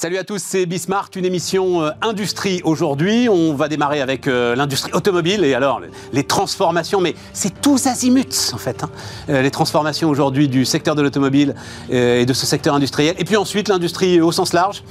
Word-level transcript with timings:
Salut 0.00 0.18
à 0.18 0.22
tous, 0.22 0.40
c'est 0.40 0.64
Bismart, 0.64 1.10
une 1.16 1.24
émission 1.24 1.82
euh, 1.82 1.90
industrie 2.02 2.60
aujourd'hui. 2.62 3.28
On 3.28 3.54
va 3.54 3.66
démarrer 3.66 4.00
avec 4.00 4.28
euh, 4.28 4.54
l'industrie 4.54 4.92
automobile 4.92 5.42
et 5.42 5.54
alors 5.54 5.80
les 6.12 6.22
transformations, 6.22 7.00
mais 7.00 7.16
c'est 7.32 7.60
tous 7.60 7.88
azimuts 7.88 8.52
en 8.52 8.58
fait. 8.58 8.84
Hein. 8.84 8.90
Euh, 9.28 9.42
les 9.42 9.50
transformations 9.50 10.08
aujourd'hui 10.08 10.46
du 10.46 10.64
secteur 10.64 10.94
de 10.94 11.02
l'automobile 11.02 11.56
et 11.90 12.26
de 12.26 12.32
ce 12.32 12.46
secteur 12.46 12.76
industriel. 12.76 13.16
Et 13.18 13.24
puis 13.24 13.36
ensuite 13.36 13.68
l'industrie 13.68 14.20
au 14.20 14.30
sens 14.30 14.52
large. 14.52 14.84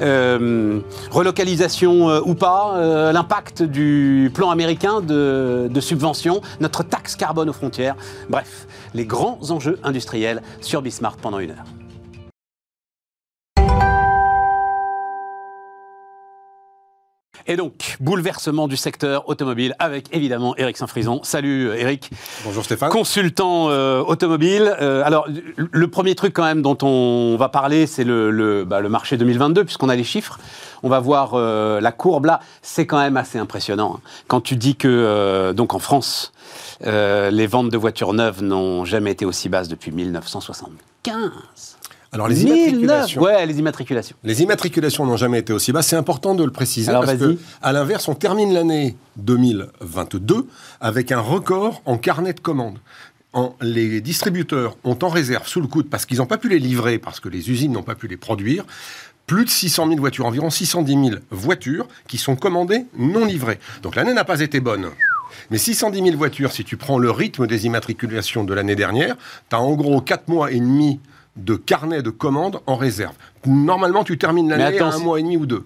relocalisation 0.00 2.06
ou 2.26 2.34
pas, 2.34 3.12
l'impact 3.12 3.62
du 3.62 4.30
plan 4.32 4.48
américain 4.48 5.02
de, 5.02 5.68
de 5.70 5.80
subvention, 5.82 6.40
notre 6.60 6.82
taxe 6.82 7.14
carbone 7.14 7.50
aux 7.50 7.52
frontières. 7.52 7.96
Bref, 8.30 8.66
les 8.94 9.04
grands 9.04 9.38
enjeux 9.50 9.78
industriels 9.84 10.40
sur 10.62 10.80
Bismart 10.80 11.18
pendant 11.18 11.40
une 11.40 11.50
heure. 11.50 11.75
Et 17.48 17.56
donc, 17.56 17.96
bouleversement 18.00 18.66
du 18.66 18.76
secteur 18.76 19.28
automobile 19.28 19.76
avec 19.78 20.08
évidemment 20.10 20.56
Eric 20.56 20.76
Saint-Frison. 20.76 21.20
Salut 21.22 21.70
Eric. 21.76 22.10
Bonjour 22.44 22.64
Stéphane. 22.64 22.90
Consultant 22.90 23.70
euh, 23.70 24.02
automobile. 24.02 24.74
Euh, 24.80 25.02
alors, 25.04 25.28
le 25.56 25.88
premier 25.88 26.16
truc 26.16 26.34
quand 26.34 26.42
même 26.44 26.60
dont 26.60 26.76
on 26.82 27.36
va 27.36 27.48
parler, 27.48 27.86
c'est 27.86 28.02
le, 28.02 28.32
le, 28.32 28.64
bah, 28.64 28.80
le, 28.80 28.88
marché 28.88 29.16
2022, 29.16 29.64
puisqu'on 29.64 29.88
a 29.88 29.94
les 29.94 30.02
chiffres. 30.02 30.40
On 30.82 30.88
va 30.88 30.98
voir 30.98 31.34
euh, 31.34 31.80
la 31.80 31.92
courbe 31.92 32.24
là. 32.24 32.40
C'est 32.62 32.84
quand 32.86 32.98
même 32.98 33.16
assez 33.16 33.38
impressionnant. 33.38 33.98
Hein. 33.98 34.08
Quand 34.26 34.40
tu 34.40 34.56
dis 34.56 34.74
que, 34.74 35.52
donc 35.52 35.72
en 35.74 35.78
France, 35.78 36.32
les 36.80 37.46
ventes 37.46 37.70
de 37.70 37.78
voitures 37.78 38.12
neuves 38.12 38.42
n'ont 38.42 38.84
jamais 38.84 39.12
été 39.12 39.24
aussi 39.24 39.48
basses 39.48 39.68
depuis 39.68 39.92
1975. 39.92 41.75
Alors 42.16 42.28
les 42.28 42.44
immatriculations. 42.44 43.20
Ouais, 43.20 43.44
les 43.44 43.58
immatriculations. 43.58 44.16
Les 44.24 44.42
immatriculations 44.42 45.04
n'ont 45.04 45.18
jamais 45.18 45.40
été 45.40 45.52
aussi 45.52 45.70
basses. 45.70 45.88
C'est 45.88 45.96
important 45.96 46.34
de 46.34 46.44
le 46.44 46.50
préciser 46.50 46.90
parce 46.90 47.12
que, 47.14 47.36
à 47.60 47.72
l'inverse, 47.72 48.08
on 48.08 48.14
termine 48.14 48.54
l'année 48.54 48.96
2022 49.18 50.46
avec 50.80 51.12
un 51.12 51.20
record 51.20 51.82
en 51.84 51.98
carnet 51.98 52.32
de 52.32 52.40
commandes. 52.40 52.78
les 53.60 54.00
distributeurs 54.00 54.78
ont 54.84 54.98
en 55.02 55.10
réserve 55.10 55.46
sous 55.46 55.60
le 55.60 55.66
coude 55.66 55.90
parce 55.90 56.06
qu'ils 56.06 56.16
n'ont 56.16 56.26
pas 56.26 56.38
pu 56.38 56.48
les 56.48 56.58
livrer, 56.58 56.98
parce 56.98 57.20
que 57.20 57.28
les 57.28 57.50
usines 57.50 57.72
n'ont 57.72 57.82
pas 57.82 57.94
pu 57.94 58.08
les 58.08 58.16
produire, 58.16 58.64
plus 59.26 59.44
de 59.44 59.50
600 59.50 59.88
000 59.88 60.00
voitures, 60.00 60.24
environ 60.24 60.48
610 60.48 60.92
000 60.92 61.20
voitures 61.30 61.86
qui 62.08 62.16
sont 62.16 62.34
commandées 62.34 62.86
non 62.96 63.26
livrées. 63.26 63.58
Donc 63.82 63.94
l'année 63.94 64.14
n'a 64.14 64.24
pas 64.24 64.40
été 64.40 64.60
bonne. 64.60 64.86
Mais 65.50 65.58
610 65.58 66.02
000 66.02 66.16
voitures, 66.16 66.50
si 66.50 66.64
tu 66.64 66.78
prends 66.78 66.98
le 66.98 67.10
rythme 67.10 67.46
des 67.46 67.66
immatriculations 67.66 68.44
de 68.44 68.54
l'année 68.54 68.76
dernière, 68.76 69.16
tu 69.50 69.56
as 69.56 69.60
en 69.60 69.74
gros 69.74 70.00
4 70.00 70.28
mois 70.28 70.50
et 70.50 70.60
demi 70.60 70.98
de 71.36 71.54
carnet 71.54 72.02
de 72.02 72.10
commandes 72.10 72.60
en 72.66 72.76
réserve. 72.76 73.14
Normalement, 73.44 74.04
tu 74.04 74.18
termines 74.18 74.48
l'année 74.48 74.78
à 74.78 74.86
un 74.86 74.98
mois 74.98 75.20
et 75.20 75.22
demi 75.22 75.36
ou 75.36 75.46
deux. 75.46 75.64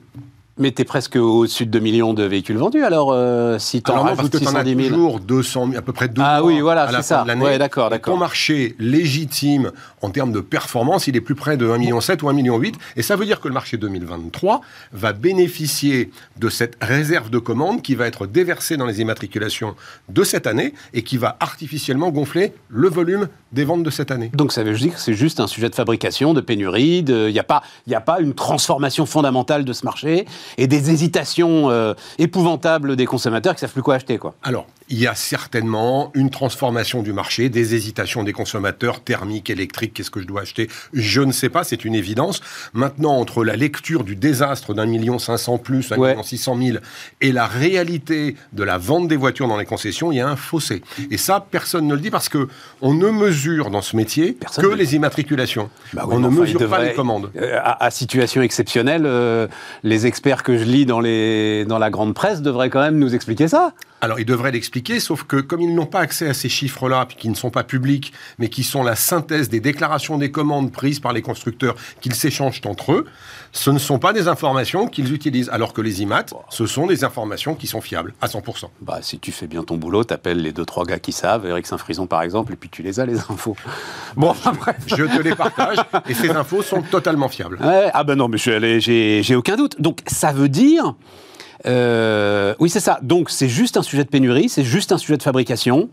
Mais 0.61 0.73
tu 0.73 0.83
es 0.83 0.85
presque 0.85 1.17
au-dessus 1.17 1.65
de 1.65 1.71
2 1.71 1.79
millions 1.79 2.13
de 2.13 2.23
véhicules 2.23 2.59
vendus, 2.59 2.85
alors 2.85 3.13
euh, 3.13 3.59
si 3.59 3.83
tu 3.83 3.91
en 3.91 4.03
rajoutes 4.03 4.37
610 4.37 4.77
000 4.77 4.89
toujours 4.91 5.19
200 5.19 5.71
à 5.75 5.81
peu 5.81 5.95
près 5.95 6.09
2 6.09 6.21
ah, 6.23 6.45
oui, 6.45 6.61
voilà, 6.61 6.83
à 6.83 6.93
la 6.93 7.03
fin 7.03 7.23
de 7.23 7.29
l'année. 7.29 7.43
Ouais, 7.43 7.59
d'accord, 7.59 7.89
d'accord. 7.89 8.15
Ton 8.15 8.21
marché 8.21 8.77
légitime 8.79 9.73
en 10.03 10.11
termes 10.11 10.33
de 10.33 10.41
performance, 10.41 11.07
il 11.07 11.17
est 11.17 11.23
plus 11.23 11.35
près 11.35 11.57
de 11.57 11.67
1,7 11.67 11.79
million 11.79 11.97
ou 11.97 12.01
1,8 12.01 12.35
million. 12.35 12.61
Et 12.97 13.03
ça 13.03 13.17
veut 13.17 13.25
dire 13.25 13.41
que 13.41 13.49
le 13.49 13.55
marché 13.55 13.79
2023 13.79 14.61
va 14.93 15.13
bénéficier 15.15 16.11
de 16.39 16.49
cette 16.51 16.77
réserve 16.83 17.31
de 17.31 17.39
commandes 17.39 17.81
qui 17.81 17.95
va 17.95 18.07
être 18.07 18.27
déversée 18.27 18.77
dans 18.77 18.87
les 18.87 19.01
immatriculations 19.01 19.75
de 20.11 20.23
cette 20.25 20.47
année 20.47 20.75
et 20.93 21.03
qui 21.03 21.17
va 21.17 21.39
artificiellement 21.41 22.11
gonfler 22.11 22.53
le 22.69 22.89
volume 22.91 23.29
des 23.53 23.65
ventes 23.65 23.83
de 23.83 23.91
cette 23.91 24.11
année. 24.11 24.31
Donc 24.35 24.53
ça 24.53 24.63
veut 24.63 24.75
dire 24.75 24.95
que 24.95 25.01
c'est 25.01 25.15
juste 25.15 25.41
un 25.41 25.47
sujet 25.47 25.69
de 25.71 25.75
fabrication, 25.75 26.35
de 26.35 26.41
pénurie, 26.41 26.99
il 26.99 27.33
n'y 27.33 27.39
a, 27.39 27.45
pas, 27.45 27.63
a 27.91 28.01
pas 28.01 28.21
une 28.21 28.35
transformation 28.35 29.07
fondamentale 29.07 29.65
de 29.65 29.73
ce 29.73 29.85
marché 29.85 30.27
et 30.59 30.67
des 30.67 30.91
hésitations 30.91 31.71
euh, 31.71 31.95
épouvantables 32.19 32.97
des 32.97 33.07
consommateurs 33.07 33.55
qui 33.55 33.61
savent 33.61 33.73
plus 33.73 33.83
quoi 33.83 33.97
acheter. 33.97 34.19
Quoi. 34.19 34.35
Alors, 34.43 34.67
il 34.89 34.99
y 34.99 35.07
a 35.07 35.15
certainement 35.15 36.11
une 36.15 36.31
transformation 36.31 37.03
du 37.03 37.13
marché, 37.13 37.49
des 37.49 37.75
hésitations 37.75 38.25
des 38.25 38.33
consommateurs 38.33 39.01
thermiques, 39.01 39.49
électriques, 39.49 39.95
qu'est-ce 39.95 40.11
que 40.11 40.21
je 40.21 40.27
dois 40.27 40.43
acheter? 40.43 40.69
Je 40.93 41.21
ne 41.21 41.33
sais 41.33 41.49
pas, 41.49 41.63
c'est 41.63 41.85
une 41.85 41.95
évidence. 41.95 42.41
Maintenant, 42.73 43.17
entre 43.17 43.45
la 43.45 43.55
lecture 43.55 44.03
du 44.03 44.17
désastre 44.17 44.75
d'un 44.75 44.87
million 44.87 45.19
cinq 45.19 45.37
cent 45.37 45.59
plus, 45.59 45.93
un 45.93 45.97
million 45.97 46.23
six 46.25 46.39
cent 46.39 46.57
mille, 46.57 46.81
et 47.21 47.31
la 47.31 47.47
réalité 47.47 48.35
de 48.53 48.65
la 48.65 48.79
vente 48.79 49.07
des 49.07 49.17
voitures 49.17 49.47
dans 49.47 49.59
les 49.59 49.65
concessions, 49.65 50.11
il 50.11 50.17
y 50.17 50.21
a 50.21 50.29
un 50.29 50.37
fossé. 50.37 50.83
Et 51.11 51.19
ça, 51.19 51.47
personne 51.49 51.87
ne 51.87 51.95
le 51.95 52.01
dit 52.01 52.11
parce 52.11 52.29
que 52.29 52.49
on 52.81 52.95
ne 52.95 53.11
mesure 53.11 53.71
dans 53.71 53.83
ce 53.83 53.97
métier 53.97 54.37
que 54.57 54.67
les 54.67 54.97
immatriculations. 54.97 55.71
Bah 55.93 56.07
on 56.09 56.19
ne 56.19 56.29
mesure 56.29 56.69
pas 56.69 56.83
les 56.83 56.95
commandes. 56.95 57.31
Euh, 57.37 57.59
à, 57.63 57.91
situation 57.91 58.43
exceptionnelle, 58.43 59.03
euh, 59.05 59.47
les 59.83 60.07
experts 60.07 60.40
que 60.43 60.57
je 60.57 60.65
lis 60.65 60.87
dans, 60.87 61.01
dans 61.01 61.79
la 61.79 61.91
grande 61.91 62.15
presse 62.15 62.43
devraient 62.43 62.71
quand 62.71 62.81
même 62.81 62.99
nous 62.99 63.15
expliquer 63.15 63.49
ça. 63.49 63.73
Alors, 64.03 64.19
ils 64.19 64.25
devraient 64.25 64.53
l'expliquer, 64.53 64.99
sauf 64.99 65.25
que 65.25 65.37
comme 65.37 65.61
ils 65.61 65.75
n'ont 65.75 65.87
pas 65.87 66.01
accès 66.01 66.29
à 66.29 66.35
ces 66.35 66.49
chiffres-là, 66.49 67.05
puis 67.07 67.17
qui 67.17 67.29
ne 67.29 67.35
sont 67.35 67.51
pas 67.51 67.65
publics, 67.65 68.13
mais 68.39 68.49
qui 68.49 68.65
sont 68.65 68.83
la 68.83 68.97
synthèse 68.97 69.49
des 69.49 69.61
déclarations 69.61 70.17
des 70.17 70.31
commandes 70.31 70.73
prises 70.73 71.01
par 71.01 71.13
les 71.13 71.23
constructeurs 71.23 71.75
qu'ils 72.01 72.15
s'échangent 72.15 72.63
entre 72.65 72.93
eux, 72.93 73.07
ce 73.53 73.71
ne 73.71 73.79
sont 73.79 73.99
pas 73.99 74.13
des 74.13 74.29
informations 74.29 74.87
qu'ils 74.87 75.13
utilisent. 75.13 75.51
Alors 75.51 75.73
que 75.73 75.83
les 75.83 76.03
IMAT, 76.03 76.27
ce 76.49 76.67
sont 76.67 76.87
des 76.87 77.05
informations 77.05 77.55
qui 77.55 77.67
sont 77.67 77.81
fiables, 77.81 78.15
à 78.21 78.27
100%. 78.27 78.71
Bah, 78.81 79.01
si 79.03 79.19
tu 79.19 79.33
fais 79.33 79.47
bien 79.47 79.63
ton 79.65 79.77
boulot, 79.77 80.05
t'appelles 80.05 80.41
les 80.41 80.53
deux, 80.53 80.65
trois 80.65 80.85
gars 80.85 80.99
qui 80.99 81.13
savent, 81.13 81.47
Eric 81.47 81.67
Saint-Frison 81.67 82.07
par 82.07 82.23
exemple, 82.23 82.55
et 82.55 82.57
puis 82.57 82.71
tu 82.71 82.83
les 82.83 83.01
as, 83.01 83.07
les 83.07 83.19
infos. 83.19 83.57
Bon, 84.17 84.35
après. 84.45 84.77
Je 84.87 85.05
te 85.05 85.23
les 85.23 85.35
partage, 85.35 85.79
et 86.09 86.15
ces 86.15 86.31
infos 86.31 86.63
sont 86.63 86.83
totalement 86.83 87.29
fiables. 87.29 87.59
ah 87.63 88.03
ben 88.05 88.17
non, 88.17 88.29
mais 88.29 88.39
j'ai 88.39 89.37
aucun 89.37 89.57
doute. 89.57 89.81
Donc, 89.81 90.01
ça 90.07 90.33
veut 90.33 90.49
dire 90.49 90.95
euh, 91.67 92.55
oui, 92.59 92.71
c'est 92.71 92.81
ça. 92.81 92.99
Donc, 93.03 93.31
c'est 93.31 93.49
juste 93.49 93.77
un 93.77 93.83
sujet 93.83 94.05
de 94.05 94.09
pénurie, 94.09 94.49
c'est 94.49 94.65
juste 94.65 94.93
un 94.93 94.99
sujet 94.99 95.17
de 95.17 95.23
fabrication. 95.23 95.91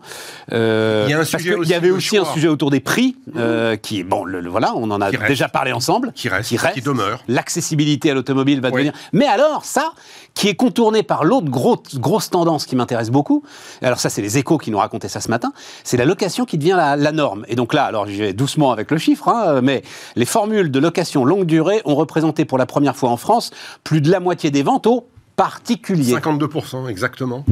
Euh, 0.54 1.06
il 1.08 1.12
y, 1.12 1.14
a 1.14 1.18
un 1.18 1.26
parce 1.26 1.44
qu'il 1.44 1.68
y 1.68 1.74
avait 1.74 1.92
aussi 1.92 2.18
un 2.18 2.26
sujet 2.26 2.48
autour 2.48 2.72
des 2.72 2.80
prix, 2.80 3.16
euh, 3.36 3.76
qui, 3.76 4.04
bon, 4.04 4.24
le, 4.24 4.48
voilà, 4.48 4.74
on 4.76 4.90
en 4.92 5.02
a 5.02 5.12
déjà 5.12 5.50
parlé 5.50 5.74
ensemble. 5.74 6.12
Qui 6.14 6.30
reste, 6.30 6.50
qui, 6.50 6.58
reste, 6.58 6.76
qui 6.76 6.82
demeure. 6.82 7.24
L'accessibilité 7.28 8.12
à 8.12 8.14
l'automobile 8.14 8.62
va 8.62 8.72
devenir. 8.72 8.94
Mais 9.12 9.26
alors, 9.26 9.66
ça, 9.66 9.92
qui 10.34 10.48
est 10.48 10.56
contourné 10.56 11.04
par 11.04 11.24
l'autre 11.24 11.50
grosse, 11.50 11.96
grosse 11.96 12.30
tendance 12.30 12.66
qui 12.66 12.76
m'intéresse 12.76 13.10
beaucoup, 13.10 13.44
alors 13.82 14.00
ça, 14.00 14.10
c'est 14.10 14.22
les 14.22 14.38
échos 14.38 14.58
qui 14.58 14.72
nous 14.72 14.78
racontaient 14.78 15.10
ça 15.10 15.20
ce 15.20 15.30
matin, 15.30 15.52
c'est 15.84 15.98
la 15.98 16.06
location 16.06 16.46
qui 16.46 16.58
devient 16.58 16.76
la, 16.78 16.96
la, 16.96 17.12
norme. 17.12 17.46
Et 17.48 17.56
donc 17.56 17.74
là, 17.74 17.86
alors, 17.86 18.08
je 18.08 18.16
vais 18.16 18.34
doucement 18.34 18.72
avec 18.72 18.92
le 18.92 18.98
chiffre, 18.98 19.28
hein, 19.28 19.62
mais 19.62 19.84
les 20.16 20.26
formules 20.26 20.72
de 20.72 20.80
location 20.80 21.26
longue 21.26 21.46
durée 21.46 21.82
ont 21.86 21.96
représenté 21.96 22.46
pour 22.46 22.58
la 22.58 22.66
première 22.66 22.96
fois 22.96 23.10
en 23.10 23.18
France 23.18 23.52
plus 23.84 24.02
de 24.02 24.12
la 24.12 24.20
moitié 24.20 24.52
des 24.52 24.64
ventes 24.64 24.88
au 24.88 25.08
particulier. 25.38 26.16
52%, 26.16 26.90
exactement. 26.90 27.46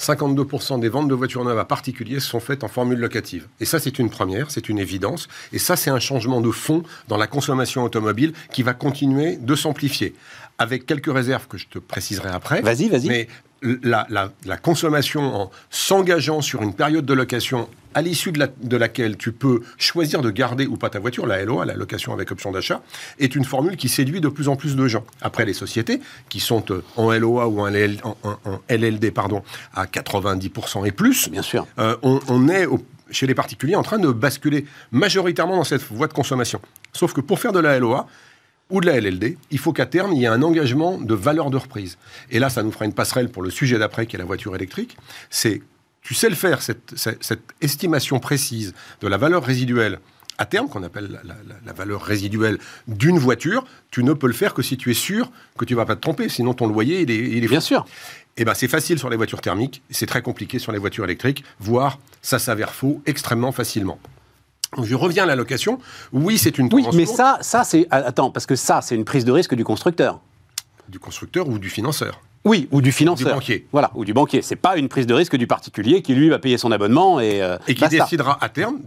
52% 0.00 0.80
des 0.80 0.88
ventes 0.88 1.08
de 1.08 1.14
voitures 1.14 1.44
neuves 1.44 1.58
à 1.58 1.64
particuliers 1.64 2.18
sont 2.18 2.40
faites 2.40 2.64
en 2.64 2.68
formule 2.68 2.98
locative. 2.98 3.46
Et 3.60 3.64
ça, 3.64 3.78
c'est 3.78 3.98
une 3.98 4.10
première, 4.10 4.50
c'est 4.50 4.68
une 4.68 4.78
évidence. 4.78 5.28
Et 5.52 5.58
ça, 5.58 5.76
c'est 5.76 5.90
un 5.90 6.00
changement 6.00 6.40
de 6.40 6.50
fond 6.50 6.82
dans 7.08 7.16
la 7.16 7.26
consommation 7.26 7.84
automobile 7.84 8.32
qui 8.52 8.62
va 8.62 8.74
continuer 8.74 9.36
de 9.36 9.54
s'amplifier. 9.54 10.14
Avec 10.58 10.86
quelques 10.86 11.12
réserves 11.12 11.46
que 11.48 11.58
je 11.58 11.66
te 11.66 11.78
préciserai 11.78 12.30
après. 12.30 12.62
Vas-y, 12.62 12.88
vas-y. 12.88 13.08
Mais 13.08 13.28
la, 13.82 14.06
la, 14.10 14.56
consommation 14.56 15.22
en 15.34 15.50
s'engageant 15.70 16.40
sur 16.40 16.62
une 16.62 16.74
période 16.74 17.04
de 17.04 17.14
location 17.14 17.68
à 17.94 18.02
l'issue 18.02 18.30
de, 18.30 18.46
de, 18.62 18.76
laquelle 18.76 19.16
tu 19.16 19.32
peux 19.32 19.62
choisir 19.78 20.20
de 20.20 20.30
garder 20.30 20.66
ou 20.66 20.76
pas 20.76 20.90
ta 20.90 20.98
voiture, 20.98 21.26
la 21.26 21.42
LOA, 21.44 21.64
la 21.64 21.74
location 21.74 22.12
avec 22.12 22.30
option 22.30 22.52
d'achat, 22.52 22.82
est 23.18 23.34
une 23.34 23.44
formule 23.44 23.76
qui 23.76 23.88
séduit 23.88 24.20
de 24.20 24.28
plus 24.28 24.48
en 24.48 24.56
plus 24.56 24.76
de 24.76 24.86
gens. 24.86 25.04
Après, 25.22 25.46
les 25.46 25.54
sociétés 25.54 26.00
qui 26.28 26.40
sont 26.40 26.64
euh, 26.70 26.82
en 26.96 27.10
LOA 27.12 27.48
ou 27.48 27.60
en, 27.60 27.68
LLD 28.68 29.10
pardon, 29.12 29.42
à 29.74 29.86
90% 29.86 30.86
et 30.86 30.92
plus, 30.92 31.30
Bien 31.30 31.42
sûr. 31.42 31.66
Euh, 31.78 31.96
on, 32.02 32.48
est 32.48 32.66
chez 33.10 33.26
les 33.26 33.34
particuliers 33.34 33.76
en 33.76 33.82
train 33.82 33.98
de 33.98 34.08
basculer 34.08 34.66
majoritairement 34.92 35.56
dans 35.56 35.64
cette 35.64 35.82
voie 35.82 36.06
de 36.06 36.12
consommation. 36.12 36.60
Sauf 36.92 37.12
que 37.14 37.20
pour 37.20 37.38
faire 37.40 37.52
de 37.52 37.60
la 37.60 37.78
LOA, 37.78 38.06
ou 38.70 38.80
de 38.80 38.86
la 38.86 39.00
LLD, 39.00 39.38
il 39.50 39.58
faut 39.58 39.72
qu'à 39.72 39.86
terme, 39.86 40.12
il 40.12 40.20
y 40.20 40.24
ait 40.24 40.28
un 40.28 40.42
engagement 40.42 40.98
de 40.98 41.14
valeur 41.14 41.50
de 41.50 41.56
reprise. 41.56 41.98
Et 42.30 42.38
là, 42.38 42.50
ça 42.50 42.62
nous 42.62 42.72
fera 42.72 42.84
une 42.84 42.94
passerelle 42.94 43.28
pour 43.30 43.42
le 43.42 43.50
sujet 43.50 43.78
d'après, 43.78 44.06
qui 44.06 44.16
est 44.16 44.18
la 44.18 44.24
voiture 44.24 44.54
électrique. 44.56 44.96
C'est, 45.30 45.62
tu 46.02 46.14
sais 46.14 46.28
le 46.28 46.34
faire, 46.34 46.62
cette, 46.62 46.94
estimation 47.60 48.18
précise 48.18 48.74
de 49.00 49.08
la 49.08 49.16
valeur 49.16 49.44
résiduelle 49.44 50.00
à 50.38 50.44
terme, 50.44 50.68
qu'on 50.68 50.82
appelle 50.82 51.20
la, 51.64 51.72
valeur 51.72 52.02
résiduelle 52.02 52.58
d'une 52.88 53.18
voiture, 53.18 53.64
tu 53.90 54.04
ne 54.04 54.12
peux 54.12 54.26
le 54.26 54.34
faire 54.34 54.52
que 54.52 54.60
si 54.60 54.76
tu 54.76 54.90
es 54.90 54.94
sûr 54.94 55.30
que 55.56 55.64
tu 55.64 55.72
ne 55.72 55.78
vas 55.78 55.86
pas 55.86 55.96
te 55.96 56.00
tromper, 56.02 56.28
sinon 56.28 56.52
ton 56.52 56.66
loyer, 56.66 57.00
il 57.00 57.10
est, 57.10 57.16
il 57.16 57.42
est 57.42 57.48
Bien 57.48 57.60
sûr. 57.60 57.86
Eh 58.36 58.44
ben, 58.44 58.52
c'est 58.52 58.68
facile 58.68 58.98
sur 58.98 59.08
les 59.08 59.16
voitures 59.16 59.40
thermiques, 59.40 59.82
c'est 59.88 60.04
très 60.04 60.20
compliqué 60.20 60.58
sur 60.58 60.72
les 60.72 60.78
voitures 60.78 61.04
électriques, 61.04 61.42
voire 61.58 61.98
ça 62.20 62.38
s'avère 62.38 62.74
faux 62.74 63.00
extrêmement 63.06 63.50
facilement. 63.50 63.98
Je 64.82 64.94
reviens 64.94 65.24
à 65.24 65.26
la 65.26 65.36
location. 65.36 65.78
Oui, 66.12 66.38
c'est 66.38 66.58
une. 66.58 66.68
Oui, 66.72 66.86
mais 66.94 67.06
ça, 67.06 67.38
ça 67.40 67.64
c'est 67.64 67.86
attends 67.90 68.30
parce 68.30 68.46
que 68.46 68.56
ça, 68.56 68.80
c'est 68.82 68.94
une 68.94 69.04
prise 69.04 69.24
de 69.24 69.32
risque 69.32 69.54
du 69.54 69.64
constructeur. 69.64 70.20
Du 70.88 70.98
constructeur 70.98 71.48
ou 71.48 71.58
du 71.58 71.70
financeur. 71.70 72.20
Oui, 72.46 72.68
ou 72.70 72.80
du 72.80 72.92
financeur. 72.92 73.26
Du 73.26 73.34
banquier. 73.34 73.66
Voilà, 73.72 73.90
ou 73.96 74.04
du 74.04 74.14
banquier. 74.14 74.40
C'est 74.40 74.56
pas 74.56 74.76
une 74.76 74.88
prise 74.88 75.06
de 75.06 75.14
risque 75.14 75.36
du 75.36 75.48
particulier 75.48 76.00
qui, 76.00 76.14
lui, 76.14 76.28
va 76.28 76.38
payer 76.38 76.58
son 76.58 76.70
abonnement 76.70 77.18
et. 77.20 77.42
Euh, 77.42 77.58
et 77.66 77.74
qui 77.74 77.86
décidera 77.88 78.38
à 78.40 78.48
terme 78.48 78.78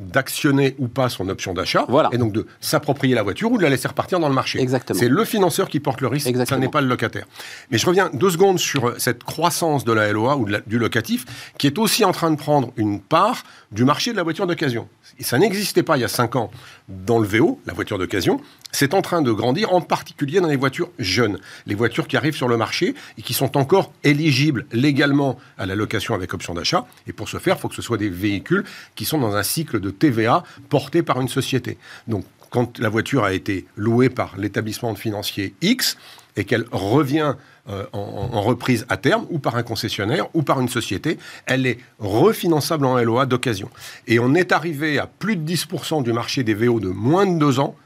d'actionner 0.00 0.76
ou 0.78 0.88
pas 0.88 1.08
son 1.08 1.28
option 1.30 1.54
d'achat. 1.54 1.86
Voilà. 1.88 2.10
Et 2.12 2.18
donc 2.18 2.32
de 2.32 2.46
s'approprier 2.60 3.14
la 3.14 3.22
voiture 3.22 3.50
ou 3.50 3.56
de 3.56 3.62
la 3.62 3.70
laisser 3.70 3.88
repartir 3.88 4.20
dans 4.20 4.28
le 4.28 4.34
marché. 4.34 4.60
Exactement. 4.60 4.98
C'est 4.98 5.08
le 5.08 5.24
financeur 5.24 5.70
qui 5.70 5.80
porte 5.80 6.02
le 6.02 6.08
risque, 6.08 6.28
ce 6.28 6.54
n'est 6.54 6.68
pas 6.68 6.82
le 6.82 6.88
locataire. 6.88 7.26
Mais 7.70 7.78
je 7.78 7.86
reviens 7.86 8.10
deux 8.12 8.30
secondes 8.30 8.58
sur 8.58 8.88
euh, 8.88 8.94
cette 8.98 9.24
croissance 9.24 9.84
de 9.84 9.92
la 9.92 10.12
LOA 10.12 10.36
ou 10.36 10.46
du 10.66 10.78
locatif 10.78 11.24
qui 11.58 11.66
est 11.66 11.78
aussi 11.78 12.04
en 12.04 12.12
train 12.12 12.30
de 12.30 12.36
prendre 12.36 12.72
une 12.76 13.00
part 13.00 13.44
du 13.70 13.84
marché 13.84 14.12
de 14.12 14.16
la 14.16 14.22
voiture 14.22 14.46
d'occasion. 14.46 14.88
Ça 15.18 15.38
n'existait 15.38 15.82
pas 15.82 15.96
il 15.96 16.00
y 16.00 16.04
a 16.04 16.08
cinq 16.08 16.36
ans 16.36 16.50
dans 16.88 17.18
le 17.18 17.26
VO, 17.26 17.58
la 17.66 17.72
voiture 17.72 17.98
d'occasion. 17.98 18.40
C'est 18.72 18.94
en 18.94 19.02
train 19.02 19.20
de 19.20 19.30
grandir, 19.30 19.74
en 19.74 19.82
particulier 19.82 20.40
dans 20.40 20.48
les 20.48 20.56
voitures 20.56 20.90
jeunes, 20.98 21.38
les 21.66 21.74
voitures 21.74 22.08
qui 22.08 22.16
arrivent 22.16 22.34
sur 22.34 22.48
le 22.48 22.56
marché 22.56 22.94
et 23.18 23.22
qui 23.22 23.34
sont 23.34 23.58
encore 23.58 23.92
éligibles 24.02 24.66
légalement 24.72 25.38
à 25.58 25.66
la 25.66 25.74
location 25.74 26.14
avec 26.14 26.32
option 26.32 26.54
d'achat. 26.54 26.86
Et 27.06 27.12
pour 27.12 27.28
ce 27.28 27.38
faire, 27.38 27.56
il 27.56 27.60
faut 27.60 27.68
que 27.68 27.74
ce 27.74 27.82
soit 27.82 27.98
des 27.98 28.08
véhicules 28.08 28.64
qui 28.94 29.04
sont 29.04 29.18
dans 29.18 29.36
un 29.36 29.42
cycle 29.42 29.78
de 29.78 29.90
TVA 29.90 30.42
porté 30.70 31.02
par 31.02 31.20
une 31.20 31.28
société. 31.28 31.76
Donc, 32.08 32.24
quand 32.48 32.78
la 32.78 32.88
voiture 32.88 33.24
a 33.24 33.32
été 33.32 33.66
louée 33.76 34.08
par 34.08 34.36
l'établissement 34.36 34.94
financier 34.94 35.54
X 35.62 35.96
et 36.36 36.44
qu'elle 36.44 36.64
revient 36.70 37.34
euh, 37.68 37.84
en, 37.92 38.40
reprise 38.40 38.86
à 38.88 38.96
terme, 38.96 39.26
ou 39.30 39.38
par 39.38 39.56
un 39.56 39.62
concessionnaire, 39.62 40.26
ou 40.34 40.42
par 40.42 40.60
une 40.60 40.68
société, 40.68 41.18
elle 41.46 41.66
est 41.66 41.78
refinançable 41.98 42.84
en 42.86 42.98
LOA 42.98 43.26
d'occasion. 43.26 43.70
Et 44.06 44.18
on 44.18 44.34
est 44.34 44.50
arrivé 44.50 44.98
à 44.98 45.06
plus 45.06 45.36
de 45.36 45.50
10% 45.50 46.02
du 46.02 46.12
marché 46.12 46.42
des 46.42 46.54
VO 46.54 46.80
de 46.80 46.88
moins 46.88 47.26
de 47.26 47.38
deux 47.38 47.60
ans 47.60 47.76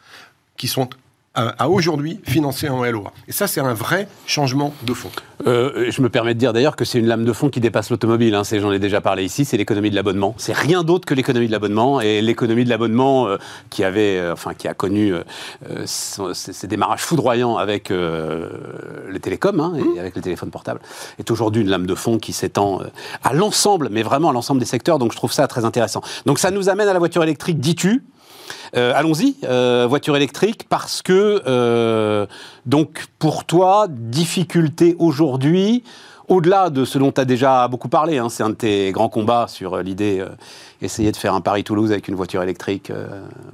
qui 0.57 0.69
sont 0.69 0.89
à, 1.37 1.69
aujourd'hui 1.69 2.21
financé 2.25 2.69
en 2.69 2.83
LOA. 2.85 3.13
Et 3.29 3.33
ça, 3.33 3.47
c'est 3.47 3.61
un 3.61 3.75
vrai 3.75 4.09
changement 4.27 4.73
de 4.85 4.95
fond. 4.95 5.11
Euh, 5.47 5.91
je 5.91 6.01
me 6.01 6.09
permets 6.09 6.33
de 6.33 6.39
dire 6.39 6.55
d'ailleurs 6.55 6.77
que 6.77 6.87
c'est 6.87 6.99
une 6.99 7.07
lame 7.07 7.27
de 7.27 7.33
fond 7.33 7.51
qui 7.51 7.61
dépasse 7.61 7.91
l'automobile. 7.91 8.35
Hein, 8.35 8.43
J'en 8.51 8.73
ai 8.73 8.79
déjà 8.79 9.03
parlé 9.03 9.25
ici. 9.25 9.45
C'est 9.45 9.59
l'économie 9.59 9.91
de 9.91 9.95
l'abonnement. 9.95 10.35
C'est 10.39 10.55
rien 10.55 10.83
d'autre 10.83 11.05
que 11.05 11.13
l'économie 11.13 11.47
de 11.47 11.53
l'abonnement. 11.53 12.01
Et 12.01 12.23
l'économie 12.23 12.65
de 12.65 12.71
l'abonnement 12.71 13.29
euh, 13.29 13.37
qui 13.69 13.85
avait, 13.85 14.19
euh, 14.19 14.33
enfin, 14.33 14.55
qui 14.55 14.67
a 14.67 14.73
connu 14.73 15.13
ses 15.85 16.67
démarrages 16.67 17.03
foudroyants 17.03 17.57
avec 17.57 17.91
les 17.91 19.21
télécoms 19.21 19.61
hein, 19.61 19.75
et 19.77 19.83
mmh. 19.83 19.99
avec 19.99 20.17
les 20.17 20.23
téléphones 20.23 20.51
portables, 20.51 20.81
est 21.19 21.31
aujourd'hui 21.31 21.63
une 21.63 21.69
lame 21.69 21.87
de 21.87 21.95
fond 21.95 22.19
qui 22.19 22.33
s'étend 22.33 22.81
à 23.23 23.35
l'ensemble, 23.35 23.89
mais 23.91 24.03
vraiment 24.03 24.31
à 24.31 24.33
l'ensemble 24.33 24.61
des 24.61 24.67
secteurs. 24.67 24.99
Donc 24.99 25.13
je 25.13 25.17
trouve 25.17 25.33
ça 25.33 25.47
très 25.47 25.65
intéressant. 25.65 26.01
Donc 26.25 26.39
ça 26.39 26.51
nous 26.51 26.69
amène 26.69 26.89
à 26.89 26.93
la 26.93 26.99
voiture 26.99 27.23
électrique, 27.23 27.61
dis-tu? 27.61 28.03
Euh, 28.77 28.93
allons-y, 28.95 29.37
euh, 29.45 29.87
voiture 29.89 30.17
électrique, 30.17 30.67
parce 30.69 31.03
que, 31.03 31.43
euh, 31.47 32.27
donc, 32.67 33.07
pour 33.19 33.45
toi, 33.45 33.87
difficulté 33.89 34.97
aujourd'hui, 34.99 35.83
au-delà 36.29 36.71
de 36.71 36.85
ce 36.85 36.99
dont 36.99 37.13
tu 37.13 37.21
as 37.21 37.25
déjà 37.25 37.69
beaucoup 37.69 37.89
parlé, 37.89 38.19
hein, 38.19 38.29
c'est 38.29 38.43
un 38.43 38.51
de 38.51 38.55
tes 38.55 38.91
grands 38.93 39.09
combats 39.09 39.47
sur 39.49 39.79
l'idée, 39.79 40.25
essayer 40.83 41.13
de 41.13 41.17
faire 41.17 41.35
un 41.35 41.41
Paris-Toulouse 41.41 41.93
avec 41.93 42.09
une 42.09 42.17
voiture 42.17 42.43
électrique, 42.43 42.91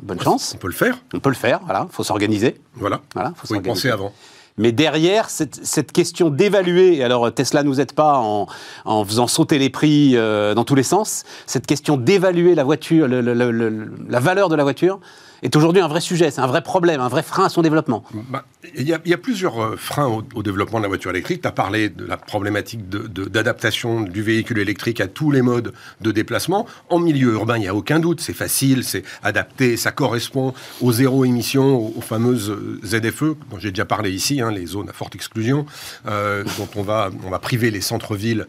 bonne 0.01 0.21
chance. 0.21 0.53
On 0.55 0.59
peut 0.59 0.69
le 0.69 0.73
faire. 0.73 0.99
On 1.13 1.21
peut 1.21 1.29
le 1.29 1.35
faire, 1.35 1.61
voilà, 1.65 1.87
il 1.91 1.95
faut 1.95 2.05
s'organiser. 2.05 2.59
Voilà, 2.75 3.01
voilà 3.15 3.33
faut, 3.37 3.47
faut 3.47 3.55
y 3.57 3.61
penser 3.61 3.91
avant. 3.91 4.13
Mais 4.59 4.73
derrière, 4.73 5.31
cette, 5.31 5.93
question 5.93 6.29
d'évaluer, 6.29 7.03
alors 7.03 7.33
Tesla 7.33 7.63
ne 7.63 7.69
nous 7.69 7.81
aide 7.81 7.93
pas 7.93 8.19
en, 8.19 9.05
faisant 9.05 9.27
sauter 9.27 9.59
les 9.59 9.71
prix 9.71 10.13
euh, 10.15 10.55
dans 10.55 10.65
tous 10.65 10.75
les 10.75 10.83
sens, 10.83 11.25
cette 11.47 11.67
question 11.67 11.97
d'évaluer 11.97 12.55
la 12.55 12.65
voiture, 12.65 13.09
la 13.09 14.21
valeur 14.21 14.49
de 14.49 14.57
la 14.57 14.63
voiture, 14.63 15.01
est 15.43 15.57
aujourd'hui 15.57 15.83
un 15.83 15.89
vrai 15.89 16.01
sujet, 16.01 16.31
c'est 16.31 16.41
un 16.41 16.47
vrai 16.47 16.63
problème, 16.63 17.01
un 17.01 17.09
vrai 17.09 17.23
frein 17.23 17.47
à 17.47 17.49
son 17.49 17.63
développement. 17.63 18.05
Bah, 18.31 18.45
il 18.77 18.89
y, 18.89 18.93
a 18.95 19.19
plusieurs 19.19 19.61
euh, 19.61 19.77
freins 19.77 20.07
au, 20.07 20.43
développement 20.43 20.79
de 20.79 20.85
la 20.85 20.89
voiture 20.89 21.11
électrique. 21.11 21.43
Tu 21.43 21.49
as 21.49 21.53
parlé 21.53 21.89
de 21.89 22.05
la 22.05 22.17
problématique 22.17 22.89
d'adaptation 22.89 24.03
du 24.03 24.23
véhicule 24.23 24.61
électrique 24.61 25.01
à 25.01 25.09
tous 25.09 25.31
les 25.31 25.43
modes 25.43 25.73
de 26.01 26.13
déplacement. 26.13 26.67
En 26.89 27.01
milieu 27.01 27.33
urbain, 27.33 27.57
il 27.57 27.63
n'y 27.63 27.69
a 27.69 27.75
aucun 27.75 27.99
doute, 27.99 28.21
c'est 28.21 28.33
facile, 28.33 28.85
c'est 28.85 29.03
adapté, 29.23 29.77
ça 29.77 29.91
correspond 29.91 30.55
aux 30.81 30.93
zéro 30.93 31.25
émissions, 31.25 31.97
aux, 31.97 32.01
fameuses 32.01 32.51
euh, 32.51 32.81
ZFE, 32.85 33.37
dont 33.51 33.59
j'ai 33.59 33.71
déjà 33.71 33.85
parlé 33.85 34.11
ici, 34.11 34.41
hein, 34.41 34.53
les 34.53 34.67
zones 34.67 34.89
à 34.89 34.93
forte 34.93 35.15
exclusion, 35.15 35.67
euh, 36.07 36.45
dont 36.59 36.69
on 36.77 36.83
va, 36.83 37.11
on 37.25 37.31
va 37.31 37.39
priver 37.39 37.71
les 37.71 37.81
centres-villes 37.81 38.47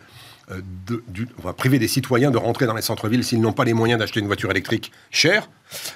on 0.49 1.41
va 1.41 1.53
priver 1.53 1.79
des 1.79 1.87
citoyens 1.87 2.29
de 2.29 2.37
rentrer 2.37 2.65
dans 2.65 2.75
les 2.75 2.81
centres-villes 2.81 3.23
s'ils 3.23 3.39
n'ont 3.39 3.53
pas 3.53 3.63
les 3.63 3.73
moyens 3.73 3.99
d'acheter 3.99 4.19
une 4.19 4.27
voiture 4.27 4.51
électrique 4.51 4.91
chère. 5.09 5.49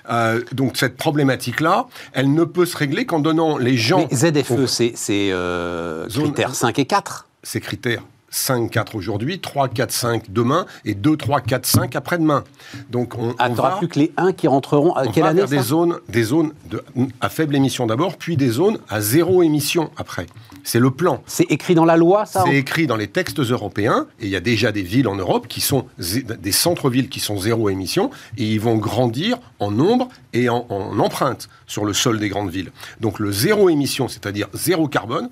Euh, 0.09 0.41
donc 0.51 0.77
cette 0.77 0.97
problématique-là, 0.97 1.87
elle 2.13 2.33
ne 2.33 2.43
peut 2.43 2.65
se 2.65 2.77
régler 2.77 3.05
qu'en 3.05 3.19
donnant 3.19 3.57
les 3.57 3.77
gens... 3.77 4.07
Mais 4.11 4.15
ZFE, 4.15 4.65
c'est 4.65 4.93
euh, 5.31 6.07
critères 6.07 6.55
5 6.55 6.79
et 6.79 6.85
4 6.85 7.27
Ces 7.43 7.61
critères 7.61 8.03
5, 8.29 8.69
4 8.69 8.95
aujourd'hui, 8.95 9.39
3, 9.39 9.69
4, 9.69 9.91
5 9.91 10.31
demain 10.31 10.65
et 10.85 10.93
2, 10.93 11.15
3, 11.15 11.41
4, 11.41 11.65
5 11.65 11.95
après-demain. 11.95 12.43
Donc 12.89 13.15
on, 13.17 13.33
ah, 13.39 13.49
on 13.49 13.77
plus 13.77 13.87
que 13.87 13.99
les 13.99 14.11
1 14.17 14.33
qui 14.33 14.47
rentreront 14.47 14.93
à 14.93 15.07
quelle 15.07 15.25
année 15.25 15.45
des 15.45 15.59
zones, 15.59 15.97
des 16.09 16.23
zones 16.23 16.51
de, 16.69 16.83
à 17.21 17.29
faible 17.29 17.55
émission 17.55 17.87
d'abord, 17.87 18.17
puis 18.17 18.37
des 18.37 18.49
zones 18.49 18.79
à 18.89 19.01
zéro 19.01 19.43
émission 19.43 19.91
après. 19.97 20.25
C'est 20.67 20.79
le 20.79 20.91
plan. 20.91 21.23
C'est 21.27 21.49
écrit 21.49 21.75
dans 21.75 21.85
la 21.85 21.95
loi, 21.95 22.25
ça 22.25 22.43
C'est 22.45 22.57
écrit 22.57 22.87
dans 22.87 22.97
les 22.97 23.07
textes 23.07 23.39
européens, 23.39 24.05
et 24.19 24.25
il 24.25 24.29
y 24.29 24.35
a 24.35 24.41
déjà 24.41 24.73
des 24.73 24.81
villes 24.81 25.07
en 25.07 25.15
Europe 25.15 25.47
qui 25.47 25.61
sont 25.61 25.85
des 25.97 26.51
centres-villes 26.51 27.07
qui 27.07 27.21
sont 27.21 27.39
zéro 27.39 27.69
émission, 27.69 28.11
et 28.37 28.43
ils 28.43 28.59
vont 28.59 28.75
grandir 28.75 29.37
en 29.59 29.71
nombre 29.71 30.09
et 30.33 30.49
en, 30.49 30.65
en 30.67 30.99
empreinte 30.99 31.47
sur 31.67 31.85
le 31.85 31.93
sol 31.93 32.19
des 32.19 32.27
grandes 32.27 32.49
villes. 32.49 32.73
Donc 32.99 33.19
le 33.19 33.31
zéro 33.31 33.69
émission, 33.69 34.09
c'est-à-dire 34.09 34.49
zéro 34.53 34.89
carbone, 34.89 35.29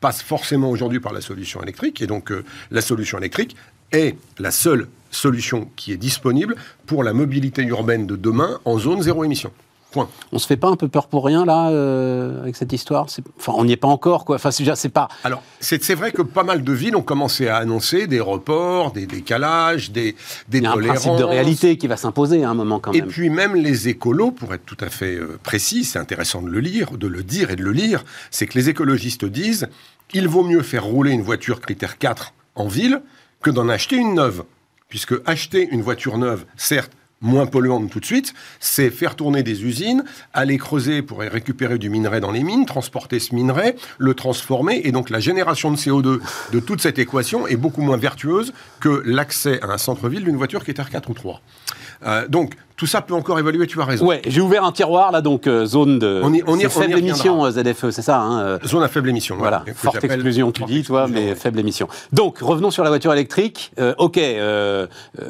passe 0.00 0.22
forcément 0.22 0.70
aujourd'hui 0.70 1.00
par 1.00 1.12
la 1.12 1.20
solution 1.20 1.62
électrique. 1.62 2.00
Et 2.00 2.06
donc, 2.06 2.32
euh, 2.32 2.42
la 2.70 2.80
solution 2.80 3.18
électrique 3.18 3.56
est 3.92 4.16
la 4.38 4.50
seule 4.50 4.88
solution 5.10 5.68
qui 5.76 5.92
est 5.92 5.98
disponible 5.98 6.56
pour 6.86 7.04
la 7.04 7.12
mobilité 7.12 7.62
urbaine 7.62 8.06
de 8.06 8.16
demain 8.16 8.58
en 8.64 8.78
zone 8.78 9.02
zéro 9.02 9.22
émission. 9.22 9.52
Point. 9.90 10.08
On 10.32 10.38
se 10.38 10.46
fait 10.46 10.58
pas 10.58 10.68
un 10.68 10.76
peu 10.76 10.88
peur 10.88 11.06
pour 11.06 11.24
rien 11.24 11.46
là 11.46 11.70
euh, 11.70 12.42
avec 12.42 12.56
cette 12.56 12.72
histoire? 12.72 13.06
Enfin, 13.38 13.52
on 13.56 13.64
n'y 13.64 13.72
est 13.72 13.76
pas 13.76 13.88
encore 13.88 14.26
quoi. 14.26 14.36
Enfin, 14.36 14.50
c'est 14.50 14.88
pas. 14.90 15.08
Alors, 15.24 15.42
c'est 15.60 15.94
vrai 15.94 16.12
que 16.12 16.20
pas 16.20 16.42
mal 16.42 16.62
de 16.62 16.72
villes 16.72 16.94
ont 16.94 17.02
commencé 17.02 17.48
à 17.48 17.56
annoncer 17.56 18.06
des 18.06 18.20
reports, 18.20 18.92
des 18.92 19.06
décalages, 19.06 19.90
des 19.90 20.14
des 20.48 20.58
Il 20.58 20.64
y 20.64 20.66
a 20.66 20.72
un 20.72 20.76
principe 20.76 21.16
de 21.16 21.24
réalité 21.24 21.78
qui 21.78 21.86
va 21.86 21.96
s'imposer 21.96 22.44
à 22.44 22.50
un 22.50 22.54
moment 22.54 22.80
quand 22.80 22.92
même. 22.92 23.02
Et 23.02 23.06
puis 23.06 23.30
même 23.30 23.54
les 23.54 23.88
écolos, 23.88 24.30
pour 24.30 24.52
être 24.52 24.64
tout 24.66 24.76
à 24.80 24.90
fait 24.90 25.14
euh, 25.14 25.38
précis, 25.42 25.84
c'est 25.84 25.98
intéressant 25.98 26.42
de 26.42 26.48
le 26.48 26.60
lire, 26.60 26.92
de 26.92 27.06
le 27.06 27.22
dire 27.22 27.50
et 27.50 27.56
de 27.56 27.62
le 27.62 27.72
lire, 27.72 28.04
c'est 28.30 28.46
que 28.46 28.58
les 28.58 28.68
écologistes 28.68 29.24
disent 29.24 29.68
il 30.12 30.28
vaut 30.28 30.42
mieux 30.42 30.62
faire 30.62 30.84
rouler 30.84 31.12
une 31.12 31.22
voiture 31.22 31.60
critère 31.60 31.98
4 31.98 32.34
en 32.54 32.66
ville 32.66 33.02
que 33.42 33.50
d'en 33.50 33.68
acheter 33.68 33.96
une 33.96 34.14
neuve. 34.14 34.44
Puisque 34.88 35.14
acheter 35.26 35.68
une 35.70 35.82
voiture 35.82 36.16
neuve, 36.16 36.46
certes, 36.56 36.92
moins 37.20 37.46
polluante 37.46 37.90
tout 37.90 38.00
de 38.00 38.04
suite, 38.04 38.34
c'est 38.60 38.90
faire 38.90 39.16
tourner 39.16 39.42
des 39.42 39.64
usines, 39.64 40.04
aller 40.32 40.58
creuser 40.58 41.02
pour 41.02 41.20
récupérer 41.20 41.78
du 41.78 41.90
minerai 41.90 42.20
dans 42.20 42.30
les 42.30 42.42
mines, 42.42 42.66
transporter 42.66 43.18
ce 43.18 43.34
minerai, 43.34 43.76
le 43.98 44.14
transformer, 44.14 44.80
et 44.84 44.92
donc 44.92 45.10
la 45.10 45.20
génération 45.20 45.70
de 45.70 45.76
CO2 45.76 46.20
de 46.52 46.60
toute 46.60 46.80
cette 46.80 46.98
équation 46.98 47.46
est 47.46 47.56
beaucoup 47.56 47.82
moins 47.82 47.96
vertueuse 47.96 48.52
que 48.80 49.02
l'accès 49.04 49.60
à 49.62 49.66
un 49.66 49.78
centre-ville 49.78 50.24
d'une 50.24 50.36
voiture 50.36 50.64
qui 50.64 50.70
est 50.70 50.78
R4 50.78 51.02
ou 51.08 51.14
3. 51.14 51.40
Euh, 52.06 52.28
donc, 52.28 52.54
tout 52.78 52.86
ça 52.86 53.02
peut 53.02 53.12
encore 53.12 53.40
évoluer, 53.40 53.66
tu 53.66 53.80
as 53.80 53.84
raison. 53.84 54.06
Ouais, 54.06 54.22
j'ai 54.24 54.40
ouvert 54.40 54.62
un 54.62 54.70
tiroir 54.70 55.10
là, 55.10 55.20
donc 55.20 55.48
euh, 55.48 55.66
zone 55.66 55.98
de 55.98 56.20
on 56.22 56.32
y, 56.32 56.44
on 56.46 56.56
y, 56.56 56.62
faible 56.70 56.96
émission 56.96 57.44
euh, 57.44 57.50
ZFE, 57.50 57.90
c'est 57.90 58.02
ça 58.02 58.20
hein, 58.20 58.58
Zone 58.64 58.84
à 58.84 58.88
faible 58.88 59.08
émission. 59.10 59.36
Voilà, 59.36 59.64
forte 59.74 60.02
exclusion, 60.04 60.52
tu 60.52 60.62
dis, 60.62 60.84
toi, 60.84 61.08
mais 61.08 61.34
faible 61.34 61.58
émission. 61.58 61.88
Donc, 62.12 62.38
revenons 62.38 62.70
sur 62.70 62.84
la 62.84 62.90
voiture 62.90 63.12
électrique. 63.12 63.72
ok, 63.98 64.20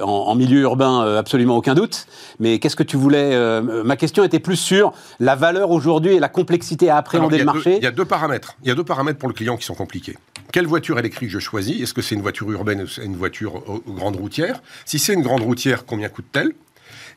en, 0.03 0.35
milieu 0.35 0.61
urbain, 0.61 1.17
absolument 1.17 1.57
aucun 1.57 1.75
doute. 1.75 2.07
Mais 2.39 2.59
qu'est-ce 2.59 2.77
que 2.77 2.83
tu 2.83 2.99
voulais 2.99 3.61
Ma 3.63 3.97
question 3.97 4.25
était 4.25 4.41
plus 4.41 4.57
sur 4.57 4.93
la 5.19 5.35
valeur 5.35 5.71
aujourd'hui 5.71 6.15
et 6.15 6.21
la 6.21 6.29
complexité 6.29 6.91
à 6.91 6.99
appréhender 6.99 7.39
le 7.39 7.45
marché. 7.45 7.79
Il 7.79 7.83
y 7.83 7.87
a 7.87 7.91
deux 7.91 8.05
paramètres. 8.05 8.57
Il 8.63 8.69
y 8.69 8.71
a 8.71 8.75
deux 8.75 8.85
paramètres 8.85 9.19
pour 9.19 9.29
le 9.29 9.35
client 9.35 9.57
qui 9.57 9.65
sont 9.65 9.75
compliqués. 9.75 10.17
Quelle 10.53 10.67
voiture 10.67 10.99
électrique 10.99 11.31
je 11.31 11.39
choisis? 11.39 11.81
Est-ce 11.83 11.95
que 11.95 12.03
c'est 12.03 12.15
une 12.15 12.23
voiture 12.23 12.51
urbaine 12.51 12.83
ou 12.83 13.03
une 13.03 13.17
voiture 13.17 13.63
grande 13.87 14.17
routière? 14.17 14.63
Si 14.85 14.99
c'est 14.99 15.15
une 15.15 15.23
grande 15.23 15.43
routière, 15.43 15.87
combien 15.87 16.09
coûte-t-elle? 16.09 16.53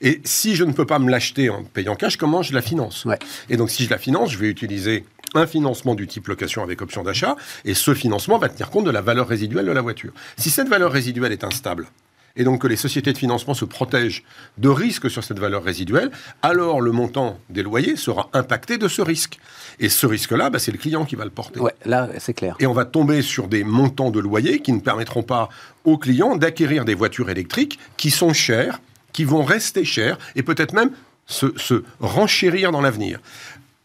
Et 0.02 0.22
si 0.24 0.56
je 0.56 0.64
ne 0.64 0.74
peux 0.74 0.86
pas 0.86 1.00
me 1.00 1.10
l'acheter 1.10 1.50
en 1.50 1.64
payant 1.64 1.96
cash, 1.96 2.18
comment 2.18 2.42
je 2.42 2.54
la 2.54 2.62
finance 2.62 3.06
Et 3.50 3.58
donc, 3.58 3.70
si 3.70 3.86
je 3.86 3.90
la 3.90 3.98
finance, 3.98 4.32
je 4.32 4.38
vais 4.38 4.48
utiliser 4.48 5.06
un 5.34 5.48
financement 5.48 5.96
du 5.96 6.08
type 6.08 6.28
location 6.28 6.64
avec 6.64 6.82
option 6.82 7.04
d'achat, 7.04 7.36
et 7.66 7.74
ce 7.74 7.94
financement 7.94 8.38
va 8.38 8.50
tenir 8.50 8.70
compte 8.70 8.86
de 8.86 8.92
la 8.92 9.02
valeur 9.02 9.28
résiduelle 9.28 9.66
de 9.66 9.72
la 9.72 9.82
voiture. 9.82 10.12
Si 10.38 10.50
cette 10.50 10.68
valeur 10.68 10.92
résiduelle 10.92 11.32
est 11.32 11.44
instable, 11.44 11.88
et 12.36 12.44
donc 12.44 12.62
que 12.62 12.68
les 12.68 12.76
sociétés 12.76 13.14
de 13.14 13.18
financement 13.18 13.54
se 13.54 13.66
protègent 13.66 14.24
de 14.58 14.70
risques 14.70 15.10
sur 15.10 15.24
cette 15.24 15.40
valeur 15.40 15.64
résiduelle, 15.64 16.12
alors 16.42 16.82
le 16.82 16.92
montant 16.92 17.38
des 17.50 17.64
loyers 17.64 17.96
sera 17.96 18.30
impacté 18.34 18.78
de 18.78 18.88
ce 18.88 19.02
risque. 19.02 19.40
Et 19.80 19.90
ce 19.90 20.06
risque-là, 20.06 20.50
bah, 20.50 20.60
c'est 20.60 20.72
le 20.72 20.78
client 20.78 21.06
qui 21.06 21.16
va 21.16 21.26
le 21.26 21.30
porter. 21.30 21.60
Ouais, 21.60 21.76
là, 21.86 22.10
c'est 22.20 22.34
clair. 22.34 22.56
Et 22.60 22.68
on 22.68 22.74
va 22.74 22.86
tomber 22.86 23.22
sur 23.22 23.48
des 23.48 23.64
montants 23.64 24.12
de 24.12 24.20
loyers 24.20 24.60
qui 24.62 24.72
ne 24.74 24.80
permettront 24.80 25.24
pas 25.24 25.50
aux 25.84 25.98
clients 25.98 26.36
d'acquérir 26.36 26.86
des 26.86 26.94
voitures 26.94 27.30
électriques 27.30 27.80
qui 27.98 28.12
sont 28.12 28.34
chères, 28.34 28.80
qui 29.14 29.24
vont 29.24 29.44
rester 29.44 29.86
chères 29.86 30.18
et 30.36 30.44
peut-être 30.44 30.74
même 30.74 30.92
se, 31.26 31.84
renchérir 32.00 32.72
dans 32.72 32.82
l'avenir. 32.82 33.20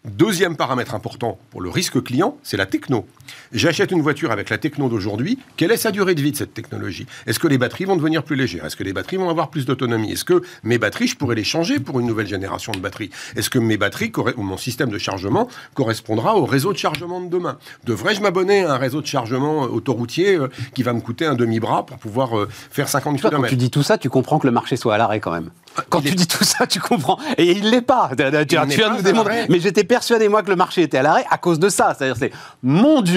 Deuxième 0.05 0.57
paramètre 0.57 0.95
important 0.95 1.39
pour 1.51 1.61
le 1.61 1.71
risque 1.71 2.03
client, 2.03 2.39
c'est 2.43 2.57
la 2.57 2.67
techno. 2.67 3.07
J'achète 3.53 3.91
une 3.91 4.03
voiture 4.03 4.31
avec 4.31 4.51
la 4.51 4.59
techno 4.59 4.89
d'aujourd'hui, 4.89 5.39
quelle 5.57 5.73
est 5.73 5.77
sa 5.77 5.91
durée 5.91 6.15
de 6.15 6.21
vie 6.21 6.33
de 6.33 6.37
cette 6.37 6.55
technologie? 6.55 7.07
Est-ce 7.27 7.39
que 7.39 7.49
les 7.49 7.59
batteries 7.59 7.85
vont 7.85 7.97
devenir 7.97 8.23
plus 8.23 8.37
légères? 8.37 8.65
Est-ce 8.65 8.77
que 8.77 8.85
les 8.85 8.93
batteries 8.93 9.17
vont 9.17 9.31
avoir 9.31 9.51
plus 9.51 9.67
d'autonomie? 9.67 10.13
Est-ce 10.13 10.25
que 10.25 10.43
mes 10.63 10.79
batteries, 10.79 11.09
je 11.09 11.17
pourrais 11.17 11.35
les 11.35 11.45
changer 11.45 11.81
pour 11.81 12.01
une 12.01 12.07
nouvelle 12.07 12.27
génération 12.27 12.73
de 12.73 12.79
batteries? 12.79 13.11
Est-ce 13.37 13.51
que 13.51 13.59
mes 13.59 13.77
batteries 13.77 14.13
ou 14.37 14.43
mon 14.43 14.57
système 14.57 14.91
de 14.91 14.99
chargement 14.99 15.49
correspondra 15.75 16.37
au 16.37 16.45
réseau 16.45 16.73
de 16.73 16.79
chargement 16.79 17.21
de 17.21 17.29
demain? 17.29 17.59
Devrais-je 17.85 18.21
m'abonner 18.21 18.65
à 18.65 18.75
un 18.75 18.79
réseau 18.79 19.01
de 19.01 19.07
chargement 19.07 19.63
autoroutier 19.63 20.37
euh, 20.37 20.49
qui 20.75 20.83
va 20.83 20.93
me 20.93 21.01
coûter 21.01 21.27
un 21.27 21.35
demi-bras 21.35 21.87
pour 21.87 21.99
pouvoir 21.99 22.39
euh, 22.39 22.49
faire 22.71 22.89
50 22.89 23.19
km 23.19 23.37
Quand 23.37 23.49
tu 23.49 23.57
dis 23.57 23.71
tout 23.71 23.83
ça, 23.83 23.99
tu 23.99 24.09
comprends 24.11 24.39
que 24.39 24.47
le 24.47 24.53
marché 24.53 24.77
soit 24.77 24.95
à 24.95 24.99
l'arrêt 24.99 25.21
quand 25.21 25.33
même. 25.33 25.51
Ah, 25.77 25.83
quand 25.89 26.01
tu 26.01 26.15
dis 26.15 26.27
tout 26.27 26.45
ça, 26.45 26.67
tu 26.67 26.81
comprends. 26.81 27.19
Et 27.37 27.53
il 27.53 27.71
l'est 27.71 27.83
pas. 27.83 28.11
Tu, 28.17 28.57
viens 28.77 28.95
nous 28.95 29.03
démontrer. 29.03 29.47
Mais 29.49 29.61
j'étais 29.61 29.85
persuadé, 29.85 30.29
moi, 30.29 30.43
que 30.43 30.51
le 30.51 30.57
marché 30.57 30.83
était 30.83 30.99
à 30.99 31.03
l'arrêt 31.03 31.27
à 31.31 31.39
cause 31.39 31.59
de 31.59 31.69
ça. 31.69 31.95
C'est-à-dire, 31.97 32.17
c'est 32.19 32.33
mon 32.63 33.03
Dieu, 33.03 33.16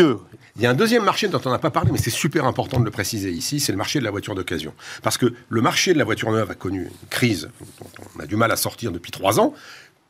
il 0.55 0.61
y 0.63 0.65
a 0.65 0.69
un 0.69 0.73
deuxième 0.73 1.03
marché 1.03 1.27
dont 1.27 1.41
on 1.45 1.51
n'a 1.51 1.59
pas 1.59 1.71
parlé, 1.71 1.91
mais 1.91 1.97
c'est 1.97 2.09
super 2.09 2.45
important 2.45 2.79
de 2.79 2.85
le 2.85 2.91
préciser 2.91 3.31
ici, 3.31 3.59
c'est 3.59 3.71
le 3.71 3.77
marché 3.77 3.99
de 3.99 4.03
la 4.03 4.11
voiture 4.11 4.35
d'occasion. 4.35 4.73
Parce 5.03 5.17
que 5.17 5.33
le 5.47 5.61
marché 5.61 5.93
de 5.93 5.97
la 5.97 6.03
voiture 6.03 6.31
neuve 6.31 6.51
a 6.51 6.55
connu 6.55 6.83
une 6.83 7.07
crise 7.09 7.49
dont 7.79 7.87
on 8.15 8.19
a 8.19 8.25
du 8.25 8.35
mal 8.35 8.51
à 8.51 8.55
sortir 8.55 8.91
depuis 8.91 9.11
trois 9.11 9.39
ans, 9.39 9.53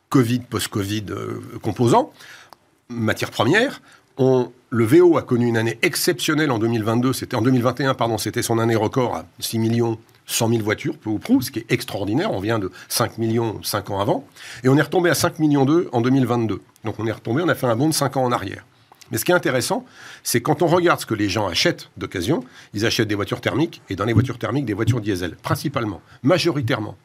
Covid, 0.10 0.40
post-Covid, 0.40 1.06
euh, 1.10 1.40
composants, 1.62 2.12
matières 2.90 3.32
premières. 3.32 3.82
Le 4.72 4.86
VO 4.86 5.18
a 5.18 5.22
connu 5.22 5.48
une 5.48 5.58
année 5.58 5.80
exceptionnelle 5.82 6.52
en 6.52 6.60
2022, 6.60 7.14
c'était 7.14 7.36
en 7.36 7.42
2021, 7.42 7.94
pardon, 7.94 8.18
c'était 8.18 8.42
son 8.42 8.60
année 8.60 8.76
record 8.76 9.16
à 9.16 9.26
6 9.40 9.60
millions 9.60 9.98
100 10.30 10.50
000 10.50 10.62
voitures, 10.62 10.98
peu 10.98 11.10
ou 11.10 11.18
prou, 11.18 11.42
ce 11.42 11.52
qui 11.52 11.60
est 11.60 11.72
extraordinaire. 11.72 12.32
On 12.32 12.40
vient 12.40 12.60
de 12.60 12.72
5 12.88 13.18
millions 13.18 13.62
5 13.64 13.90
ans 13.90 14.00
avant. 14.00 14.28
Et 14.64 14.70
on 14.70 14.78
est 14.78 14.82
retombé 14.82 15.10
à 15.10 15.16
5 15.16 15.40
millions 15.40 15.66
2 15.66 15.90
en 15.92 16.02
2022. 16.02 16.62
Donc 16.86 16.96
on 17.00 17.08
est 17.08 17.12
retombé, 17.12 17.42
on 17.44 17.50
a 17.50 17.56
fait 17.56 17.66
un 17.68 17.76
bond 17.76 17.90
de 17.90 17.94
5 17.94 18.18
ans 18.18 18.24
en 18.24 18.32
arrière. 18.32 18.64
Mais 19.12 19.18
ce 19.18 19.26
qui 19.26 19.32
est 19.32 19.36
intéressant, 19.36 19.86
c'est 20.24 20.42
quand 20.42 20.62
on 20.62 20.68
regarde 20.68 21.00
ce 21.00 21.06
que 21.06 21.14
les 21.14 21.30
gens 21.30 21.48
achètent 21.48 21.90
d'occasion, 21.98 22.44
ils 22.74 22.86
achètent 22.86 23.08
des 23.08 23.16
voitures 23.16 23.42
thermiques, 23.42 23.82
et 23.90 23.96
dans 23.96 24.06
les 24.06 24.14
voitures 24.14 24.38
thermiques, 24.38 24.66
des 24.66 24.74
voitures 24.74 25.02
diesel, 25.02 25.36
principalement, 25.36 26.02
majoritairement. 26.24 26.96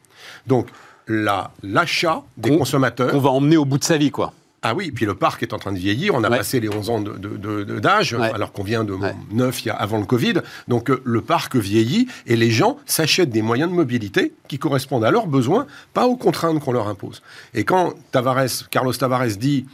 Donc, 0.47 0.67
l'achat 1.07 2.23
des 2.37 2.57
consommateurs... 2.57 3.13
On 3.13 3.19
va 3.19 3.29
emmener 3.29 3.57
au 3.57 3.65
bout 3.65 3.77
de 3.77 3.83
sa 3.83 3.97
vie, 3.97 4.11
quoi. 4.11 4.33
Ah 4.67 4.73
oui, 4.73 4.89
puis 4.89 5.05
le 5.05 5.13
parc 5.13 5.43
est 5.43 5.53
en 5.53 5.59
train 5.59 5.71
de 5.71 5.77
vieillir. 5.77 6.15
On 6.15 6.23
a 6.23 6.29
passé 6.29 6.59
les 6.59 6.69
11 6.69 6.89
ans 6.89 6.99
d'âge, 6.99 8.15
alors 8.15 8.51
qu'on 8.51 8.63
vient 8.63 8.83
de 8.83 8.97
9 9.31 9.61
il 9.61 9.67
y 9.67 9.69
a, 9.69 9.75
avant 9.75 9.99
le 9.99 10.07
Covid. 10.07 10.41
Donc 10.67 10.89
euh, 10.89 11.03
le 11.05 11.21
parc 11.21 11.55
vieillit 11.55 12.07
et 12.25 12.35
les 12.35 12.49
gens 12.49 12.77
s'achètent 12.87 13.29
des 13.29 13.43
moyens 13.43 13.69
de 13.69 13.75
mobilité 13.75 14.33
qui 14.47 14.57
correspondent 14.57 15.03
à 15.03 15.11
leurs 15.11 15.27
besoins, 15.27 15.67
pas 15.93 16.07
aux 16.07 16.15
contraintes 16.15 16.59
qu'on 16.61 16.71
leur 16.71 16.87
impose. 16.87 17.21
Et 17.53 17.63
quand 17.63 17.93
Tavares, 18.11 18.67
Carlos 18.71 18.93
Tavares 18.93 19.37
dit 19.37 19.67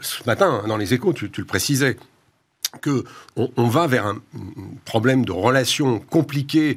ce 0.00 0.22
matin, 0.26 0.64
dans 0.66 0.76
les 0.76 0.94
échos, 0.94 1.12
tu, 1.12 1.30
le 1.36 1.44
précisais, 1.44 1.96
que 2.82 3.04
on, 3.36 3.68
va 3.68 3.86
vers 3.86 4.06
un, 4.06 4.18
problème 4.84 5.24
de 5.24 5.32
relations 5.32 5.98
compliquées 5.98 6.76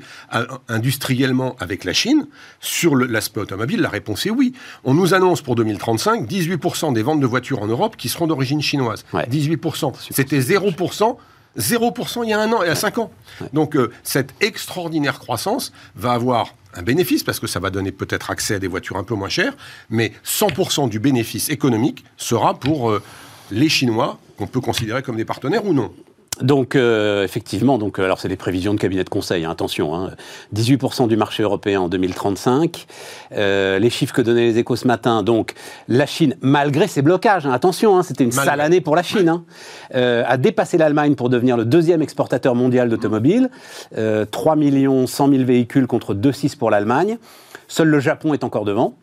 industriellement 0.69 1.55
avec 1.59 1.83
la 1.83 1.93
Chine, 1.93 2.27
sur 2.61 2.95
l'aspect 2.95 3.41
automobile, 3.41 3.81
la 3.81 3.89
réponse 3.89 4.25
est 4.25 4.29
oui. 4.29 4.53
On 4.85 4.93
nous 4.93 5.13
annonce 5.13 5.41
pour 5.41 5.55
2035 5.55 6.29
18% 6.29 6.93
des 6.93 7.01
ventes 7.01 7.19
de 7.19 7.27
voitures 7.27 7.61
en 7.61 7.67
Europe 7.67 7.97
qui 7.97 8.07
seront 8.07 8.27
d'origine 8.27 8.61
chinoise. 8.61 9.03
18%. 9.13 9.93
C'était 10.11 10.39
0%. 10.39 11.17
0% 11.58 12.24
il 12.24 12.29
y 12.29 12.34
a 12.34 12.39
un 12.39 12.51
an, 12.51 12.62
il 12.63 12.68
y 12.68 12.72
a 12.72 12.75
5 12.75 12.98
ans. 13.00 13.12
Donc 13.53 13.75
euh, 13.75 13.91
cette 14.03 14.34
extraordinaire 14.41 15.20
croissance 15.20 15.72
va 15.96 16.12
avoir 16.13 16.53
un 16.75 16.84
bénéfice 16.84 17.24
parce 17.24 17.39
que 17.39 17.48
ça 17.48 17.60
va 17.60 17.70
donner 17.70 17.91
peut-être 17.91 18.29
accès 18.29 18.56
à 18.56 18.60
des 18.60 18.68
voitures 18.68 18.98
un 18.98 19.03
peu 19.03 19.15
moins 19.15 19.29
chères, 19.29 19.53
mais 19.89 20.13
100% 20.25 20.89
du 20.89 21.00
bénéfice 21.00 21.50
économique 21.50 22.06
sera 22.18 22.53
pour 22.53 22.91
euh, 22.91 23.01
les 23.51 23.70
Chinois 23.70 24.20
qu'on 24.38 24.48
peut 24.48 24.62
considérer 24.62 25.01
comme 25.01 25.18
des 25.18 25.25
partenaires 25.25 25.65
ou 25.65 25.74
non. 25.74 25.94
Donc 26.41 26.75
euh, 26.75 27.24
effectivement, 27.24 27.77
donc 27.77 28.00
euh, 28.00 28.05
alors 28.05 28.19
c'est 28.19 28.29
des 28.29 28.38
prévisions 28.38 28.74
de 28.74 28.79
cabinet 28.79 29.03
de 29.03 29.10
conseil. 29.10 29.46
Hein, 29.46 29.51
attention, 29.51 29.93
hein, 29.93 30.12
18% 30.55 31.08
du 31.08 31.17
marché 31.17 31.43
européen 31.43 31.81
en 31.81 31.89
2035. 31.89 32.86
les 33.31 33.89
chiffres 33.89 34.13
que 34.13 34.22
donnaient 34.22 34.46
les 34.46 34.58
Échos 34.58 34.77
ce 34.77 34.88
matin. 34.88 35.24
Donc 35.24 35.53
la 35.88 36.05
Chine, 36.05 36.36
malgré 36.41 36.88
ses 36.88 37.01
blocages, 37.01 37.46
hein, 37.46 37.51
attention, 37.51 38.01
c'était 38.03 38.24
une 38.24 38.31
sale 38.31 38.62
année 38.62 38.81
pour 38.81 38.96
la 38.96 39.03
Chine, 39.03 39.41
a 39.93 40.38
dépassé 40.38 40.77
l'Allemagne 40.77 41.15
pour 41.15 41.29
devenir 41.29 41.58
le 41.58 41.65
deuxième 41.65 42.01
exportateur 42.01 42.55
mondial 42.55 42.89
d'automobiles. 42.89 43.50
3 44.31 44.55
millions 44.55 45.08
100 45.08 45.29
000 45.29 45.43
véhicules 45.43 45.88
contre 45.88 46.13
2,6 46.13 46.58
pour 46.58 46.69
l'Allemagne. 46.72 47.17
Seul 47.67 47.88
le 47.88 48.00
Japon 48.00 48.34
est 48.34 48.43
encore 48.43 48.65
devant 48.65 48.96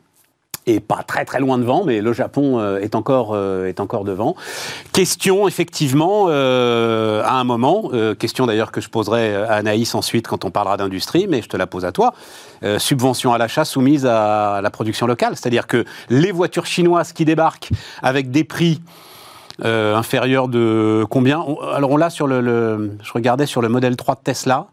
et 0.67 0.81
pas 0.81 1.03
très 1.05 1.25
très 1.25 1.41
loin 1.41 1.59
devant, 1.59 1.85
mais 1.85 2.01
le 2.01 2.13
Japon 2.13 2.59
euh, 2.59 2.81
est 2.81 2.95
encore 2.95 3.31
euh, 3.35 3.67
est 3.67 3.79
encore 3.81 4.05
devant. 4.05 4.35
Question 4.93 5.47
effectivement 5.47 6.27
euh, 6.29 7.23
à 7.25 7.35
un 7.35 7.45
moment, 7.45 7.91
question 8.19 8.47
d'ailleurs 8.47 8.73
que 8.73 8.81
je 8.81 8.89
poserai 8.89 9.35
à 9.35 9.55
Anaïs 9.55 9.95
ensuite 9.95 10.27
quand 10.27 10.45
on 10.45 10.51
parlera 10.51 10.77
d'industrie, 10.77 11.27
mais 11.29 11.43
je 11.43 11.49
te 11.49 11.57
la 11.57 11.67
pose 11.67 11.85
à 11.85 11.93
toi. 11.93 12.15
subvention 12.79 13.33
à 13.33 13.39
l'achat 13.39 13.65
soumise 13.65 14.07
à 14.07 14.61
la 14.63 14.71
production 14.71 15.07
locale, 15.07 15.37
c'est-à-dire 15.37 15.67
que 15.67 15.85
les 16.11 16.33
voitures 16.33 16.67
chinoises 16.67 17.13
qui 17.13 17.25
débarquent 17.25 17.71
avec 18.03 18.31
des 18.31 18.45
prix 18.45 18.81
inférieurs 19.63 20.49
de 20.49 21.05
combien? 21.09 21.45
Alors 21.75 21.91
on 21.91 21.97
l'a 21.97 22.11
sur 22.11 22.27
le, 22.27 22.41
le, 22.41 22.97
je 23.03 23.13
regardais 23.13 23.47
sur 23.47 23.63
le 23.63 23.69
modèle 23.69 23.97
3 23.97 24.17
de 24.17 24.21
Tesla. 24.21 24.67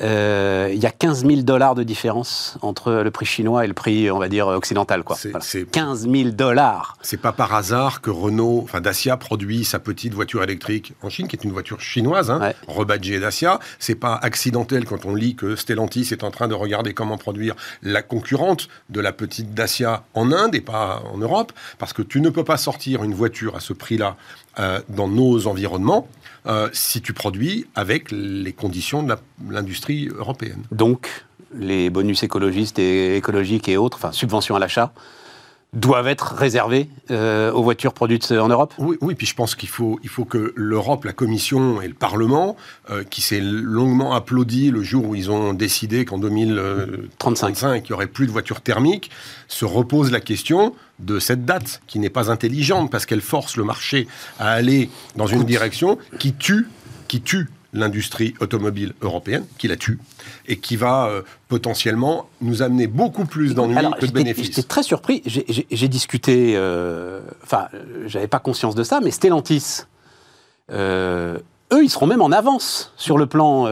Euh, 0.00 0.70
il 0.72 0.78
y 0.78 0.86
a 0.86 0.90
15 0.90 1.26
000 1.26 1.42
dollars 1.42 1.74
de 1.74 1.82
différence 1.82 2.56
entre 2.62 2.92
le 2.92 3.10
prix 3.10 3.26
chinois 3.26 3.64
et 3.64 3.66
le 3.66 3.74
prix, 3.74 4.10
on 4.10 4.18
va 4.18 4.28
dire, 4.28 4.46
occidental. 4.46 5.02
Quoi. 5.02 5.16
C'est, 5.40 5.70
15 5.70 6.08
000 6.08 6.30
dollars. 6.30 6.96
C'est 7.02 7.20
pas 7.20 7.32
par 7.32 7.54
hasard 7.54 8.00
que 8.00 8.10
Renault, 8.10 8.60
enfin 8.64 8.80
Dacia 8.80 9.16
produit 9.16 9.64
sa 9.64 9.78
petite 9.78 10.14
voiture 10.14 10.42
électrique 10.42 10.94
en 11.02 11.08
Chine, 11.08 11.26
qui 11.26 11.36
est 11.36 11.44
une 11.44 11.52
voiture 11.52 11.80
chinoise, 11.80 12.30
hein, 12.30 12.52
rebadgée 12.68 13.18
Dacia. 13.18 13.58
C'est 13.78 13.94
pas 13.94 14.14
accidentel 14.14 14.84
quand 14.84 15.04
on 15.04 15.14
lit 15.14 15.34
que 15.34 15.56
Stellantis 15.56 16.08
est 16.12 16.24
en 16.24 16.30
train 16.30 16.48
de 16.48 16.54
regarder 16.54 16.94
comment 16.94 17.18
produire 17.18 17.54
la 17.82 18.02
concurrente 18.02 18.68
de 18.90 19.00
la 19.00 19.12
petite 19.12 19.54
Dacia 19.54 20.04
en 20.14 20.32
Inde 20.32 20.54
et 20.54 20.60
pas 20.60 21.02
en 21.12 21.18
Europe, 21.18 21.52
parce 21.78 21.92
que 21.92 22.02
tu 22.02 22.20
ne 22.20 22.30
peux 22.30 22.44
pas 22.44 22.56
sortir 22.56 23.02
une 23.02 23.14
voiture 23.14 23.56
à 23.56 23.60
ce 23.60 23.72
prix-là 23.72 24.16
euh, 24.58 24.80
dans 24.88 25.08
nos 25.08 25.46
environnements 25.46 26.08
euh, 26.46 26.68
si 26.72 27.02
tu 27.02 27.12
produis 27.12 27.66
avec 27.74 28.10
les 28.10 28.52
conditions 28.52 29.02
de 29.02 29.14
l'industrie 29.50 29.87
européenne. 29.92 30.62
Donc, 30.72 31.08
les 31.54 31.90
bonus 31.90 32.22
écologistes 32.22 32.78
et 32.78 33.16
écologiques 33.16 33.68
et 33.68 33.76
autres, 33.76 33.96
enfin 33.96 34.12
subventions 34.12 34.56
à 34.56 34.58
l'achat, 34.58 34.92
doivent 35.74 36.08
être 36.08 36.34
réservés 36.34 36.88
euh, 37.10 37.52
aux 37.52 37.62
voitures 37.62 37.92
produites 37.92 38.32
en 38.32 38.48
Europe? 38.48 38.72
Oui, 38.78 38.96
oui 39.02 39.14
puis 39.14 39.26
je 39.26 39.34
pense 39.34 39.54
qu'il 39.54 39.68
faut, 39.68 40.00
il 40.02 40.08
faut 40.08 40.24
que 40.24 40.52
l'Europe, 40.56 41.04
la 41.04 41.12
Commission 41.12 41.82
et 41.82 41.88
le 41.88 41.94
Parlement, 41.94 42.56
euh, 42.90 43.04
qui 43.04 43.20
s'est 43.20 43.40
longuement 43.40 44.14
applaudi 44.14 44.70
le 44.70 44.82
jour 44.82 45.06
où 45.06 45.14
ils 45.14 45.30
ont 45.30 45.52
décidé 45.52 46.04
qu'en 46.06 46.18
2035, 46.18 47.84
il 47.84 47.92
n'y 47.92 47.94
aurait 47.94 48.06
plus 48.06 48.26
de 48.26 48.32
voitures 48.32 48.62
thermiques, 48.62 49.10
se 49.46 49.66
repose 49.66 50.10
la 50.10 50.20
question 50.20 50.74
de 51.00 51.18
cette 51.18 51.44
date, 51.44 51.82
qui 51.86 51.98
n'est 51.98 52.10
pas 52.10 52.30
intelligente, 52.30 52.90
parce 52.90 53.04
qu'elle 53.04 53.20
force 53.20 53.56
le 53.56 53.64
marché 53.64 54.08
à 54.38 54.50
aller 54.50 54.88
dans 55.16 55.26
une 55.26 55.44
direction 55.44 55.98
qui 56.18 56.32
tue, 56.32 56.66
qui 57.08 57.20
tue 57.20 57.48
l'industrie 57.72 58.34
automobile 58.40 58.94
européenne, 59.02 59.44
qui 59.58 59.68
la 59.68 59.76
tue, 59.76 59.98
et 60.46 60.58
qui 60.58 60.76
va 60.76 61.06
euh, 61.06 61.22
potentiellement 61.48 62.28
nous 62.40 62.62
amener 62.62 62.86
beaucoup 62.86 63.26
plus 63.26 63.54
d'ennuis 63.54 63.76
que 64.00 64.06
de 64.06 64.12
bénéfices. 64.12 64.46
J'étais 64.46 64.62
très 64.62 64.82
surpris. 64.82 65.22
J'ai 65.26 65.88
discuté, 65.88 66.54
euh, 66.56 67.20
enfin, 67.42 67.68
j'avais 68.06 68.26
pas 68.26 68.38
conscience 68.38 68.74
de 68.74 68.82
ça, 68.82 69.00
mais 69.00 69.10
Stellantis, 69.10 69.82
euh, 70.70 71.38
eux, 71.72 71.84
ils 71.84 71.90
seront 71.90 72.06
même 72.06 72.22
en 72.22 72.32
avance 72.32 72.92
sur 72.96 73.18
le 73.18 73.26
plan 73.26 73.66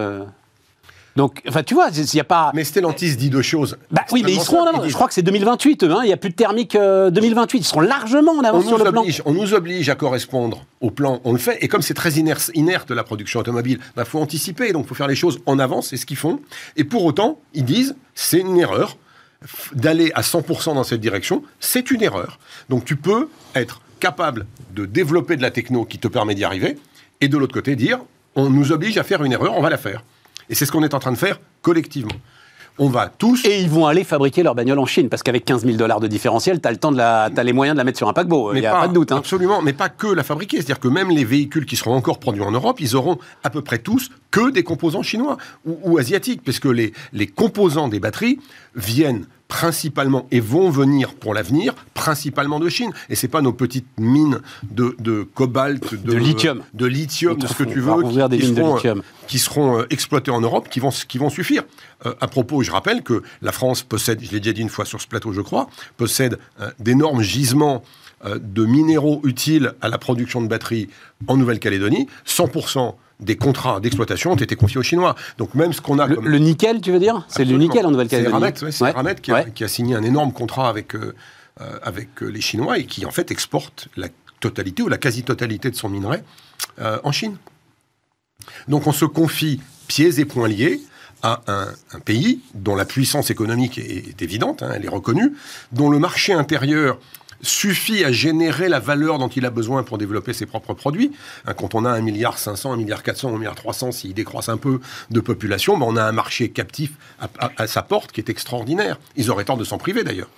donc, 1.16 1.42
enfin, 1.48 1.62
tu 1.62 1.74
vois, 1.74 1.88
il 1.94 2.04
n'y 2.14 2.20
a 2.20 2.24
pas. 2.24 2.52
Mais 2.54 2.62
Stellantis 2.62 3.16
dit 3.16 3.30
deux 3.30 3.42
choses. 3.42 3.78
Bah 3.90 4.02
oui, 4.12 4.22
mais 4.24 4.32
ils 4.32 4.40
seront 4.40 4.60
en 4.60 4.66
avance. 4.66 4.86
Je 4.86 4.92
crois 4.92 5.08
que 5.08 5.14
c'est 5.14 5.22
2028. 5.22 5.84
Hein. 5.84 6.00
Il 6.02 6.06
n'y 6.06 6.12
a 6.12 6.18
plus 6.18 6.30
de 6.30 6.34
thermique 6.34 6.76
2028. 6.76 7.58
Ils 7.58 7.64
seront 7.64 7.80
largement 7.80 8.32
en 8.32 8.44
avance 8.44 8.66
sur 8.66 8.78
le 8.78 8.90
plan. 8.90 9.04
On 9.24 9.32
nous 9.32 9.54
oblige 9.54 9.88
à 9.88 9.94
correspondre 9.94 10.64
au 10.80 10.90
plan. 10.90 11.20
On 11.24 11.32
le 11.32 11.38
fait. 11.38 11.58
Et 11.62 11.68
comme 11.68 11.82
c'est 11.82 11.94
très 11.94 12.12
inerte, 12.12 12.50
inerte 12.54 12.90
la 12.90 13.02
production 13.02 13.40
automobile, 13.40 13.78
il 13.80 13.92
bah, 13.96 14.04
faut 14.04 14.20
anticiper. 14.20 14.72
Donc, 14.72 14.84
il 14.84 14.88
faut 14.88 14.94
faire 14.94 15.08
les 15.08 15.16
choses 15.16 15.40
en 15.46 15.58
avance. 15.58 15.88
C'est 15.88 15.96
ce 15.96 16.04
qu'ils 16.04 16.18
font. 16.18 16.40
Et 16.76 16.84
pour 16.84 17.04
autant, 17.04 17.40
ils 17.54 17.64
disent 17.64 17.96
c'est 18.14 18.40
une 18.40 18.58
erreur 18.58 18.98
d'aller 19.72 20.12
à 20.14 20.20
100% 20.20 20.74
dans 20.74 20.84
cette 20.84 21.00
direction. 21.00 21.42
C'est 21.60 21.90
une 21.90 22.02
erreur. 22.02 22.38
Donc, 22.68 22.84
tu 22.84 22.96
peux 22.96 23.28
être 23.54 23.80
capable 24.00 24.46
de 24.74 24.84
développer 24.84 25.36
de 25.36 25.42
la 25.42 25.50
techno 25.50 25.86
qui 25.86 25.98
te 25.98 26.08
permet 26.08 26.34
d'y 26.34 26.44
arriver. 26.44 26.76
Et 27.22 27.28
de 27.28 27.38
l'autre 27.38 27.54
côté, 27.54 27.74
dire 27.74 28.00
on 28.34 28.50
nous 28.50 28.70
oblige 28.70 28.98
à 28.98 29.02
faire 29.02 29.24
une 29.24 29.32
erreur, 29.32 29.54
on 29.56 29.62
va 29.62 29.70
la 29.70 29.78
faire. 29.78 30.04
Et 30.48 30.54
c'est 30.54 30.66
ce 30.66 30.72
qu'on 30.72 30.82
est 30.82 30.94
en 30.94 30.98
train 30.98 31.12
de 31.12 31.16
faire 31.16 31.38
collectivement. 31.62 32.12
On 32.78 32.90
va 32.90 33.08
tous. 33.08 33.42
Et 33.46 33.60
ils 33.60 33.70
vont 33.70 33.86
aller 33.86 34.04
fabriquer 34.04 34.42
leur 34.42 34.54
bagnole 34.54 34.78
en 34.78 34.84
Chine, 34.84 35.08
parce 35.08 35.22
qu'avec 35.22 35.46
15 35.46 35.64
000 35.64 35.76
dollars 35.78 35.98
de 35.98 36.06
différentiel, 36.06 36.60
tu 36.60 36.68
as, 36.68 36.70
le 36.70 36.76
temps 36.76 36.92
de 36.92 36.98
la... 36.98 37.30
as 37.34 37.42
les 37.42 37.54
moyens 37.54 37.74
de 37.74 37.78
la 37.78 37.84
mettre 37.84 37.96
sur 37.96 38.08
un 38.08 38.12
paquebot. 38.12 38.52
Il 38.52 38.60
n'y 38.60 38.66
a 38.66 38.72
pas, 38.72 38.88
de 38.88 38.92
doute. 38.92 39.12
Hein. 39.12 39.16
Absolument, 39.16 39.62
mais 39.62 39.72
pas 39.72 39.88
que 39.88 40.08
la 40.08 40.22
fabriquer. 40.22 40.58
C'est-à-dire 40.58 40.80
que 40.80 40.88
même 40.88 41.10
les 41.10 41.24
véhicules 41.24 41.64
qui 41.64 41.76
seront 41.76 41.94
encore 41.94 42.18
produits 42.18 42.42
en 42.42 42.50
Europe, 42.50 42.78
ils 42.80 42.94
auront 42.94 43.18
à 43.44 43.50
peu 43.50 43.62
près 43.62 43.78
tous 43.78 44.10
que 44.30 44.50
des 44.50 44.62
composants 44.62 45.02
chinois 45.02 45.38
ou, 45.64 45.96
asiatiques, 45.96 46.42
puisque 46.42 46.66
les 46.66 47.26
composants 47.34 47.88
des 47.88 47.98
batteries 47.98 48.40
viennent 48.74 49.26
principalement 49.48 50.26
et 50.30 50.40
vont 50.40 50.70
venir 50.70 51.14
pour 51.14 51.34
l'avenir 51.34 51.74
principalement 51.94 52.58
de 52.58 52.68
Chine. 52.68 52.90
Et 53.08 53.14
c'est 53.14 53.28
pas 53.28 53.42
nos 53.42 53.52
petites 53.52 53.86
mines 53.98 54.40
de, 54.62 54.96
de 54.98 55.22
cobalt, 55.22 55.94
de, 55.94 56.12
de 56.12 56.16
lithium, 56.16 56.62
de 56.74 56.86
lithium, 56.86 57.38
de 57.38 57.46
ce 57.46 57.54
que 57.54 57.64
tu 57.64 57.80
veux, 57.80 58.02
qui, 58.02 58.38
qui, 58.38 58.46
seront, 58.46 58.78
euh, 58.84 58.94
qui, 59.26 59.38
seront, 59.38 59.84
exploités 59.90 60.30
en 60.30 60.40
Europe, 60.40 60.68
qui 60.68 60.80
vont, 60.80 60.90
qui 60.90 61.18
vont 61.18 61.30
suffire. 61.30 61.62
Euh, 62.04 62.14
à 62.20 62.28
propos, 62.28 62.62
je 62.62 62.70
rappelle 62.70 63.02
que 63.02 63.22
la 63.42 63.52
France 63.52 63.82
possède, 63.82 64.20
je 64.22 64.32
l'ai 64.32 64.40
déjà 64.40 64.52
dit 64.52 64.62
une 64.62 64.68
fois 64.68 64.84
sur 64.84 65.00
ce 65.00 65.06
plateau, 65.06 65.32
je 65.32 65.40
crois, 65.40 65.68
possède 65.96 66.38
euh, 66.60 66.70
d'énormes 66.78 67.22
gisements 67.22 67.82
de 68.24 68.64
minéraux 68.64 69.20
utiles 69.24 69.74
à 69.82 69.88
la 69.88 69.98
production 69.98 70.40
de 70.40 70.48
batteries 70.48 70.88
en 71.28 71.36
Nouvelle-Calédonie. 71.36 72.08
100% 72.26 72.94
des 73.20 73.36
contrats 73.36 73.80
d'exploitation 73.80 74.32
ont 74.32 74.36
été 74.36 74.56
confiés 74.56 74.78
aux 74.78 74.82
Chinois. 74.82 75.14
Donc 75.38 75.54
même 75.54 75.72
ce 75.72 75.80
qu'on 75.80 75.98
a... 75.98 76.06
Le, 76.06 76.18
le, 76.20 76.38
nickel, 76.38 76.80
tu 76.80 76.92
veux 76.92 76.98
dire? 76.98 77.24
C'est 77.28 77.44
le 77.44 77.56
nickel 77.56 77.86
en 77.86 77.90
Nouvelle-Calédonie 77.90 78.52
C'est 78.70 78.90
Ramet, 78.90 79.14
qui, 79.16 79.32
qui, 79.54 79.64
a 79.64 79.68
signé 79.68 79.94
un 79.94 80.02
énorme 80.02 80.32
contrat 80.32 80.68
avec, 80.68 80.94
euh, 80.94 81.14
euh, 81.60 81.78
avec 81.82 82.22
euh, 82.22 82.26
les 82.26 82.40
Chinois 82.40 82.78
et 82.78 82.84
qui 82.84 83.06
en 83.06 83.10
fait 83.10 83.30
exporte 83.30 83.88
la 83.96 84.08
totalité 84.40 84.82
ou 84.82 84.88
la 84.88 84.98
quasi-totalité 84.98 85.70
de 85.70 85.76
son 85.76 85.88
minerai 85.88 86.22
en 86.78 87.10
Chine. 87.10 87.36
Donc 88.68 88.86
on 88.86 88.92
se 88.92 89.06
confie 89.06 89.60
pieds 89.88 90.20
et 90.20 90.24
poings 90.26 90.48
liés 90.48 90.82
à 91.22 91.40
un, 91.46 92.00
pays 92.00 92.40
dont 92.54 92.76
la 92.76 92.84
puissance 92.84 93.30
économique 93.30 93.78
est, 93.78 94.20
évidente, 94.20 94.62
hein, 94.62 94.72
elle 94.74 94.84
est 94.84 94.90
reconnue, 94.90 95.32
dont 95.72 95.88
le 95.88 95.98
marché 95.98 96.34
intérieur 96.34 96.98
suffit 97.42 98.04
à 98.04 98.12
générer 98.12 98.68
la 98.68 98.80
valeur 98.80 99.18
dont 99.18 99.28
il 99.28 99.44
a 99.46 99.50
besoin 99.50 99.82
pour 99.82 99.98
développer 99.98 100.32
ses 100.32 100.46
propres 100.46 100.74
produits. 100.74 101.12
Hein, 101.46 101.54
quand 101.54 101.74
on 101.74 101.84
a 101.84 101.90
1 101.90 102.00
milliard 102.00 102.38
500, 102.38 102.72
1 102.72 102.76
milliard 102.76 103.02
400, 103.02 103.34
1 103.34 103.38
milliard 103.38 103.54
300, 103.54 103.92
s'il 103.92 104.14
décroisse 104.14 104.48
un 104.48 104.56
peu 104.56 104.80
de 105.10 105.20
population, 105.20 105.78
ben 105.78 105.86
on 105.88 105.96
a 105.96 106.04
un 106.04 106.12
marché 106.12 106.50
captif 106.50 106.92
à, 107.18 107.66
sa 107.66 107.82
porte 107.82 108.12
qui 108.12 108.20
est 108.20 108.30
extraordinaire. 108.30 108.98
Ils 109.16 109.30
auraient 109.30 109.44
tort 109.44 109.56
de 109.56 109.64
s'en 109.64 109.78
priver 109.78 110.04
d'ailleurs. 110.04 110.28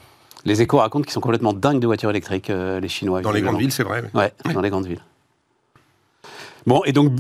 Les 0.44 0.62
échos 0.62 0.78
racontent 0.78 1.04
qu'ils 1.04 1.12
sont 1.12 1.20
complètement 1.20 1.52
dingues 1.52 1.80
de 1.80 1.86
voitures 1.86 2.10
électriques, 2.10 2.50
euh, 2.50 2.80
les 2.80 2.88
Chinois. 2.88 3.20
Dans 3.20 3.32
les 3.32 3.42
grandes 3.42 3.58
villes, 3.58 3.72
c'est 3.72 3.82
vrai. 3.82 4.04
Ouais, 4.14 4.32
dans 4.52 4.60
les 4.60 4.70
grandes 4.70 4.86
villes. 4.86 5.02
Bon, 6.66 6.82
et 6.84 6.92
donc, 6.92 7.12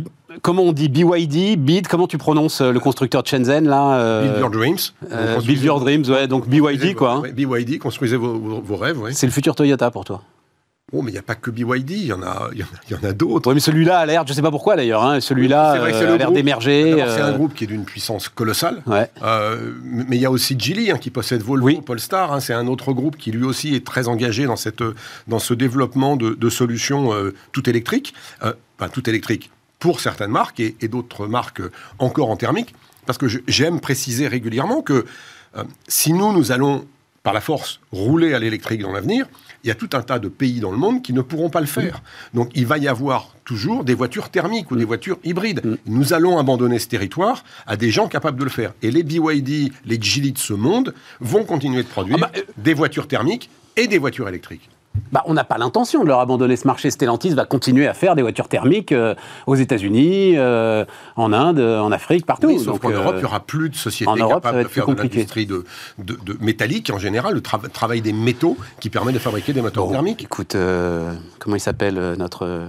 comment 0.42 0.62
on 0.62 0.72
dit 0.72 0.88
BYD, 0.88 1.58
BID, 1.58 1.88
comment 1.88 2.06
tu 2.06 2.18
prononces 2.18 2.60
euh, 2.60 2.72
le 2.72 2.80
constructeur 2.80 3.22
de 3.22 3.28
Shenzhen 3.28 3.66
là 3.66 3.98
euh, 3.98 4.22
Build 4.22 4.38
Your 4.38 4.50
Dreams. 4.50 4.78
Euh, 5.12 5.40
build 5.40 5.62
Your 5.62 5.80
Dreams, 5.80 6.04
ouais, 6.08 6.26
donc 6.26 6.48
BYD 6.48 6.94
quoi. 6.94 7.22
Hein. 7.24 7.30
BYD, 7.32 7.78
construisez 7.78 8.16
vos, 8.16 8.76
rêves, 8.76 9.00
ouais. 9.00 9.12
C'est 9.12 9.26
le 9.26 9.32
futur 9.32 9.54
Toyota 9.54 9.90
pour 9.90 10.04
toi 10.04 10.22
Oh, 10.90 11.02
mais 11.02 11.10
il 11.10 11.12
n'y 11.12 11.18
a 11.18 11.22
pas 11.22 11.34
que 11.34 11.50
BYD, 11.50 11.90
il 11.90 12.06
y 12.06 12.12
en 12.14 12.22
a, 12.22 12.48
y 12.54 12.94
en 12.94 13.06
a, 13.06 13.12
d'autres. 13.12 13.50
Oui, 13.50 13.54
mais 13.54 13.60
celui-là 13.60 13.98
a 13.98 14.06
l'air, 14.06 14.26
je 14.26 14.32
ne 14.32 14.36
sais 14.36 14.40
pas 14.40 14.50
pourquoi 14.50 14.74
d'ailleurs, 14.74 15.04
hein, 15.04 15.20
celui-là 15.20 15.72
a 15.72 16.16
l'air 16.16 16.32
d'émerger. 16.32 16.94
C'est 16.96 17.20
un 17.20 17.32
groupe 17.32 17.52
qui 17.52 17.64
est 17.64 17.66
d'une 17.66 17.84
puissance 17.84 18.30
colossale. 18.30 18.82
Ouais. 18.86 19.10
mais 19.84 20.16
il 20.16 20.22
y 20.22 20.26
a 20.26 20.30
aussi 20.30 20.58
Geely 20.58 20.90
hein, 20.90 20.96
qui 20.96 21.10
possède 21.10 21.42
Volvo, 21.42 21.82
Polestar. 21.82 22.32
Hein, 22.32 22.40
c'est 22.40 22.54
un 22.54 22.66
autre 22.66 22.94
groupe 22.94 23.18
qui 23.18 23.32
lui 23.32 23.44
aussi 23.44 23.74
est 23.74 23.84
très 23.84 24.08
engagé 24.08 24.46
dans, 24.46 24.56
cette, 24.56 24.82
dans 25.26 25.38
ce 25.38 25.52
développement 25.52 26.16
de, 26.16 26.30
de 26.30 26.48
solutions 26.48 27.10
tout 27.52 27.68
électriques. 27.68 28.14
enfin, 28.40 28.88
tout 28.90 29.10
électriques 29.10 29.50
pour 29.78 30.00
certaines 30.00 30.30
marques 30.30 30.60
et, 30.60 30.88
d'autres 30.88 31.26
marques 31.26 31.62
encore 31.98 32.30
en 32.30 32.36
thermique, 32.36 32.74
parce 33.06 33.18
que 33.18 33.26
j'aime 33.46 33.80
préciser 33.80 34.28
régulièrement 34.28 34.82
que 34.82 35.06
euh, 35.56 35.64
si 35.86 36.12
nous, 36.12 36.32
nous 36.32 36.52
allons 36.52 36.86
par 37.22 37.32
la 37.32 37.40
force 37.40 37.80
rouler 37.92 38.34
à 38.34 38.38
l'électrique 38.38 38.80
dans 38.80 38.92
l'avenir, 38.92 39.26
il 39.64 39.68
y 39.68 39.70
a 39.70 39.74
tout 39.74 39.90
un 39.92 40.02
tas 40.02 40.18
de 40.18 40.28
pays 40.28 40.60
dans 40.60 40.70
le 40.70 40.78
monde 40.78 41.02
qui 41.02 41.12
ne 41.12 41.20
pourront 41.20 41.50
pas 41.50 41.60
le 41.60 41.66
faire. 41.66 42.02
Donc 42.32 42.50
il 42.54 42.66
va 42.66 42.78
y 42.78 42.88
avoir 42.88 43.34
toujours 43.44 43.84
des 43.84 43.94
voitures 43.94 44.30
thermiques 44.30 44.70
ou 44.70 44.76
des 44.76 44.84
voitures 44.84 45.18
hybrides. 45.24 45.64
Mm. 45.64 45.76
Nous 45.86 46.12
allons 46.12 46.38
abandonner 46.38 46.78
ce 46.78 46.86
territoire 46.86 47.44
à 47.66 47.76
des 47.76 47.90
gens 47.90 48.08
capables 48.08 48.38
de 48.38 48.44
le 48.44 48.50
faire. 48.50 48.72
Et 48.82 48.90
les 48.90 49.02
BYD, 49.02 49.72
les 49.84 50.00
Geely 50.00 50.32
de 50.32 50.38
ce 50.38 50.54
monde 50.54 50.94
vont 51.20 51.44
continuer 51.44 51.82
de 51.82 51.88
produire 51.88 52.16
ah 52.22 52.26
bah, 52.26 52.32
euh, 52.36 52.42
des 52.56 52.74
voitures 52.74 53.08
thermiques 53.08 53.50
et 53.76 53.88
des 53.88 53.98
voitures 53.98 54.28
électriques. 54.28 54.70
Bah, 55.12 55.22
on 55.26 55.34
n'a 55.34 55.44
pas 55.44 55.58
l'intention 55.58 56.02
de 56.02 56.08
leur 56.08 56.20
abandonner 56.20 56.56
ce 56.56 56.66
marché. 56.66 56.90
Stellantis 56.90 57.30
va 57.30 57.44
continuer 57.44 57.86
à 57.86 57.94
faire 57.94 58.14
des 58.14 58.22
voitures 58.22 58.48
thermiques 58.48 58.92
euh, 58.92 59.14
aux 59.46 59.54
États-Unis, 59.54 60.36
euh, 60.36 60.84
en 61.16 61.32
Inde, 61.32 61.60
en 61.60 61.92
Afrique, 61.92 62.26
partout. 62.26 62.48
Oui, 62.48 62.58
sauf 62.58 62.78
qu'en 62.78 62.90
Europe, 62.90 63.14
il 63.16 63.20
n'y 63.20 63.24
aura 63.24 63.40
plus 63.40 63.70
de 63.70 63.76
sociétés 63.76 64.12
capables 64.18 64.62
de 64.64 64.68
faire 64.68 64.86
de 64.86 64.94
l'industrie 64.94 65.46
de, 65.46 65.64
métallique, 66.40 66.90
en 66.90 66.98
général, 66.98 67.34
le 67.34 67.42
travail 67.42 68.00
des 68.00 68.12
métaux 68.12 68.56
qui 68.80 68.90
permet 68.90 69.12
de 69.12 69.18
fabriquer 69.18 69.52
des 69.52 69.62
moteurs 69.62 69.88
thermiques. 69.90 70.22
Écoute, 70.22 70.56
comment 71.38 71.56
il 71.56 71.60
s'appelle 71.60 72.14
notre 72.18 72.68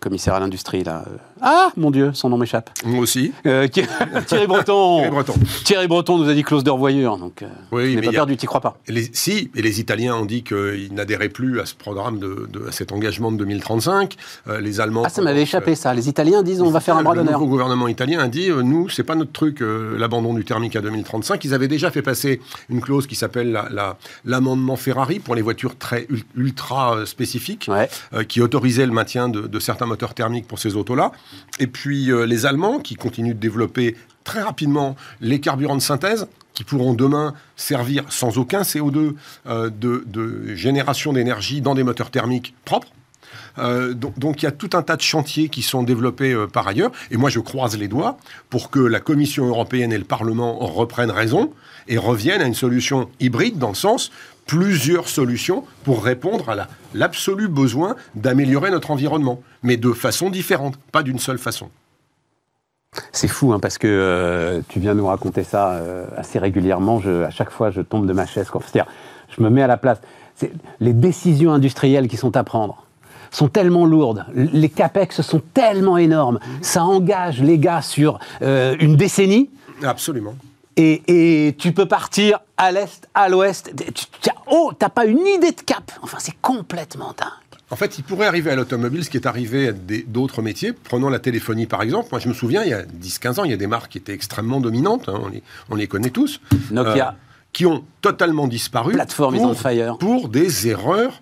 commissaire 0.00 0.34
à 0.34 0.40
l'industrie, 0.40 0.84
là. 0.84 1.04
Ah, 1.42 1.70
mon 1.76 1.90
Dieu, 1.90 2.10
son 2.12 2.28
nom 2.28 2.36
m'échappe. 2.36 2.70
Moi 2.84 3.00
aussi. 3.00 3.32
Euh, 3.46 3.66
Thierry 3.66 4.46
Breton. 4.46 4.98
Thierry 4.98 5.10
Breton. 5.10 5.34
Thierry 5.64 5.88
Breton 5.88 6.18
nous 6.18 6.28
a 6.28 6.34
dit 6.34 6.42
close 6.42 6.64
de 6.64 6.70
revoyure, 6.70 7.16
donc 7.16 7.42
euh, 7.42 7.48
oui, 7.72 7.96
mais 7.96 8.02
pas 8.02 8.10
perdu, 8.12 8.36
tu 8.36 8.46
crois 8.46 8.60
pas 8.60 8.76
Si, 9.12 9.50
et 9.54 9.62
les 9.62 9.80
Italiens 9.80 10.16
ont 10.16 10.26
dit 10.26 10.42
qu'ils 10.42 10.92
n'adhéraient 10.92 11.30
plus 11.30 11.60
à 11.60 11.66
ce 11.66 11.74
programme, 11.74 12.18
de, 12.18 12.48
à 12.68 12.72
cet 12.72 12.92
engagement 12.92 13.32
de 13.32 13.38
2035. 13.38 14.16
Euh, 14.48 14.60
les 14.60 14.80
Allemands... 14.80 15.02
Ah, 15.06 15.08
ça 15.08 15.22
m'avait 15.22 15.42
échappé, 15.42 15.74
ça. 15.74 15.94
Les 15.94 16.08
Italiens 16.08 16.42
disent 16.42 16.60
on 16.60 16.70
va 16.70 16.80
faire 16.80 16.96
un 16.96 17.02
bras 17.02 17.14
d'honneur. 17.14 17.40
Le 17.40 17.46
gouvernement 17.46 17.88
italien 17.88 18.20
a 18.20 18.28
dit, 18.28 18.50
nous, 18.50 18.88
c'est 18.88 19.02
pas 19.02 19.14
notre 19.14 19.32
truc, 19.32 19.62
l'abandon 19.62 20.34
du 20.34 20.44
thermique 20.44 20.76
à 20.76 20.80
2035. 20.82 21.42
Ils 21.44 21.54
avaient 21.54 21.68
déjà 21.68 21.90
fait 21.90 22.02
passer 22.02 22.40
une 22.68 22.80
clause 22.80 23.06
qui 23.06 23.14
s'appelle 23.14 23.58
l'amendement 24.24 24.76
Ferrari 24.76 25.20
pour 25.20 25.34
les 25.34 25.42
voitures 25.42 25.76
très 25.76 26.06
ultra 26.36 27.06
spécifiques, 27.06 27.70
qui 28.28 28.40
autorisait 28.42 28.86
le 28.86 28.92
maintien 28.92 29.28
de, 29.28 29.40
de 29.42 29.58
certains 29.58 29.69
moteurs 29.86 30.14
thermiques 30.14 30.46
pour 30.46 30.58
ces 30.58 30.76
autos-là. 30.76 31.12
Et 31.58 31.66
puis 31.66 32.10
euh, 32.10 32.26
les 32.26 32.46
Allemands 32.46 32.78
qui 32.78 32.94
continuent 32.94 33.34
de 33.34 33.38
développer 33.38 33.96
très 34.24 34.42
rapidement 34.42 34.96
les 35.20 35.40
carburants 35.40 35.76
de 35.76 35.82
synthèse 35.82 36.26
qui 36.54 36.64
pourront 36.64 36.94
demain 36.94 37.34
servir 37.56 38.04
sans 38.08 38.38
aucun 38.38 38.62
CO2 38.62 39.14
euh, 39.46 39.70
de, 39.70 40.54
génération 40.54 41.12
d'énergie 41.12 41.60
dans 41.60 41.74
des 41.74 41.84
moteurs 41.84 42.10
thermiques 42.10 42.54
propres. 42.64 42.88
Euh, 43.58 43.94
donc, 43.94 44.42
il 44.42 44.44
y 44.44 44.48
a 44.48 44.52
tout 44.52 44.70
un 44.74 44.82
tas 44.82 44.96
de 44.96 45.02
chantiers 45.02 45.48
qui 45.48 45.62
sont 45.62 45.82
développés 45.82 46.36
par 46.52 46.66
ailleurs. 46.68 46.90
Et 47.10 47.16
moi, 47.16 47.30
je 47.30 47.40
croise 47.40 47.76
les 47.76 47.88
doigts 47.88 48.18
pour 48.48 48.70
que 48.70 48.80
la 48.80 49.00
Commission 49.00 49.46
européenne 49.46 49.92
et 49.92 49.98
le 49.98 50.04
Parlement 50.04 50.58
reprennent 50.58 51.10
raison 51.10 51.52
et 51.88 51.98
reviennent 51.98 52.42
à 52.42 52.46
une 52.46 52.54
solution 52.54 53.08
hybride 53.18 53.58
dans 53.58 53.68
le 53.68 53.74
sens 53.74 54.10
plusieurs 54.50 55.08
solutions 55.08 55.62
pour 55.84 56.02
répondre 56.02 56.48
à 56.48 56.66
l'absolu 56.92 57.46
besoin 57.46 57.94
d'améliorer 58.16 58.72
notre 58.72 58.90
environnement, 58.90 59.40
mais 59.62 59.76
de 59.76 59.92
façon 59.92 60.28
différente, 60.28 60.74
pas 60.90 61.04
d'une 61.04 61.20
seule 61.20 61.38
façon. 61.38 61.68
C'est 63.12 63.28
fou, 63.28 63.52
hein, 63.52 63.60
parce 63.60 63.78
que 63.78 63.86
euh, 63.86 64.60
tu 64.68 64.80
viens 64.80 64.94
nous 64.94 65.06
raconter 65.06 65.44
ça 65.44 65.74
euh, 65.74 66.04
assez 66.16 66.40
régulièrement. 66.40 66.98
Je, 66.98 67.22
à 67.22 67.30
chaque 67.30 67.50
fois, 67.50 67.70
je 67.70 67.80
tombe 67.80 68.08
de 68.08 68.12
ma 68.12 68.26
chaise. 68.26 68.50
C'est-à-dire, 68.52 68.90
je 69.28 69.40
me 69.40 69.50
mets 69.50 69.62
à 69.62 69.68
la 69.68 69.76
place. 69.76 69.98
Les 70.80 70.94
décisions 70.94 71.52
industrielles 71.52 72.08
qui 72.08 72.16
sont 72.16 72.36
à 72.36 72.42
prendre 72.42 72.84
sont 73.30 73.46
tellement 73.46 73.86
lourdes, 73.86 74.24
les 74.34 74.68
capex 74.68 75.20
sont 75.20 75.42
tellement 75.54 75.96
énormes, 75.96 76.40
ça 76.60 76.82
engage 76.82 77.40
les 77.40 77.60
gars 77.60 77.82
sur 77.82 78.18
euh, 78.42 78.74
une 78.80 78.96
décennie. 78.96 79.48
Absolument. 79.84 80.34
Et, 80.80 81.54
tu 81.58 81.72
peux 81.72 81.86
partir 81.86 82.40
à 82.56 82.72
l'est, 82.72 83.08
à 83.14 83.28
l'ouest. 83.28 83.72
Oh, 84.50 84.72
t'as 84.78 84.88
pas 84.88 85.04
une 85.04 85.26
idée 85.26 85.52
de 85.52 85.60
cap. 85.60 85.92
Enfin, 86.02 86.18
c'est 86.20 86.36
complètement 86.40 87.14
dingue. 87.16 87.28
En 87.72 87.76
fait, 87.76 87.98
il 87.98 88.04
pourrait 88.04 88.26
arriver 88.26 88.50
à 88.50 88.56
l'automobile 88.56 89.04
ce 89.04 89.10
qui 89.10 89.16
est 89.16 89.26
arrivé 89.26 89.68
à 89.68 89.72
d'autres 89.72 90.42
métiers. 90.42 90.72
Prenons 90.72 91.08
la 91.08 91.20
téléphonie 91.20 91.66
par 91.66 91.82
exemple. 91.82 92.08
Moi, 92.10 92.18
je 92.18 92.28
me 92.28 92.34
souviens, 92.34 92.64
il 92.64 92.70
y 92.70 92.74
a 92.74 92.82
10-15 92.82 93.40
ans, 93.40 93.44
il 93.44 93.50
y 93.50 93.54
a 93.54 93.58
des 93.58 93.68
marques 93.68 93.92
qui 93.92 93.98
étaient 93.98 94.14
extrêmement 94.14 94.60
dominantes. 94.60 95.08
Hein. 95.08 95.20
on, 95.68 95.74
les, 95.76 95.86
connaît 95.86 96.10
tous. 96.10 96.40
Nokia. 96.70 97.08
Euh, 97.08 97.12
qui 97.52 97.66
ont 97.66 97.84
totalement 98.00 98.48
disparu. 98.48 98.92
Plateforme 98.92 99.36
pour, 99.36 99.60
fire. 99.60 99.98
Pour 99.98 100.28
des 100.28 100.68
erreurs 100.68 101.20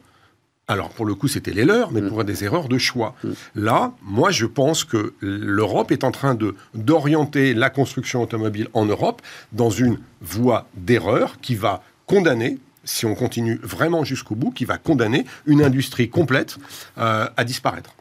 alors, 0.71 0.91
pour 0.91 1.07
le 1.07 1.15
coup, 1.15 1.29
c'était 1.29 1.53
les 1.53 1.65
leurs, 1.65 1.93
mais 1.93 2.03
mm. 2.03 2.09
pour 2.09 2.25
des 2.25 2.45
erreurs 2.45 2.69
de 2.69 2.77
choix. 2.77 3.15
Mm. 3.25 3.31
Là, 3.57 3.93
moi, 4.03 4.31
je 4.31 4.45
pense 4.45 4.85
que 4.85 5.15
l'Europe 5.21 5.91
est 5.91 6.05
en 6.05 6.13
train 6.13 6.35
de 6.35 6.55
d'orienter 6.75 7.55
la 7.55 7.71
construction 7.71 8.23
automobile 8.23 8.69
en 8.75 8.85
Europe 8.85 9.23
dans 9.53 9.71
une 9.71 9.99
voie 10.21 10.69
d'erreur 10.75 11.41
qui 11.41 11.55
va 11.55 11.83
condamner 12.07 12.59
si 12.85 13.07
on 13.07 13.15
continue 13.15 13.61
vraiment 13.63 14.05
jusqu'au 14.05 14.35
bout, 14.35 14.51
qui 14.51 14.65
va 14.65 14.79
condamner 14.79 15.25
une 15.47 15.63
industrie 15.63 16.09
complète 16.09 16.57
euh, 16.99 17.29
à 17.37 17.45
disparaître. 17.45 17.95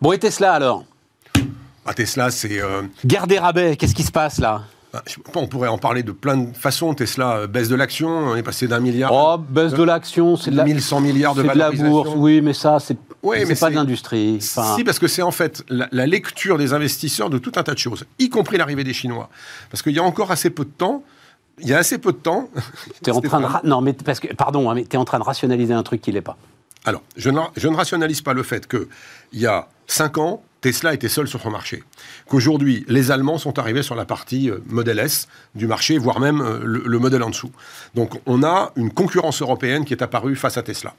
Bon, 0.00 0.12
et 0.12 0.18
Tesla 0.18 0.52
alors? 0.52 0.84
Ah, 1.84 1.94
Tesla, 1.94 2.30
c'est... 2.30 2.60
Euh... 2.60 2.82
Guerre 3.04 3.26
des 3.26 3.38
rabais, 3.38 3.76
qu'est-ce 3.76 3.94
qui 3.94 4.04
se 4.04 4.12
passe 4.12 4.38
là? 4.38 4.64
Bah, 4.92 5.02
on 5.34 5.46
pourrait 5.46 5.68
en 5.68 5.78
parler 5.78 6.02
de 6.02 6.12
plein 6.12 6.36
de 6.36 6.56
façons. 6.56 6.94
Tesla 6.94 7.36
euh, 7.36 7.46
baisse 7.46 7.68
de 7.68 7.76
l'action, 7.76 8.08
on 8.08 8.36
est 8.36 8.42
passé 8.42 8.66
d'un 8.66 8.80
milliard. 8.80 9.12
Oh, 9.12 9.38
baisse 9.38 9.72
de 9.72 9.82
l'action, 9.82 10.36
c'est 10.36 10.50
de 10.50 10.56
la 10.56 10.64
1100 10.64 11.00
milliards 11.00 11.34
de, 11.34 11.42
de 11.42 11.48
la 11.48 11.70
bourse. 11.70 12.10
Oui, 12.16 12.40
mais 12.40 12.52
ça, 12.52 12.78
c'est 12.80 12.96
oui, 13.22 13.54
pas 13.54 13.70
de 13.70 13.74
l'industrie. 13.74 14.38
Si, 14.40 14.84
parce 14.84 14.98
que 14.98 15.06
c'est 15.06 15.22
en 15.22 15.30
fait 15.30 15.62
la, 15.68 16.06
lecture 16.06 16.58
des 16.58 16.72
investisseurs 16.72 17.30
de 17.30 17.38
tout 17.38 17.52
un 17.56 17.62
tas 17.62 17.74
de 17.74 17.78
choses, 17.78 18.04
y 18.18 18.30
compris 18.30 18.56
l'arrivée 18.56 18.84
des 18.84 18.94
Chinois. 18.94 19.28
Parce 19.70 19.82
qu'il 19.82 19.92
y 19.92 19.98
a 19.98 20.02
encore 20.02 20.30
assez 20.30 20.50
peu 20.50 20.64
de 20.64 20.70
temps. 20.70 21.02
Il 21.62 21.68
y 21.68 21.74
a 21.74 21.78
assez 21.78 21.98
peu 21.98 22.12
de 22.12 22.18
temps. 22.18 22.48
Es 23.06 23.10
en 23.10 23.20
train 23.20 23.40
de 23.40 23.68
non, 23.68 23.82
mais 23.82 23.92
parce 23.92 24.20
que 24.20 24.32
pardon, 24.34 24.70
hein, 24.70 24.74
mais 24.74 24.84
tu 24.84 24.96
es 24.96 24.98
en 24.98 25.04
train 25.04 25.18
de 25.18 25.24
rationaliser 25.24 25.74
un 25.74 25.82
truc 25.82 26.00
qui 26.00 26.10
l'est 26.10 26.22
pas. 26.22 26.38
Alors, 26.86 27.02
je 27.16 27.28
ne, 27.28 27.40
je 27.56 27.68
ne 27.68 27.76
rationalise 27.76 28.22
pas 28.22 28.32
le 28.32 28.42
fait 28.42 28.66
qu'il 28.66 28.86
y 29.34 29.46
a 29.46 29.68
5 29.86 30.16
ans, 30.16 30.42
Tesla 30.60 30.94
était 30.94 31.08
seul 31.08 31.26
sur 31.26 31.40
son 31.40 31.50
marché. 31.50 31.82
Qu'aujourd'hui, 32.28 32.84
les 32.88 33.10
Allemands 33.10 33.38
sont 33.38 33.58
arrivés 33.58 33.82
sur 33.82 33.94
la 33.94 34.04
partie 34.04 34.50
euh, 34.50 34.58
modèle 34.66 34.98
S 34.98 35.28
du 35.54 35.66
marché, 35.66 35.98
voire 35.98 36.20
même 36.20 36.40
euh, 36.40 36.60
le, 36.62 36.98
modèle 36.98 37.22
en 37.22 37.30
dessous. 37.30 37.50
Donc 37.94 38.20
on 38.26 38.42
a 38.42 38.72
une 38.76 38.92
concurrence 38.92 39.40
européenne 39.42 39.84
qui 39.84 39.94
est 39.94 40.02
apparue 40.02 40.36
face 40.36 40.58
à 40.58 40.62
Tesla. 40.62 40.94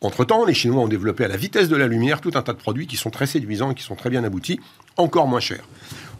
Entre-temps, 0.00 0.44
les 0.44 0.54
Chinois 0.54 0.82
ont 0.82 0.88
développé 0.88 1.24
à 1.24 1.28
la 1.28 1.36
vitesse 1.36 1.68
de 1.68 1.76
la 1.76 1.86
lumière 1.86 2.20
tout 2.20 2.30
un 2.34 2.42
tas 2.42 2.52
de 2.52 2.58
produits 2.58 2.86
qui 2.86 2.96
sont 2.96 3.10
très 3.10 3.26
séduisants 3.26 3.72
et 3.72 3.74
qui 3.74 3.82
sont 3.82 3.96
très 3.96 4.08
bien 4.08 4.24
aboutis, 4.24 4.60
encore 4.96 5.26
moins 5.26 5.40
chers. 5.40 5.64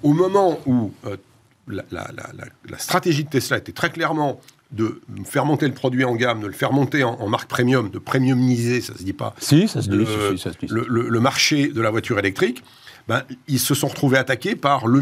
Au 0.03 0.13
moment 0.13 0.61
où 0.67 0.93
euh, 1.07 1.17
la, 1.69 1.87
stratégie 2.79 3.25
de 3.25 3.31
Tesla 3.31 3.59
était 3.59 3.73
très 3.73 3.91
clairement 3.91 4.41
de 4.73 5.01
faire 5.25 5.45
monter 5.45 5.67
le 5.67 5.75
produit 5.75 6.05
en 6.05 6.15
gamme, 6.15 6.41
de 6.41 6.47
le 6.47 6.53
faire 6.53 6.73
monter 6.73 7.03
en, 7.03 7.29
marque 7.29 7.49
premium, 7.49 7.91
de 7.91 7.99
premiumiser, 7.99 8.81
ça 8.81 8.97
se 8.97 9.03
dit 9.03 9.13
pas. 9.13 9.35
Si, 9.39 9.69
ça 9.69 9.83
se 9.83 9.89
dit. 9.89 9.97
le, 9.97 11.21
marché 11.21 11.69
de 11.69 11.81
la 11.81 11.91
voiture 11.91 12.19
électrique. 12.19 12.63
Ben, 13.09 13.23
ils 13.49 13.59
se 13.59 13.75
sont 13.75 13.89
retrouvés 13.89 14.19
attaqués 14.19 14.55
par 14.55 14.87
le, 14.87 15.01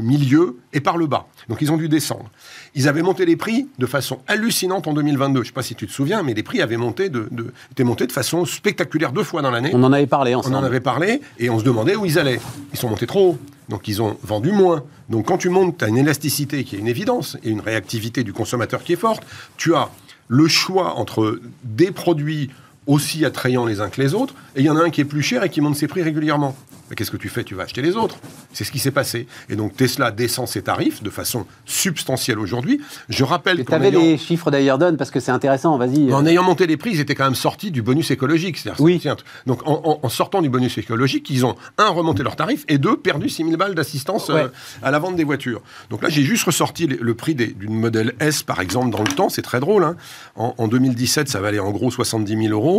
milieu 0.00 0.56
et 0.72 0.80
par 0.80 0.96
le 0.96 1.06
bas. 1.06 1.26
Donc 1.50 1.60
ils 1.60 1.70
ont 1.70 1.76
dû 1.76 1.86
descendre. 1.86 2.30
Ils 2.74 2.88
avaient 2.88 3.02
monté 3.02 3.26
les 3.26 3.36
prix 3.36 3.68
de 3.78 3.84
façon 3.84 4.20
hallucinante 4.26 4.86
en 4.86 4.94
2022. 4.94 5.40
Je 5.40 5.40
ne 5.40 5.44
sais 5.44 5.52
pas 5.52 5.62
si 5.62 5.74
tu 5.74 5.86
te 5.86 5.92
souviens, 5.92 6.22
mais 6.22 6.32
les 6.32 6.42
prix 6.42 6.62
avaient 6.62 6.78
monté 6.78 7.10
de, 7.10 7.28
de, 7.30 7.52
étaient 7.72 7.84
montés 7.84 8.06
de 8.06 8.12
façon 8.12 8.46
spectaculaire 8.46 9.12
deux 9.12 9.24
fois 9.24 9.42
dans 9.42 9.50
l'année. 9.50 9.70
On 9.74 9.82
en 9.82 9.92
avait 9.92 10.06
parlé 10.06 10.34
ensemble. 10.34 10.54
On 10.54 10.58
en 10.60 10.64
avait 10.64 10.80
parlé 10.80 11.20
et 11.38 11.50
on 11.50 11.58
se 11.58 11.64
demandait 11.64 11.96
où 11.96 12.06
ils 12.06 12.18
allaient. 12.18 12.40
Ils 12.72 12.78
sont 12.78 12.88
montés 12.88 13.06
trop 13.06 13.32
haut. 13.32 13.38
Donc 13.68 13.88
ils 13.88 14.00
ont 14.02 14.16
vendu 14.22 14.52
moins. 14.52 14.84
Donc 15.08 15.26
quand 15.26 15.38
tu 15.38 15.48
montes, 15.48 15.78
tu 15.78 15.84
as 15.84 15.88
une 15.88 15.98
élasticité 15.98 16.64
qui 16.64 16.76
est 16.76 16.78
une 16.78 16.88
évidence 16.88 17.36
et 17.42 17.50
une 17.50 17.60
réactivité 17.60 18.24
du 18.24 18.32
consommateur 18.32 18.82
qui 18.82 18.92
est 18.92 18.96
forte. 18.96 19.24
Tu 19.56 19.74
as 19.74 19.90
le 20.28 20.48
choix 20.48 20.94
entre 20.94 21.40
des 21.64 21.90
produits 21.90 22.50
aussi 22.86 23.24
attrayants 23.24 23.66
les 23.66 23.80
uns 23.80 23.88
que 23.88 24.00
les 24.00 24.14
autres, 24.14 24.34
et 24.54 24.60
il 24.60 24.66
y 24.66 24.70
en 24.70 24.76
a 24.76 24.82
un 24.82 24.90
qui 24.90 25.00
est 25.00 25.04
plus 25.04 25.22
cher 25.22 25.42
et 25.42 25.50
qui 25.50 25.60
monte 25.60 25.76
ses 25.76 25.88
prix 25.88 26.02
régulièrement. 26.02 26.56
Qu'est-ce 26.94 27.10
que 27.10 27.16
tu 27.16 27.28
fais? 27.28 27.42
Tu 27.42 27.56
vas 27.56 27.64
acheter 27.64 27.82
les 27.82 27.96
autres. 27.96 28.16
C'est 28.52 28.62
ce 28.62 28.70
qui 28.70 28.78
s'est 28.78 28.92
passé. 28.92 29.26
Et 29.48 29.56
donc 29.56 29.74
Tesla 29.76 30.12
descend 30.12 30.46
ses 30.46 30.62
tarifs 30.62 31.02
de 31.02 31.10
façon 31.10 31.44
substantielle 31.64 32.38
aujourd'hui. 32.38 32.80
Je 33.08 33.24
rappelle 33.24 33.64
que. 33.64 33.70
Tu 33.70 33.74
avais 33.74 33.90
les 33.90 34.16
chiffres 34.18 34.52
d'ailleurs 34.52 34.78
parce 34.96 35.10
que 35.10 35.18
c'est 35.18 35.32
intéressant, 35.32 35.76
vas-y. 35.78 36.12
En 36.12 36.24
ayant 36.26 36.44
monté 36.44 36.66
les 36.66 36.76
prix, 36.76 36.90
ils 36.92 37.00
étaient 37.00 37.14
quand 37.14 37.24
même 37.24 37.34
sortis 37.34 37.70
du 37.70 37.82
bonus 37.82 38.10
écologique. 38.10 38.62
Oui. 38.78 39.02
Donc 39.46 39.62
en, 39.64 40.08
sortant 40.08 40.42
du 40.42 40.48
bonus 40.48 40.78
écologique, 40.78 41.28
ils 41.30 41.44
ont, 41.44 41.56
un, 41.78 41.88
remonté 41.88 42.22
leurs 42.22 42.36
tarifs 42.36 42.64
et 42.68 42.78
deux, 42.78 42.96
perdu 42.96 43.28
6 43.28 43.44
000 43.44 43.56
balles 43.56 43.74
d'assistance 43.74 44.30
euh, 44.30 44.48
à 44.82 44.90
la 44.90 44.98
vente 44.98 45.16
des 45.16 45.24
voitures. 45.24 45.62
Donc 45.90 46.02
là, 46.02 46.08
j'ai 46.08 46.22
juste 46.22 46.44
ressorti 46.44 46.86
le, 46.86 47.14
prix 47.14 47.34
d'une 47.34 47.74
modèle 47.74 48.14
S, 48.20 48.42
par 48.42 48.60
exemple, 48.60 48.90
dans 48.90 49.02
le 49.02 49.08
temps. 49.08 49.28
C'est 49.28 49.42
très 49.42 49.58
drôle. 49.58 49.82
Hein. 49.82 49.96
En, 50.36 50.54
en 50.58 50.68
2017, 50.68 51.28
ça 51.28 51.40
valait 51.40 51.58
en 51.58 51.70
gros 51.70 51.90
70 51.90 52.48
000 52.48 52.52
euros. 52.52 52.75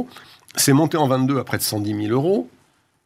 C'est 0.55 0.73
monté 0.73 0.97
en 0.97 1.07
22 1.07 1.39
à 1.39 1.43
près 1.43 1.57
de 1.57 1.63
110 1.63 2.07
000 2.07 2.13
euros. 2.13 2.49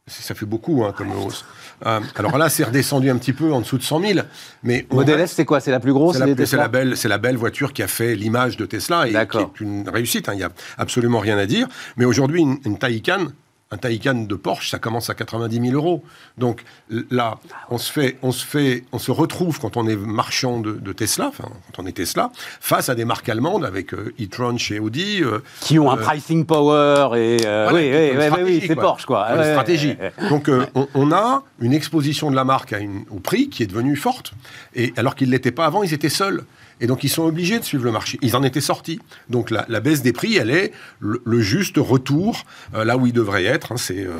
Ça 0.08 0.34
fait 0.34 0.46
beaucoup 0.46 0.84
hein, 0.84 0.92
comme 0.96 1.12
hausse. 1.12 1.44
Euh, 1.86 2.00
alors 2.16 2.36
là, 2.36 2.48
c'est 2.48 2.64
redescendu 2.64 3.08
un 3.08 3.16
petit 3.16 3.32
peu 3.32 3.52
en 3.52 3.60
dessous 3.60 3.78
de 3.78 3.82
100 3.82 4.00
000. 4.00 4.20
Mais 4.64 4.86
Model 4.90 5.20
S, 5.20 5.32
c'est 5.32 5.44
quoi? 5.44 5.60
C'est 5.60 5.70
la 5.70 5.78
plus 5.78 5.92
grosse 5.92 6.18
C'est 6.18 6.56
la, 6.56 6.68
belle, 6.68 6.94
la 7.02 7.18
belle 7.18 7.36
voiture 7.36 7.72
qui 7.72 7.82
a 7.82 7.88
fait 7.88 8.16
l'image 8.16 8.56
de 8.56 8.66
Tesla 8.66 9.06
et 9.06 9.12
qui 9.28 9.38
est 9.38 9.60
une 9.60 9.88
réussite. 9.88 10.28
Hein. 10.28 10.34
Il 10.34 10.38
n'y 10.38 10.44
a 10.44 10.50
absolument 10.76 11.20
rien 11.20 11.38
à 11.38 11.46
dire. 11.46 11.68
Mais 11.96 12.04
aujourd'hui, 12.04 12.40
une, 12.40 12.58
une 12.64 12.78
Taycan, 12.78 13.26
un 13.72 13.78
Taycan 13.78 14.14
de 14.14 14.34
Porsche, 14.34 14.70
ça 14.70 14.78
commence 14.78 15.08
à 15.08 15.14
90 15.14 15.70
000 15.70 15.74
euros. 15.74 16.04
Donc 16.36 16.62
là, 17.10 17.38
on 17.70 17.78
se 17.78 17.90
fait, 17.90 18.18
on 18.22 18.30
se 18.30 18.44
fait, 18.44 18.84
on 18.92 18.98
se 18.98 19.10
retrouve 19.10 19.58
quand 19.58 19.78
on 19.78 19.88
est 19.88 19.96
marchand 19.96 20.60
de, 20.60 20.92
Tesla, 20.92 21.28
enfin 21.28 21.48
quand 21.74 21.82
on 21.82 21.86
est 21.86 21.92
Tesla, 21.92 22.30
face 22.60 22.90
à 22.90 22.94
des 22.94 23.06
marques 23.06 23.30
allemandes 23.30 23.64
avec 23.64 23.94
euh, 23.94 24.14
e-tron 24.20 24.58
chez 24.58 24.78
Audi, 24.78 25.22
euh, 25.22 25.38
qui 25.60 25.78
ont 25.78 25.90
un 25.90 25.96
euh, 25.96 26.02
pricing 26.02 26.44
power 26.44 27.12
et 27.16 27.38
oui, 27.72 27.90
oui, 28.18 28.42
oui, 28.44 28.64
c'est 28.66 28.76
Porsche 28.76 29.06
quoi. 29.06 29.26
Une 29.30 29.52
stratégie. 29.52 29.96
Donc 30.28 30.50
on, 30.94 31.12
a 31.12 31.42
une 31.58 31.72
exposition 31.72 32.30
de 32.30 32.36
la 32.36 32.44
marque 32.44 32.74
à 32.74 32.78
une, 32.78 33.04
au 33.10 33.20
prix 33.20 33.48
qui 33.48 33.62
est 33.62 33.66
devenue 33.66 33.96
forte. 33.96 34.34
Et 34.74 34.92
alors 34.98 35.14
qu'ils 35.14 35.30
l'étaient 35.30 35.50
pas 35.50 35.64
avant, 35.64 35.82
ils 35.82 35.94
étaient 35.94 36.10
seuls. 36.10 36.44
Et 36.82 36.88
donc, 36.88 37.04
ils 37.04 37.08
sont 37.08 37.22
obligés 37.22 37.60
de 37.60 37.64
suivre 37.64 37.84
le 37.84 37.92
marché. 37.92 38.18
Ils 38.22 38.34
en 38.34 38.42
étaient 38.42 38.60
sortis. 38.60 38.98
Donc, 39.30 39.50
la, 39.50 39.80
baisse 39.80 40.02
des 40.02 40.12
prix, 40.12 40.36
elle 40.36 40.50
est 40.50 40.72
le, 40.98 41.40
juste 41.40 41.76
retour 41.78 42.42
euh, 42.74 42.84
là 42.84 42.96
où 42.96 43.06
il 43.06 43.12
devrait 43.12 43.44
être. 43.44 43.70
Hein. 43.70 43.76
Euh, 43.92 44.18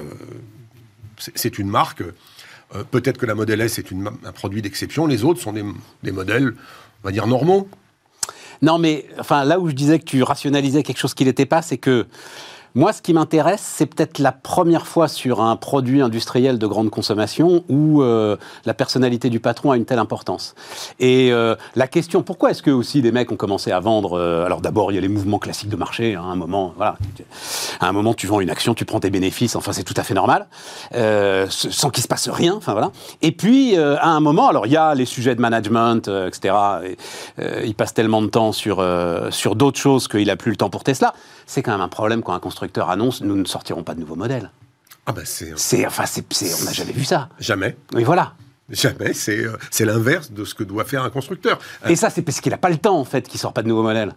c'est 1.18 1.59
une 1.59 1.68
marque. 1.68 2.03
Euh, 2.03 2.85
peut-être 2.88 3.18
que 3.18 3.27
la 3.27 3.35
Model 3.35 3.61
S 3.61 3.81
est 3.81 3.92
un 3.92 4.33
produit 4.33 4.62
d'exception. 4.62 5.09
Les 5.09 5.25
autres 5.25 5.40
sont 5.40 5.53
des, 5.53 5.64
des, 6.05 6.12
modèles, 6.12 6.55
on 7.03 7.09
va 7.09 7.11
dire, 7.11 7.27
normaux. 7.27 7.68
Non, 8.62 8.79
mais 8.79 9.07
enfin, 9.18 9.44
là 9.44 9.59
où 9.59 9.68
je 9.68 9.75
disais 9.75 9.98
que 9.98 10.05
tu 10.05 10.22
rationalisais 10.22 10.85
quelque 10.85 11.01
chose 11.01 11.14
qui 11.14 11.25
n'était 11.25 11.46
pas, 11.46 11.62
c'est 11.62 11.79
que 11.79 12.07
moi, 12.74 12.94
ce 12.94 13.02
qui 13.02 13.12
m'intéresse, 13.12 13.61
c'est 13.62 13.85
peut-être 13.85 14.18
la 14.18 14.32
première 14.32 14.87
fois 14.87 15.06
sur 15.06 15.42
un 15.42 15.56
produit 15.56 16.00
industriel 16.00 16.58
de 16.58 16.66
grande 16.66 16.88
consommation 16.88 17.64
où 17.68 18.02
euh, 18.02 18.37
la 18.64 18.72
personnalité 18.72 19.28
du 19.28 19.40
patron 19.40 19.72
a 19.72 19.76
une 19.76 19.85
telle 19.85 19.98
importance. 19.98 20.54
Et 20.98 21.32
euh, 21.32 21.54
la 21.76 21.87
question, 21.87 22.22
pourquoi 22.22 22.50
est-ce 22.50 22.62
que 22.62 22.70
aussi 22.70 23.02
des 23.02 23.12
mecs 23.12 23.30
ont 23.30 23.37
commencé 23.37 23.72
à 23.72 23.80
vendre 23.80 24.18
euh, 24.18 24.46
Alors 24.46 24.62
d'abord, 24.62 24.90
il 24.90 24.94
y 24.94 24.98
a 24.98 25.02
les 25.02 25.08
mouvements 25.08 25.38
classiques 25.38 25.68
de 25.68 25.76
marché. 25.76 26.14
Hein, 26.14 26.22
à 26.24 26.32
un 26.32 26.37
moment, 26.37 26.72
voilà, 26.76 26.96
à 27.80 27.88
un 27.88 27.92
moment, 27.92 28.14
tu 28.14 28.26
vends 28.26 28.40
une 28.40 28.50
action, 28.50 28.72
tu 28.72 28.87
prends 28.87 29.00
tes 29.00 29.11
bénéfices. 29.11 29.54
Enfin, 29.54 29.72
c'est 29.72 29.85
tout 29.85 29.94
à 29.98 30.02
fait 30.02 30.14
normal, 30.14 30.46
sans 31.50 31.90
qu'il 31.90 32.02
se 32.02 32.08
passe 32.08 32.30
rien. 32.30 32.54
Enfin 32.54 32.72
voilà. 32.72 32.90
Et 33.20 33.32
puis 33.32 33.76
à 33.76 34.08
un 34.08 34.20
moment, 34.20 34.48
alors 34.48 34.66
il 34.66 34.72
y 34.72 34.76
a 34.76 34.94
les 34.94 35.04
sujets 35.04 35.35
de 35.35 35.40
management, 35.40 36.08
etc. 36.08 36.54
Et, 36.85 36.96
il 37.64 37.74
passe 37.74 37.92
tellement 37.92 38.22
de 38.22 38.28
temps 38.28 38.52
sur 38.52 38.85
sur 39.30 39.56
d'autres 39.56 39.78
choses 39.78 40.08
qu'il 40.08 40.30
a 40.30 40.37
plus 40.37 40.50
le 40.50 40.56
temps 40.56 40.70
pour 40.70 40.85
Tesla. 40.85 41.12
C'est 41.52 41.62
quand 41.62 41.72
même 41.72 41.82
un 41.82 41.88
problème 41.88 42.22
quand 42.22 42.32
un 42.32 42.40
constructeur 42.40 42.88
annonce 42.88 43.20
nous 43.20 43.36
ne 43.36 43.44
sortirons 43.44 43.82
pas 43.82 43.92
de 43.92 44.00
nouveaux 44.00 44.16
modèles. 44.16 44.50
Ah 45.04 45.12
ben 45.12 45.22
c'est. 45.26 45.52
C'est 45.56 45.86
enfin 45.86 46.04
c'est 46.06 46.24
on 46.62 46.64
n'a 46.64 46.72
jamais 46.72 46.92
vu 46.92 47.04
ça. 47.04 47.28
Jamais. 47.38 47.76
Oui 47.92 48.04
voilà. 48.04 48.32
Jamais. 48.70 49.12
C'est 49.12 49.44
euh, 49.44 49.58
c'est 49.70 49.84
l'inverse 49.84 50.32
de 50.32 50.46
ce 50.46 50.54
que 50.54 50.64
doit 50.64 50.86
faire 50.86 51.02
un 51.02 51.10
constructeur. 51.10 51.58
Et 51.86 51.94
ça 51.94 52.08
c'est 52.08 52.22
parce 52.22 52.40
qu'il 52.40 52.52
n'a 52.52 52.56
pas 52.56 52.70
le 52.70 52.78
temps 52.78 52.98
en 52.98 53.04
fait 53.04 53.28
qu'il 53.28 53.38
sort 53.38 53.52
pas 53.52 53.62
de 53.62 53.68
nouveaux 53.68 53.82
modèles. 53.82 54.14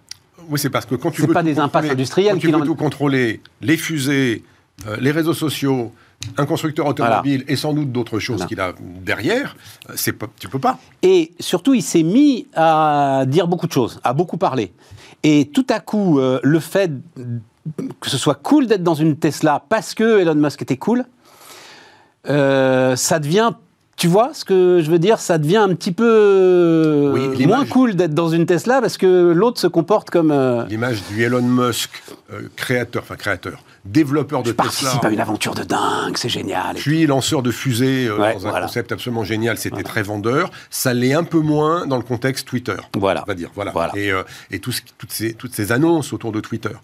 Oui 0.47 0.57
c'est 0.57 0.69
parce 0.69 0.85
que 0.85 0.95
quand 0.95 1.11
tu 1.11 1.23
veux 1.23 1.33
pas 1.33 1.43
des 1.43 1.59
impasses 1.59 1.89
industrielles. 1.89 2.35
Quand 2.35 2.39
tu 2.39 2.51
veux 2.53 2.61
tout 2.61 2.75
contrôler, 2.75 3.41
les 3.59 3.75
fusées, 3.75 4.45
euh, 4.87 4.95
les 5.01 5.11
réseaux 5.11 5.33
sociaux, 5.33 5.91
un 6.37 6.45
constructeur 6.45 6.85
automobile 6.85 7.43
et 7.49 7.57
sans 7.57 7.73
doute 7.73 7.91
d'autres 7.91 8.19
choses 8.19 8.45
qu'il 8.45 8.61
a 8.61 8.73
derrière, 8.79 9.57
euh, 9.89 9.93
c'est 9.97 10.15
tu 10.39 10.47
peux 10.47 10.59
pas. 10.59 10.79
Et 11.01 11.33
surtout, 11.39 11.73
il 11.73 11.83
s'est 11.83 12.03
mis 12.03 12.47
à 12.55 13.25
dire 13.27 13.49
beaucoup 13.49 13.67
de 13.67 13.73
choses, 13.73 13.99
à 14.05 14.13
beaucoup 14.13 14.37
parler. 14.37 14.71
Et 15.27 15.49
tout 15.51 15.65
à 15.69 15.79
coup, 15.79 16.19
le 16.19 16.59
fait 16.59 16.91
que 17.99 18.09
ce 18.09 18.17
soit 18.17 18.35
cool 18.35 18.67
d'être 18.67 18.83
dans 18.83 18.93
une 18.93 19.17
Tesla 19.17 19.63
parce 19.69 19.95
que 19.95 20.19
Elon 20.19 20.35
Musk 20.35 20.61
était 20.61 20.77
cool, 20.77 21.05
euh, 22.29 22.95
ça 22.95 23.19
devient 23.19 23.51
tu 23.97 24.07
vois 24.07 24.33
ce 24.33 24.43
que 24.43 24.81
je 24.83 24.91
veux 24.91 24.99
dire? 24.99 25.19
Ça 25.19 25.37
devient 25.37 25.57
un 25.57 25.73
petit 25.73 25.91
peu 25.93 27.13
moins 27.45 27.65
cool 27.65 27.95
d'être 27.95 28.13
dans 28.13 28.27
une 28.29 28.45
Tesla 28.45 28.81
parce 28.81 28.97
que 28.97 29.31
l'autre 29.31 29.59
se 29.59 29.67
comporte 29.67 30.09
comme. 30.09 30.31
Euh, 30.31 30.65
L'image 30.65 31.01
du 31.09 31.23
Elon 31.23 31.41
Musk, 31.41 31.89
euh, 32.33 32.49
créateur, 32.57 33.03
enfin 33.03 33.15
créateur, 33.15 33.63
développeur 33.85 34.43
de 34.43 34.51
Tesla. 34.51 34.63
participe 34.63 35.05
à 35.05 35.09
une 35.09 35.21
aventure 35.21 35.55
de 35.55 35.63
dingue, 35.63 36.17
c'est 36.17 36.29
génial. 36.29 36.75
Puis 36.75 37.05
lanceur 37.05 37.41
de 37.41 37.51
fusée 37.51 38.07
dans 38.07 38.47
un 38.47 38.61
concept 38.61 38.91
absolument 38.91 39.23
génial, 39.23 39.57
c'était 39.57 39.83
très 39.83 40.03
vendeur. 40.03 40.51
Ça 40.69 40.93
l'est 40.93 41.13
un 41.13 41.23
peu 41.23 41.39
moins 41.39 41.87
dans 41.87 41.97
le 41.97 42.03
contexte 42.03 42.47
Twitter. 42.47 42.75
Voilà. 42.97 43.23
On 43.25 43.27
va 43.27 43.35
dire. 43.35 43.49
Voilà. 43.55 43.91
Et, 43.95 44.11
et 44.51 44.59
toutes, 44.59 44.81
ces, 45.09 45.33
toutes 45.33 45.53
ces 45.53 45.71
annonces 45.71 46.11
autour 46.11 46.31
de 46.31 46.41
Twitter. 46.41 46.75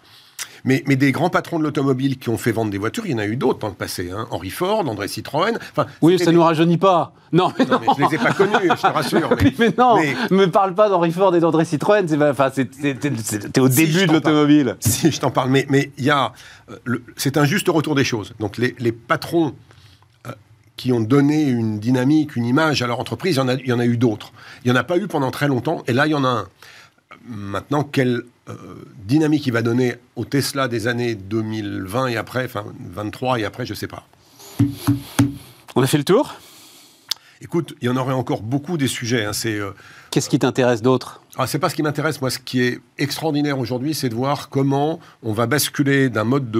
Mais, 0.64 0.84
mais, 0.86 0.96
des 0.96 1.12
grands 1.12 1.30
patrons 1.30 1.58
de 1.58 1.64
l'automobile 1.64 2.18
qui 2.18 2.28
ont 2.28 2.38
fait 2.38 2.52
vendre 2.52 2.70
des 2.70 2.78
voitures, 2.78 3.04
il 3.06 3.12
y 3.12 3.14
en 3.14 3.18
a 3.18 3.26
eu 3.26 3.36
d'autres 3.36 3.58
dans 3.58 3.68
le 3.68 3.74
passé. 3.74 4.10
Hein. 4.10 4.26
Henri 4.30 4.50
Ford, 4.50 4.88
André 4.88 5.08
Citroën. 5.08 5.58
Enfin, 5.72 5.86
oui, 6.00 6.18
ça 6.18 6.26
ne 6.26 6.36
nous 6.36 6.42
rajeunit 6.42 6.78
pas. 6.78 7.12
Non, 7.32 7.52
mais, 7.58 7.64
non. 7.64 7.80
mais 7.80 7.86
je 7.96 8.02
ne 8.02 8.08
les 8.08 8.14
ai 8.14 8.18
pas 8.18 8.32
connus, 8.32 8.52
je 8.62 8.80
te 8.80 8.86
rassure. 8.86 9.30
Mais, 9.58 9.74
non, 9.76 9.96
ne 9.96 10.36
me 10.36 10.50
parle 10.50 10.74
pas 10.74 10.88
d'Henri 10.88 11.10
Ford 11.10 11.34
et 11.34 11.40
d'André 11.40 11.64
Citroën. 11.64 12.06
C'est 12.06 12.22
enfin, 12.22 12.50
au 13.58 13.68
début 13.68 14.06
de 14.06 14.12
l'automobile. 14.12 14.76
Si, 14.80 15.10
je 15.10 15.20
t'en 15.20 15.30
parle. 15.30 15.50
Mais 15.50 15.90
il 15.98 16.04
y 16.04 16.10
a. 16.10 16.32
Euh, 16.70 16.98
c'est 17.16 17.36
un 17.36 17.44
juste 17.44 17.68
retour 17.68 17.94
des 17.94 18.04
choses. 18.04 18.34
Donc 18.38 18.58
les, 18.58 18.74
les 18.78 18.92
patrons 18.92 19.54
euh, 20.26 20.32
qui 20.76 20.92
ont 20.92 21.00
donné 21.00 21.44
une 21.44 21.78
dynamique, 21.78 22.36
une 22.36 22.44
image 22.44 22.82
à 22.82 22.86
leur 22.86 23.00
entreprise, 23.00 23.36
il 23.36 23.38
y 23.38 23.42
en 23.42 23.48
a, 23.48 23.54
il 23.54 23.66
y 23.66 23.72
en 23.72 23.78
a 23.78 23.86
eu 23.86 23.96
d'autres. 23.96 24.32
Il 24.64 24.70
n'y 24.70 24.76
en 24.76 24.80
a 24.80 24.84
pas 24.84 24.98
eu 24.98 25.06
pendant 25.08 25.30
très 25.30 25.48
longtemps, 25.48 25.82
et 25.86 25.92
là, 25.92 26.06
il 26.06 26.10
y 26.10 26.14
en 26.14 26.24
a 26.24 26.28
un. 26.28 26.46
Maintenant, 27.26 27.84
quelle 27.84 28.22
euh, 28.48 28.56
dynamique 29.04 29.46
il 29.46 29.52
va 29.52 29.62
donner 29.62 29.96
au 30.16 30.24
Tesla 30.24 30.68
des 30.68 30.88
années 30.88 31.14
2020 31.14 32.08
et 32.08 32.16
après, 32.16 32.44
enfin 32.44 32.64
23 32.92 33.38
et 33.38 33.44
après, 33.44 33.66
je 33.66 33.72
ne 33.72 33.76
sais 33.76 33.86
pas. 33.86 34.06
On 35.76 35.82
a 35.82 35.86
fait 35.86 35.98
le 35.98 36.04
tour? 36.04 36.34
Écoute, 37.40 37.74
il 37.80 37.86
y 37.86 37.88
en 37.88 37.96
aurait 37.96 38.14
encore 38.14 38.42
beaucoup 38.42 38.76
des 38.76 38.88
sujets. 38.88 39.24
Hein, 39.24 39.32
euh, 39.46 39.72
Qu'est-ce 40.12 40.28
qui 40.28 40.38
t'intéresse 40.38 40.82
d'autre 40.82 41.22
ah, 41.38 41.46
c'est 41.46 41.58
pas 41.58 41.70
ce 41.70 41.74
qui 41.74 41.82
m'intéresse. 41.82 42.20
Moi, 42.20 42.28
ce 42.28 42.38
qui 42.38 42.60
est 42.60 42.80
extraordinaire 42.98 43.58
aujourd'hui, 43.58 43.94
c'est 43.94 44.10
de 44.10 44.14
voir 44.14 44.50
comment 44.50 45.00
on 45.22 45.32
va 45.32 45.46
basculer 45.46 46.10
d'un 46.10 46.24
mode 46.24 46.50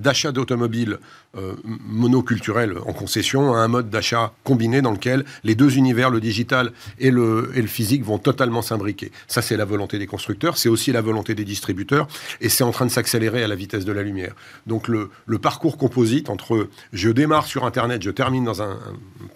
d'achat 0.00 0.32
de, 0.32 0.34
d'automobiles 0.34 0.98
euh, 1.36 1.54
monoculturel 1.64 2.78
en 2.84 2.92
concession 2.92 3.54
à 3.54 3.58
un 3.58 3.68
mode 3.68 3.90
d'achat 3.90 4.32
combiné 4.42 4.82
dans 4.82 4.90
lequel 4.90 5.24
les 5.44 5.54
deux 5.54 5.76
univers, 5.76 6.10
le 6.10 6.20
digital 6.20 6.72
et 6.98 7.12
le, 7.12 7.52
et 7.54 7.62
le 7.62 7.68
physique, 7.68 8.02
vont 8.02 8.18
totalement 8.18 8.60
s'imbriquer. 8.60 9.12
Ça, 9.28 9.40
c'est 9.40 9.56
la 9.56 9.64
volonté 9.64 10.00
des 10.00 10.08
constructeurs, 10.08 10.58
c'est 10.58 10.68
aussi 10.68 10.90
la 10.90 11.00
volonté 11.00 11.36
des 11.36 11.44
distributeurs, 11.44 12.08
et 12.40 12.48
c'est 12.48 12.64
en 12.64 12.72
train 12.72 12.86
de 12.86 12.90
s'accélérer 12.90 13.44
à 13.44 13.46
la 13.46 13.54
vitesse 13.54 13.84
de 13.84 13.92
la 13.92 14.02
lumière. 14.02 14.34
Donc, 14.66 14.88
le, 14.88 15.10
le, 15.26 15.38
parcours 15.38 15.78
composite 15.78 16.28
entre 16.28 16.68
je 16.92 17.10
démarre 17.10 17.46
sur 17.46 17.64
Internet, 17.64 18.02
je 18.02 18.10
termine 18.10 18.44
dans 18.44 18.62
un, 18.62 18.78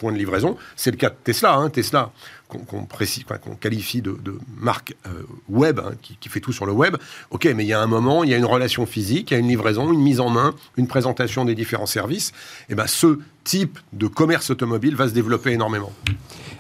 point 0.01 0.11
de 0.11 0.19
livraison, 0.19 0.57
c'est 0.75 0.91
le 0.91 0.97
cas 0.97 1.11
de 1.11 1.17
Tesla. 1.23 1.55
Hein. 1.55 1.71
Tesla, 1.71 2.11
qu'on 2.59 3.55
qualifie 3.57 4.03
de, 4.03 4.17
marque 4.59 4.95
euh, 5.07 5.23
web, 5.49 5.81
hein, 5.81 5.93
qui, 6.01 6.29
fait 6.29 6.41
tout 6.41 6.53
sur 6.53 6.67
le 6.67 6.73
web. 6.73 6.97
Ok, 7.31 7.45
mais 7.55 7.65
il 7.65 7.69
y 7.69 7.73
a 7.73 7.81
un 7.81 7.87
moment, 7.87 8.25
il 8.25 8.31
y 8.31 8.35
a 8.35 8.37
une 8.37 8.45
relation 8.45 8.87
physique, 8.87 9.31
il 9.31 9.35
y 9.35 9.37
a 9.37 9.41
une 9.41 9.49
livraison, 9.49 9.93
une 9.93 10.01
mise 10.01 10.21
en 10.21 10.31
main, 10.31 10.55
une 10.77 10.87
présentation 10.87 11.45
des 11.45 11.55
différents 11.55 11.87
services. 11.87 12.31
Et 12.69 12.73
eh 12.73 12.75
ben 12.75 12.87
ce 12.87 13.19
type 13.45 13.79
de 13.93 14.07
commerce 14.07 14.51
automobile 14.51 14.97
va 14.97 15.09
se 15.09 15.15
développer 15.15 15.53
énormément. 15.53 15.93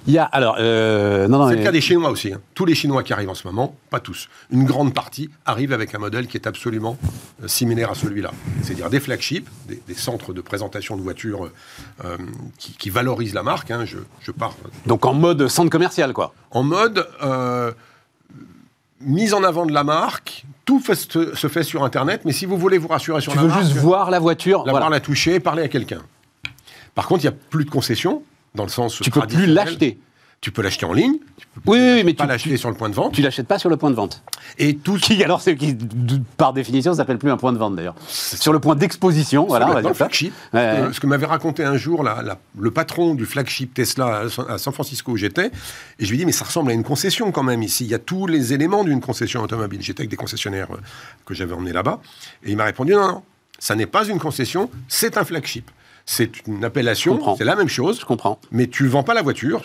Il 0.07 0.14
y 0.14 0.18
a 0.18 0.25
alors 0.25 0.57
euh, 0.59 1.29
non, 1.29 1.38
non, 1.38 1.49
c'est 1.49 1.57
le 1.57 1.62
cas 1.62 1.71
des 1.71 1.81
Chinois 1.81 2.11
aussi. 2.11 2.33
Hein. 2.33 2.40
Tous 2.55 2.64
les 2.64 2.75
Chinois 2.75 3.05
qui 3.05 3.12
arrivent 3.12 3.31
en 3.31 3.35
ce 3.35 3.47
moment, 3.47 3.77
pas 3.90 4.01
tous, 4.01 4.29
une 4.51 4.64
grande 4.64 4.95
partie 4.95 5.31
arrivent 5.47 5.73
avec 5.73 5.95
un 5.95 5.99
modèle 5.99 6.27
qui 6.27 6.37
est 6.37 6.49
absolument 6.49 6.99
euh, 7.42 7.47
similaire 7.47 7.90
à 7.90 7.95
celui-là. 7.95 8.33
C'est-à-dire 8.62 8.90
des 8.90 8.99
flagships, 8.99 9.49
des, 9.68 9.95
centres 9.95 10.33
de 10.33 10.40
présentation 10.40 10.97
de 10.97 11.03
voitures 11.03 11.51
euh, 12.05 12.16
qui, 12.59 12.90
valorisent 12.90 13.35
la 13.35 13.45
marque. 13.45 13.71
Hein. 13.71 13.85
Je, 13.85 13.99
je, 14.21 14.33
pars. 14.33 14.55
Donc 14.87 15.05
en 15.05 15.14
mode 15.14 15.47
centre 15.47 15.71
commercial, 15.71 16.12
quoi. 16.12 16.35
En 16.51 16.64
mode 16.64 17.07
mise 19.01 19.35
en 19.35 19.42
avant 19.42 19.66
de 19.66 19.73
la 19.73 19.85
marque. 19.85 20.45
Tout 20.64 20.81
se 20.81 21.49
fait 21.49 21.64
sur 21.64 21.85
Internet, 21.85 22.23
mais 22.25 22.33
si 22.33 22.47
vous 22.47 22.57
voulez 22.57 22.79
vous 22.79 22.88
rassurer 22.88 23.21
sur 23.21 23.35
la 23.35 23.42
marque, 23.42 23.59
tu 23.59 23.59
veux 23.59 23.64
juste 23.64 23.77
voir 23.77 24.11
la 24.11 24.21
voiture, 24.21 24.64
la 24.64 24.73
voir 24.73 24.90
la 24.90 25.01
toucher, 25.01 25.40
parler 25.40 25.64
à 25.64 25.68
quelqu'un. 25.68 26.03
Par 26.94 27.07
contre, 27.07 27.24
il 27.24 27.28
n'y 27.28 27.35
a 27.35 27.38
plus 27.50 27.64
de 27.64 27.70
concessions 27.70 28.22
dans 28.55 28.64
le 28.64 28.68
sens. 28.68 29.00
Tu 29.00 29.11
peux 29.11 29.26
plus 29.26 29.46
l'acheter. 29.46 29.98
Tu 30.42 30.50
peux 30.50 30.61
l'acheter 30.61 30.85
en 30.87 30.92
ligne. 30.92 31.18
oui, 31.66 31.78
oui, 31.78 32.02
mais 32.05 32.14
pas 32.14 32.26
l'acheter 32.26 32.57
sur 32.57 32.68
le 32.68 32.74
point 32.74 32.88
de 32.88 32.96
vente. 32.96 33.12
Tu 33.12 33.22
l'achètes 33.22 33.46
pas 33.46 33.61
sur 33.61 33.70
le 33.70 33.76
point 33.76 33.90
de 33.90 33.94
vente. 33.94 34.24
Et 34.59 34.74
tout 34.74 34.96
qui 34.96 35.22
alors 35.22 35.40
c'est 35.40 35.55
qui 35.55 35.78
par 36.37 36.52
définition 36.52 36.92
s'appelle 36.94 37.18
plus 37.18 37.31
un 37.31 37.37
point 37.37 37.52
de 37.52 37.59
vente 37.59 37.76
d'ailleurs. 37.76 37.94
Sur 38.09 38.52
le 38.52 38.59
point 38.59 38.74
d'exposition, 38.74 39.46
voilà. 39.46 39.70
On 39.70 39.74
va 39.74 39.83
dire 39.83 39.94
flagship. 39.94 40.35
ce 40.52 40.98
que 40.98 41.07
m'avait 41.07 41.26
raconté 41.26 41.62
un 41.64 41.76
jour 41.76 42.05
le 42.59 42.70
patron 42.72 43.14
du 43.14 43.24
flagship 43.24 43.72
Tesla 43.72 44.24
à 44.48 44.59
San 44.59 44.72
Francisco 44.72 45.12
où 45.12 45.16
j'étais, 45.16 45.52
et 46.00 46.05
je 46.05 46.11
lui 46.11 46.18
dis 46.18 46.26
mais 46.26 46.33
ça 46.33 46.44
ressemble 46.44 46.72
à 46.72 46.74
une 46.74 46.83
concession 46.83 47.31
quand 47.31 47.44
même 47.44 47.62
ici. 47.62 47.85
Il 47.85 47.90
y 47.90 47.94
a 47.94 48.00
tous 48.00 48.26
les 48.26 48.52
éléments 48.52 48.83
d'une 48.83 49.00
concession 49.00 49.42
automobile. 49.42 49.81
J'étais 49.81 50.00
avec 50.00 50.11
des 50.11 50.16
concessionnaires 50.16 50.72
euh, 50.72 50.78
que 51.24 51.35
j'avais 51.35 51.55
emmenés 51.55 51.72
là-bas, 51.72 52.00
et 52.42 52.50
il 52.50 52.57
m'a 52.57 52.64
répondu 52.64 52.94
non, 52.94 53.07
non, 53.07 53.22
ça 53.61 53.76
n'est 53.76 53.87
pas 53.87 54.09
une 54.09 54.18
concession, 54.18 54.68
c'est 54.88 55.16
un 55.16 55.24
flagship 55.24 55.70
c'est 56.07 56.47
une 56.47 56.65
appellation, 56.65 57.37
c'est 57.37 57.45
la 57.45 57.57
même 57.57 57.69
chose. 57.69 58.01
Je 58.01 58.05
comprends. 58.05 58.38
Mais 58.51 58.67
tu 58.67 58.87
vends 58.87 59.03
pas 59.03 59.15
la 59.15 59.23
voiture, 59.23 59.62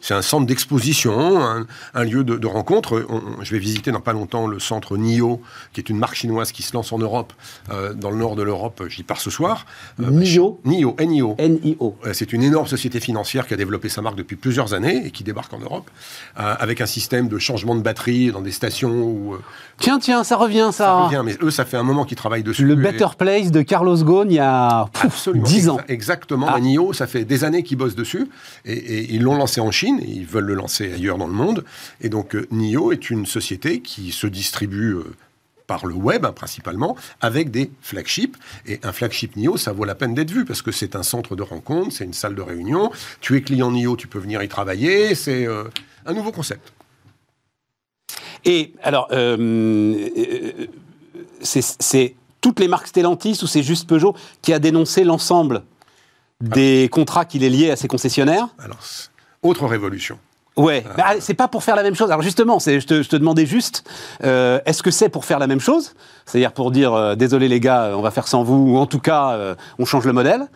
c'est 0.00 0.14
un 0.14 0.22
centre 0.22 0.46
d'exposition, 0.46 1.40
un, 1.94 2.04
lieu 2.04 2.24
de, 2.24 2.46
rencontre. 2.46 3.06
je 3.42 3.50
vais 3.50 3.58
visiter 3.58 3.92
dans 3.92 4.00
pas 4.00 4.12
longtemps 4.12 4.46
le 4.46 4.58
centre 4.58 4.96
NIO, 4.96 5.40
qui 5.72 5.80
est 5.80 5.88
une 5.88 5.98
marque 5.98 6.14
chinoise 6.14 6.52
qui 6.52 6.62
se 6.62 6.74
lance 6.74 6.92
en 6.92 6.98
Europe, 6.98 7.32
euh, 7.70 7.92
dans 7.94 8.10
le 8.10 8.16
nord 8.16 8.36
de 8.36 8.42
l'Europe. 8.42 8.84
J'y 8.88 9.02
pars 9.02 9.20
ce 9.20 9.30
soir. 9.30 9.66
Euh, 10.00 10.10
NIO 10.10 10.60
NIO, 10.64 10.96
NIO. 11.00 11.36
NIO. 11.38 11.96
c'est 12.12 12.32
une 12.32 12.42
énorme 12.42 12.66
société 12.66 13.00
financière 13.00 13.46
qui 13.46 13.54
a 13.54 13.56
développé 13.56 13.88
sa 13.88 14.02
marque 14.02 14.16
depuis 14.16 14.36
plusieurs 14.36 14.74
années 14.74 15.06
et 15.06 15.10
qui 15.10 15.24
débarque 15.24 15.52
en 15.52 15.58
Europe 15.58 15.90
euh, 16.38 16.54
avec 16.58 16.80
un 16.80 16.86
système 16.86 17.28
de 17.28 17.38
changement 17.38 17.74
de 17.74 17.82
batterie 17.82 18.32
dans 18.32 18.40
des 18.40 18.52
stations 18.52 18.90
où. 18.90 19.36
tiens, 19.78 19.98
tiens, 19.98 20.24
ça 20.24 20.36
revient, 20.36 20.70
ça. 20.72 20.84
Ça 20.84 21.04
revient, 21.04 21.22
mais 21.24 21.36
eux, 21.42 21.50
ça 21.50 21.64
fait 21.64 21.76
un 21.76 21.82
moment 21.82 22.04
qu'ils 22.04 22.16
travaillent 22.16 22.42
dessus. 22.42 22.64
Le 22.64 22.74
Better 22.74 23.08
Place 23.16 23.50
de 23.50 23.62
Carlos 23.62 23.96
Ghosn, 23.96 24.30
il 24.30 24.34
y 24.34 24.38
a 24.38 24.86
10 25.34 25.67
ans. 25.68 25.80
Exactement. 25.88 26.48
Ah. 26.48 26.60
NIO, 26.60 26.92
ça 26.92 27.06
fait 27.06 27.24
des 27.24 27.44
années 27.44 27.62
qu'ils 27.62 27.78
bossent 27.78 27.94
dessus. 27.94 28.28
Et, 28.64 29.14
ils 29.14 29.22
l'ont 29.22 29.36
lancé 29.36 29.60
en 29.60 29.70
Chine. 29.70 30.00
Et 30.02 30.10
ils 30.10 30.26
veulent 30.26 30.46
le 30.46 30.54
lancer 30.54 30.92
ailleurs 30.92 31.18
dans 31.18 31.26
le 31.26 31.32
monde. 31.32 31.64
Et 32.00 32.08
donc, 32.08 32.34
euh, 32.34 32.46
NIO 32.50 32.92
est 32.92 33.10
une 33.10 33.26
société 33.26 33.80
qui 33.80 34.12
se 34.12 34.26
distribue. 34.26 34.94
Euh, 34.94 35.04
par 35.66 35.84
le 35.84 35.94
web 35.94 36.24
hein, 36.24 36.32
principalement, 36.32 36.96
avec 37.20 37.50
des 37.50 37.70
flagships. 37.82 38.38
Et 38.66 38.80
un 38.84 38.92
flagship 38.92 39.36
NIO, 39.36 39.58
ça 39.58 39.72
vaut 39.72 39.84
la 39.84 39.94
peine 39.94 40.14
d'être 40.14 40.30
vu 40.30 40.46
parce 40.46 40.62
que 40.62 40.72
c'est 40.72 40.96
un 40.96 41.02
centre 41.02 41.36
de 41.36 41.42
rencontre, 41.42 41.92
c'est 41.92 42.04
une 42.04 42.14
salle 42.14 42.34
de 42.34 42.40
réunion. 42.40 42.90
Tu 43.20 43.36
es 43.36 43.42
client 43.42 43.70
NIO, 43.70 43.94
tu 43.94 44.08
peux 44.08 44.18
venir 44.18 44.42
y 44.42 44.48
travailler. 44.48 45.14
C'est 45.14 45.46
euh, 45.46 45.64
un 46.06 46.14
nouveau 46.14 46.32
concept. 46.32 46.72
Et 48.46 48.72
alors, 48.82 49.08
c'est 51.42 52.14
toutes 52.40 52.60
les 52.60 52.68
marques 52.68 52.88
Stellantis 52.88 53.40
ou 53.42 53.46
c'est 53.46 53.62
juste 53.62 53.88
Peugeot 53.88 54.14
qui 54.42 54.52
a 54.52 54.58
dénoncé 54.58 55.04
l'ensemble 55.04 55.62
des 56.40 56.88
contrats 56.90 57.24
qu'il 57.24 57.42
est 57.42 57.50
lié 57.50 57.70
à 57.70 57.76
ses 57.76 57.88
concessionnaires 57.88 58.48
Alors, 58.58 58.78
autre 59.42 59.66
révolution. 59.66 60.18
Ouais, 60.58 60.84
euh, 60.86 60.94
bah, 60.96 61.14
c'est 61.20 61.34
pas 61.34 61.48
pour 61.48 61.62
faire 61.62 61.76
la 61.76 61.82
même 61.82 61.94
chose. 61.94 62.10
Alors 62.10 62.22
justement, 62.22 62.58
je 62.58 62.84
te, 62.84 63.02
je 63.02 63.08
te 63.08 63.16
demandais 63.16 63.46
juste, 63.46 63.88
euh, 64.24 64.60
est-ce 64.66 64.82
que 64.82 64.90
c'est 64.90 65.08
pour 65.08 65.24
faire 65.24 65.38
la 65.38 65.46
même 65.46 65.60
chose? 65.60 65.94
C'est-à-dire 66.26 66.52
pour 66.52 66.72
dire, 66.72 66.92
euh, 66.92 67.14
désolé 67.14 67.48
les 67.48 67.60
gars, 67.60 67.92
on 67.94 68.02
va 68.02 68.10
faire 68.10 68.26
sans 68.26 68.42
vous, 68.42 68.72
ou 68.72 68.76
en 68.76 68.86
tout 68.86 68.98
cas, 68.98 69.56
on 69.78 69.84
change 69.84 70.04
le 70.04 70.12
modèle 70.12 70.48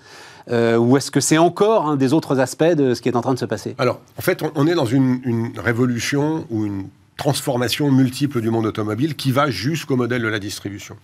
ou 0.51 0.97
est-ce 0.97 1.13
que 1.13 1.21
c'est 1.21 1.39
encore 1.39 1.87
un 1.89 1.97
des 1.97 2.13
autres 2.13 2.41
aspects 2.41 2.65
de 2.65 2.95
ce 2.95 3.01
qui 3.01 3.09
est 3.09 3.17
en 3.17 3.21
train 3.21 3.33
de 3.33 3.39
se 3.39 3.45
passer? 3.45 3.77
Alors, 3.79 4.01
en 4.19 4.23
fait, 4.23 4.43
on, 4.57 4.67
est 4.67 4.75
dans 4.75 4.85
une, 4.85 5.21
une 5.25 5.53
révolution 5.57 6.47
ou 6.51 6.65
une 6.67 6.89
transformation 7.17 7.91
multiple 7.91 8.41
du 8.41 8.51
monde 8.51 8.67
automobile 8.67 9.15
qui 9.15 9.33
va 9.33 9.51
jusqu'au 9.51 9.97
modèle 9.97 10.23
de 10.23 10.29
la 10.29 10.39
distribution. 10.39 10.97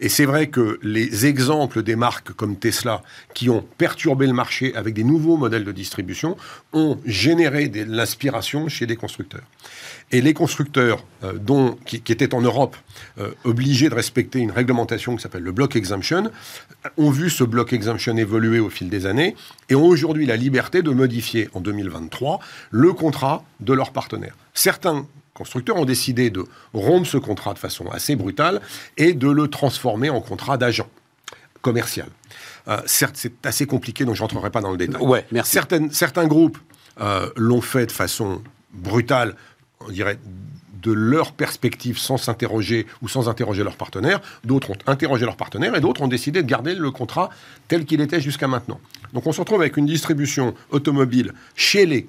Et 0.00 0.08
c'est 0.08 0.24
vrai 0.24 0.48
que 0.48 0.78
les 0.82 1.26
exemples 1.26 1.82
des 1.82 1.96
marques 1.96 2.32
comme 2.32 2.56
Tesla 2.56 3.02
qui 3.34 3.50
ont 3.50 3.64
perturbé 3.78 4.26
le 4.26 4.32
marché 4.32 4.74
avec 4.74 4.94
des 4.94 5.04
nouveaux 5.04 5.36
modèles 5.36 5.64
de 5.64 5.72
distribution 5.72 6.36
ont 6.72 6.98
généré 7.04 7.68
de 7.68 7.84
l'inspiration 7.84 8.68
chez 8.68 8.86
des 8.86 8.96
constructeurs. 8.96 9.44
Et 10.12 10.20
les 10.20 10.34
constructeurs 10.34 11.04
euh, 11.22 11.34
dont, 11.34 11.78
qui, 11.84 11.96
étaient 11.96 12.34
en 12.34 12.40
Europe 12.40 12.76
euh, 13.18 13.30
obligés 13.44 13.88
de 13.88 13.94
respecter 13.94 14.40
une 14.40 14.50
réglementation 14.50 15.14
qui 15.14 15.22
s'appelle 15.22 15.42
le 15.42 15.52
block 15.52 15.76
exemption 15.76 16.30
ont 16.96 17.10
vu 17.10 17.30
ce 17.30 17.44
block 17.44 17.72
exemption 17.72 18.16
évoluer 18.16 18.58
au 18.58 18.70
fil 18.70 18.88
des 18.88 19.06
années 19.06 19.36
et 19.68 19.74
ont 19.74 19.86
aujourd'hui 19.86 20.26
la 20.26 20.36
liberté 20.36 20.82
de 20.82 20.90
modifier 20.90 21.48
en 21.54 21.60
2023 21.60 22.40
le 22.70 22.92
contrat 22.92 23.44
de 23.60 23.72
leurs 23.72 23.92
partenaires. 23.92 24.36
Certains 24.54 25.06
constructeurs 25.40 25.76
ont 25.76 25.86
décidé 25.86 26.28
de 26.28 26.44
rompre 26.74 27.06
ce 27.08 27.16
contrat 27.16 27.54
de 27.54 27.58
façon 27.58 27.88
assez 27.90 28.14
brutale 28.14 28.60
et 28.98 29.14
de 29.14 29.30
le 29.30 29.48
transformer 29.48 30.10
en 30.10 30.20
contrat 30.20 30.58
d'agent 30.58 30.86
commercial. 31.62 32.08
Euh, 32.68 32.76
certes, 32.84 33.16
c'est 33.16 33.46
assez 33.46 33.64
compliqué, 33.64 34.04
donc 34.04 34.16
je 34.16 34.22
n'entrerai 34.22 34.50
pas 34.50 34.60
dans 34.60 34.70
le 34.70 34.76
détail. 34.76 35.00
Ouais, 35.00 35.24
merci. 35.32 35.58
certains 35.92 36.26
groupes 36.26 36.58
euh, 37.00 37.30
l'ont 37.36 37.62
fait 37.62 37.86
de 37.86 37.92
façon 37.92 38.42
brutale, 38.74 39.34
on 39.80 39.90
dirait 39.90 40.18
de 40.82 40.92
leur 40.92 41.32
perspective 41.32 41.96
sans 41.98 42.18
s'interroger 42.18 42.86
ou 43.00 43.08
sans 43.08 43.30
interroger 43.30 43.64
leurs 43.64 43.76
partenaires. 43.76 44.20
D'autres 44.44 44.70
ont 44.70 44.78
interrogé 44.86 45.24
leurs 45.24 45.38
partenaires 45.38 45.74
et 45.74 45.80
d'autres 45.80 46.02
ont 46.02 46.08
décidé 46.08 46.42
de 46.42 46.48
garder 46.48 46.74
le 46.74 46.90
contrat 46.90 47.30
tel 47.66 47.86
qu'il 47.86 48.02
était 48.02 48.20
jusqu'à 48.20 48.46
maintenant. 48.46 48.80
Donc 49.14 49.26
on 49.26 49.32
se 49.32 49.40
retrouve 49.40 49.62
avec 49.62 49.78
une 49.78 49.86
distribution 49.86 50.54
automobile 50.70 51.32
chez 51.54 51.86
les 51.86 52.06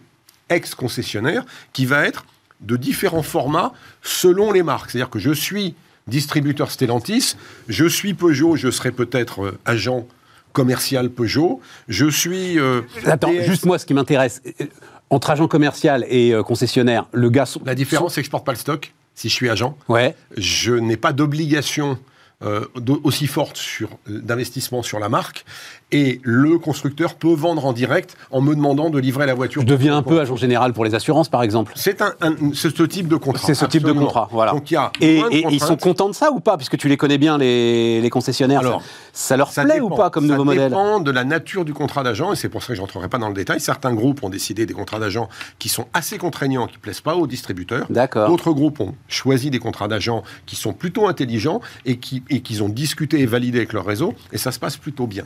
ex-concessionnaires 0.49 1.45
qui 1.71 1.85
va 1.85 2.05
être 2.05 2.25
de 2.61 2.75
différents 2.77 3.23
formats 3.23 3.73
selon 4.01 4.51
les 4.51 4.63
marques. 4.63 4.91
C'est-à-dire 4.91 5.09
que 5.09 5.19
je 5.19 5.31
suis 5.31 5.75
distributeur 6.07 6.71
Stellantis, 6.71 7.35
je 7.67 7.85
suis 7.85 8.13
Peugeot, 8.13 8.55
je 8.55 8.71
serai 8.71 8.91
peut-être 8.91 9.43
euh, 9.43 9.59
agent 9.65 10.07
commercial 10.53 11.09
Peugeot, 11.09 11.61
je 11.87 12.09
suis... 12.09 12.59
Euh, 12.59 12.81
Attends, 13.05 13.31
juste 13.45 13.65
moi, 13.65 13.79
ce 13.79 13.85
qui 13.85 13.93
m'intéresse, 13.93 14.41
euh, 14.59 14.65
entre 15.09 15.29
agent 15.29 15.47
commercial 15.47 16.05
et 16.09 16.33
concessionnaire, 16.45 17.05
le 17.11 17.29
gars... 17.29 17.45
La 17.65 17.75
différence, 17.75 18.15
c'est 18.15 18.21
que 18.21 18.25
je 18.25 18.31
porte 18.31 18.45
pas 18.45 18.51
le 18.51 18.57
stock, 18.57 18.93
si 19.15 19.29
je 19.29 19.33
suis 19.33 19.49
agent. 19.49 19.77
Ouais. 19.87 20.15
Je 20.37 20.73
n'ai 20.73 20.97
pas 20.97 21.13
d'obligation 21.13 21.97
aussi 23.03 23.27
forte 23.27 23.57
sur 23.57 23.89
d'investissement 24.07 24.83
sur 24.83 24.99
la 24.99 25.09
marque 25.09 25.45
et 25.91 26.19
le 26.23 26.57
constructeur 26.57 27.15
peut 27.15 27.33
vendre 27.33 27.65
en 27.65 27.73
direct 27.73 28.15
en 28.31 28.41
me 28.41 28.55
demandant 28.55 28.89
de 28.89 28.99
livrer 28.99 29.25
la 29.25 29.33
voiture. 29.33 29.61
Je 29.61 29.67
deviens 29.67 29.97
un 29.97 30.03
peu 30.03 30.19
agent 30.19 30.35
général 30.35 30.73
pour 30.73 30.85
les 30.85 30.95
assurances, 30.95 31.29
par 31.29 31.43
exemple. 31.43 31.73
C'est 31.75 32.01
un, 32.01 32.13
ce 32.53 32.67
type 32.83 33.07
de 33.07 33.17
contrat. 33.17 33.45
C'est 33.45 33.55
ce 33.55 33.65
type 33.65 33.83
de 33.83 33.91
contrat, 33.91 34.29
voilà. 34.31 34.53
Donc, 34.53 34.71
y 34.71 34.75
a 34.75 34.91
et, 35.01 35.21
ils 35.49 35.61
sont 35.61 35.77
contents 35.77 36.07
de 36.07 36.13
ça 36.13 36.31
ou 36.31 36.39
pas, 36.39 36.57
puisque 36.57 36.77
tu 36.77 36.87
les 36.87 36.97
connais 36.97 37.17
bien, 37.17 37.37
les, 37.37 38.09
concessionnaires 38.11 38.59
Alors, 38.59 38.83
ça, 39.13 39.37
leur 39.37 39.51
plaît 39.51 39.79
ou 39.79 39.89
pas 39.89 40.09
comme 40.09 40.27
nouveau 40.27 40.43
modèle? 40.43 40.63
Ça 40.63 40.69
dépend 40.69 40.99
de 40.99 41.11
la 41.11 41.23
nature 41.23 41.65
du 41.65 41.73
contrat 41.73 42.03
d'agent, 42.03 42.33
et 42.33 42.35
c'est 42.35 42.49
pour 42.49 42.61
ça 42.61 42.69
que 42.69 42.75
je 42.75 42.81
n'entrerai 42.81 43.09
pas 43.09 43.17
dans 43.17 43.29
le 43.29 43.33
détail. 43.33 43.59
Certains 43.59 43.93
groupes 43.93 44.23
ont 44.23 44.29
décidé 44.29 44.65
des 44.65 44.73
contrats 44.73 44.99
d'agent 44.99 45.29
qui 45.59 45.69
sont 45.69 45.87
assez 45.93 46.17
contraignants, 46.17 46.67
qui 46.67 46.75
ne 46.75 46.81
plaisent 46.81 47.01
pas 47.01 47.15
aux 47.15 47.27
distributeurs. 47.27 47.85
D'accord. 47.89 48.29
D'autres 48.29 48.51
groupes 48.51 48.79
ont 48.79 48.95
choisi 49.07 49.49
des 49.49 49.59
contrats 49.59 49.87
d'agent 49.87 50.23
qui 50.45 50.55
sont 50.55 50.73
plutôt 50.73 51.07
intelligents 51.07 51.61
et 51.85 51.97
qu'ils 51.97 52.23
et 52.31 52.61
ont 52.61 52.69
discuté 52.69 53.19
et 53.19 53.25
validé 53.25 53.59
avec 53.59 53.73
leur 53.73 53.85
réseau, 53.85 54.15
et 54.31 54.37
ça 54.37 54.51
se 54.51 54.59
passe 54.59 54.77
plutôt 54.77 55.07
bien. 55.07 55.25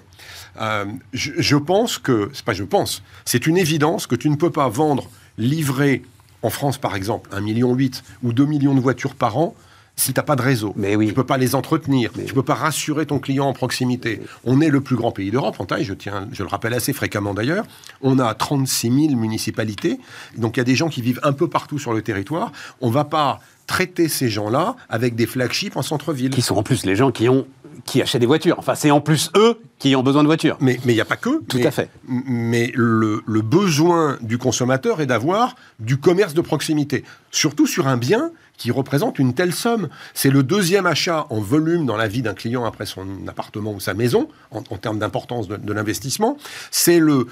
Euh, 0.60 0.86
je, 1.14 1.56
pense 1.56 1.98
que, 1.98 2.30
c'est 2.34 2.46
pas 2.46 2.54
je 2.54 2.64
pense, 2.64 3.04
c'est 3.26 3.48
une 3.48 3.58
évidence 3.58 4.08
que 4.08 4.16
tu 4.16 4.30
ne 4.30 4.36
peux 4.36 4.50
pas 4.50 4.70
vendre, 4.70 5.10
livrer 5.38 6.04
en 6.42 6.50
France, 6.50 6.78
par 6.78 6.96
exemple, 6.96 7.30
1,8 7.32 7.42
million 7.42 7.78
ou 8.24 8.34
2 8.34 8.46
millions 8.46 8.76
de 8.76 8.80
voitures 8.80 9.16
par 9.16 9.38
an, 9.38 9.56
si 9.96 10.14
tu 10.14 10.20
n'as 10.20 10.24
pas 10.24 10.36
de 10.36 10.42
réseau, 10.42 10.74
mais 10.76 10.96
oui. 10.96 11.06
tu 11.06 11.12
ne 11.12 11.16
peux 11.16 11.24
pas 11.24 11.38
les 11.38 11.56
entretenir, 11.56 12.12
tu 12.12 12.22
ne 12.22 12.32
peux 12.32 12.44
pas 12.44 12.54
rassurer 12.54 13.06
ton 13.06 13.20
client 13.20 13.48
en 13.48 13.54
proximité. 13.54 14.22
On 14.44 14.60
est 14.60 14.70
le 14.70 14.82
plus 14.82 14.96
grand 14.96 15.12
pays 15.12 15.32
d'Europe 15.32 15.56
en 15.60 15.66
taille, 15.66 15.86
je, 15.86 15.94
tiens, 15.94 16.28
je 16.34 16.44
le 16.44 16.50
rappelle 16.50 16.74
assez 16.74 16.92
fréquemment 16.92 17.34
d'ailleurs. 17.34 17.66
On 18.02 18.20
a 18.20 18.34
36 18.34 19.08
000 19.08 19.16
municipalités, 19.16 20.00
donc 20.38 20.58
il 20.58 20.60
y 20.60 20.62
a 20.62 20.66
des 20.66 20.76
gens 20.76 20.90
qui 20.90 21.02
vivent 21.02 21.22
un 21.24 21.34
peu 21.34 21.48
partout 21.48 21.80
sur 21.80 21.94
le 21.94 22.02
territoire. 22.02 22.52
On 22.82 22.90
ne 22.90 22.94
va 22.94 23.06
pas 23.06 23.40
traiter 23.68 24.08
ces 24.08 24.30
gens-là 24.30 24.76
avec 24.90 25.16
des 25.16 25.26
flagships 25.26 25.76
en 25.76 25.82
centre-ville. 25.82 26.32
Qui 26.32 26.42
sont 26.42 26.56
en 26.56 26.64
plus 26.64 26.86
les 26.86 26.96
gens 26.96 27.12
qui 27.12 27.30
ont 27.30 27.48
qui 27.84 28.02
achètent 28.02 28.22
des 28.22 28.28
voitures. 28.28 28.56
Enfin, 28.58 28.74
c'est 28.76 28.92
en 28.92 29.02
plus 29.02 29.32
eux 29.36 29.60
qui 29.80 29.96
ont 29.96 30.04
besoin 30.04 30.24
de 30.24 30.28
voitures. 30.28 30.58
Mais 30.62 30.80
il 30.86 30.94
n'y 30.94 31.02
a 31.02 31.06
pas 31.06 31.18
que. 31.18 31.44
Tout 31.44 31.60
à 31.64 31.72
fait. 31.72 31.90
Mais 32.08 32.72
le, 32.74 33.22
le 33.26 33.42
besoin 33.42 34.18
du 34.22 34.38
consommateur 34.38 35.02
est 35.02 35.06
d'avoir 35.06 35.56
du 35.80 35.98
commerce 35.98 36.34
de 36.34 36.42
proximité. 36.42 37.04
Surtout 37.32 37.68
sur 37.68 37.88
un 37.88 37.98
bien 37.98 38.32
qui 38.58 38.72
représente 38.72 39.20
une 39.20 39.34
telle 39.34 39.54
somme. 39.54 39.90
C'est 40.14 40.30
le 40.30 40.42
deuxième 40.42 40.86
achat 40.86 41.28
en 41.30 41.42
volume 41.42 41.86
dans 41.86 41.98
la 41.98 42.08
vie 42.08 42.22
d'un 42.22 42.34
client 42.34 42.64
après 42.64 42.86
son 42.86 43.06
appartement 43.28 43.74
ou 43.74 43.82
sa 43.82 43.94
maison, 43.94 44.30
en, 44.52 44.62
termes 44.62 45.00
d'importance 45.00 45.48
de, 45.48 45.58
de 45.58 45.74
l'investissement. 45.74 46.38
C'est 46.72 47.00
le 47.00 47.28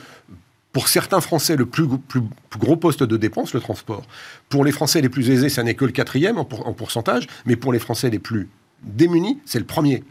pour 0.73 0.87
certains 0.87 1.21
Français, 1.21 1.55
le 1.55 1.67
plus, 1.67 1.87
plus, 1.87 2.21
gros 2.57 2.75
poste 2.75 3.03
de 3.03 3.15
dépense, 3.15 3.53
le 3.53 3.61
transport. 3.61 4.03
Pour 4.49 4.65
les 4.65 4.71
Français 4.71 5.01
les 5.01 5.09
plus 5.09 5.29
aisés, 5.29 5.49
ça 5.49 5.63
n'est 5.63 5.75
que 5.75 5.85
le 5.85 5.91
quatrième 5.91 6.37
en, 6.39 6.45
pourcentage, 6.45 7.27
mais 7.45 7.55
pour 7.55 7.71
les 7.71 7.79
Français 7.79 8.09
les 8.09 8.19
plus 8.19 8.49
démunis, 8.81 9.39
c'est 9.45 9.59
le 9.59 9.65
premier. 9.65 10.03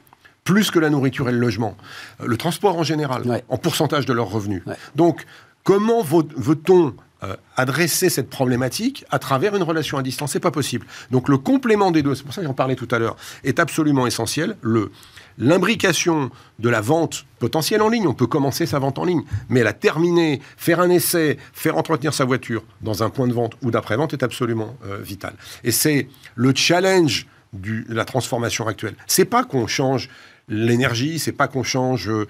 Plus 0.44 0.70
que 0.70 0.78
la 0.78 0.88
nourriture 0.88 1.28
et 1.28 1.32
le 1.32 1.38
logement. 1.38 1.76
Euh, 2.20 2.26
le 2.26 2.36
transport 2.36 2.76
en 2.76 2.82
général, 2.84 3.42
en 3.48 3.58
pourcentage 3.58 4.06
de 4.06 4.12
leurs 4.12 4.30
revenus. 4.30 4.62
Donc, 4.96 5.24
comment 5.62 6.02
veut-on 6.02 6.94
euh, 7.22 7.36
adresser 7.56 8.08
cette 8.08 8.30
problématique 8.30 9.04
à 9.10 9.18
travers 9.18 9.54
une 9.56 9.62
relation 9.62 9.98
à 9.98 10.02
distance? 10.02 10.32
C'est 10.32 10.40
pas 10.40 10.50
possible. 10.50 10.86
Donc, 11.10 11.28
le 11.28 11.38
complément 11.38 11.90
des 11.90 12.02
deux, 12.02 12.14
c'est 12.14 12.24
pour 12.24 12.34
ça 12.34 12.40
que 12.40 12.46
j'en 12.46 12.54
parlais 12.54 12.76
tout 12.76 12.88
à 12.90 12.98
l'heure, 12.98 13.16
est 13.44 13.60
absolument 13.60 14.06
essentiel. 14.06 14.56
Le 14.62 14.90
L'imbrication 15.38 16.30
de 16.58 16.68
la 16.68 16.80
vente 16.80 17.26
potentielle 17.38 17.82
en 17.82 17.88
ligne, 17.88 18.06
on 18.06 18.14
peut 18.14 18.26
commencer 18.26 18.66
sa 18.66 18.78
vente 18.78 18.98
en 18.98 19.04
ligne, 19.04 19.22
mais 19.48 19.62
la 19.62 19.72
terminer, 19.72 20.40
faire 20.56 20.80
un 20.80 20.90
essai, 20.90 21.38
faire 21.52 21.76
entretenir 21.76 22.14
sa 22.14 22.24
voiture 22.24 22.62
dans 22.80 23.02
un 23.02 23.10
point 23.10 23.26
de 23.26 23.32
vente 23.32 23.54
ou 23.62 23.70
d'après-vente 23.70 24.12
est 24.12 24.22
absolument 24.22 24.76
euh, 24.84 24.98
vital. 25.02 25.34
Et 25.64 25.72
c'est 25.72 26.08
le 26.34 26.54
challenge 26.54 27.26
de 27.52 27.84
la 27.88 28.04
transformation 28.04 28.66
actuelle. 28.66 28.94
C'est 29.06 29.24
pas 29.24 29.44
qu'on 29.44 29.66
change 29.66 30.08
l'énergie, 30.48 31.18
c'est 31.18 31.32
pas 31.32 31.48
qu'on 31.48 31.62
change 31.62 32.08
euh, 32.08 32.26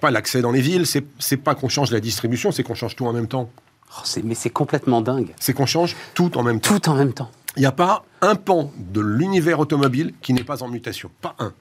pas 0.00 0.10
l'accès 0.10 0.42
dans 0.42 0.52
les 0.52 0.60
villes, 0.60 0.86
c'est 0.86 1.36
pas 1.36 1.54
qu'on 1.54 1.68
change 1.68 1.90
la 1.90 2.00
distribution, 2.00 2.52
c'est 2.52 2.62
qu'on 2.62 2.74
change 2.74 2.96
tout 2.96 3.06
en 3.06 3.12
même 3.12 3.28
temps. 3.28 3.50
Oh, 3.98 4.20
mais 4.22 4.34
c'est 4.34 4.50
complètement 4.50 5.00
dingue. 5.00 5.34
C'est 5.40 5.52
qu'on 5.52 5.66
change 5.66 5.96
tout 6.14 6.38
en 6.38 6.42
même 6.42 6.60
temps. 6.60 6.78
Tout 6.78 6.90
en 6.90 6.94
même 6.94 7.12
temps. 7.12 7.30
Il 7.56 7.60
n'y 7.60 7.66
a 7.66 7.72
pas 7.72 8.04
un 8.20 8.36
pan 8.36 8.72
de 8.76 9.00
l'univers 9.00 9.58
automobile 9.58 10.14
qui 10.22 10.32
n'est 10.32 10.44
pas 10.44 10.62
en 10.62 10.68
mutation. 10.68 11.10
Pas 11.20 11.34
un. 11.40 11.52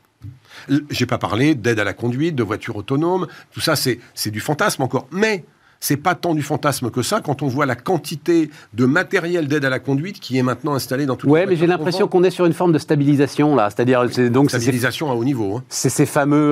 J'ai 0.89 1.05
pas 1.05 1.17
parlé 1.17 1.55
d'aide 1.55 1.79
à 1.79 1.83
la 1.83 1.93
conduite, 1.93 2.35
de 2.35 2.43
voitures 2.43 2.75
autonomes, 2.75 3.27
tout 3.51 3.61
ça 3.61 3.75
c'est 3.75 4.31
du 4.31 4.39
fantasme 4.39 4.83
encore. 4.83 5.07
Mais 5.11 5.45
c'est 5.79 5.97
pas 5.97 6.15
tant 6.15 6.33
du 6.33 6.41
fantasme 6.41 6.89
que 6.89 7.01
ça 7.01 7.21
quand 7.21 7.41
on 7.41 7.47
voit 7.47 7.65
la 7.65 7.75
quantité 7.75 8.49
de 8.73 8.85
matériel 8.85 9.47
d'aide 9.47 9.65
à 9.65 9.69
la 9.69 9.79
conduite 9.79 10.19
qui 10.19 10.37
est 10.37 10.43
maintenant 10.43 10.73
installé 10.73 11.05
dans 11.05 11.15
toute 11.15 11.29
Ouais, 11.29 11.45
mais 11.45 11.55
j'ai 11.55 11.67
l'impression 11.67 12.07
qu'on 12.07 12.23
est 12.23 12.29
sur 12.29 12.45
une 12.45 12.53
forme 12.53 12.71
de 12.71 12.79
stabilisation 12.79 13.55
là, 13.55 13.69
c'est-à-dire 13.69 14.05
c'est 14.11 14.29
donc 14.29 14.49
stabilisation 14.49 15.11
à 15.11 15.13
haut 15.13 15.23
niveau. 15.23 15.57
Hein. 15.57 15.63
C'est 15.69 15.89
ces 15.89 16.05
fameux 16.05 16.51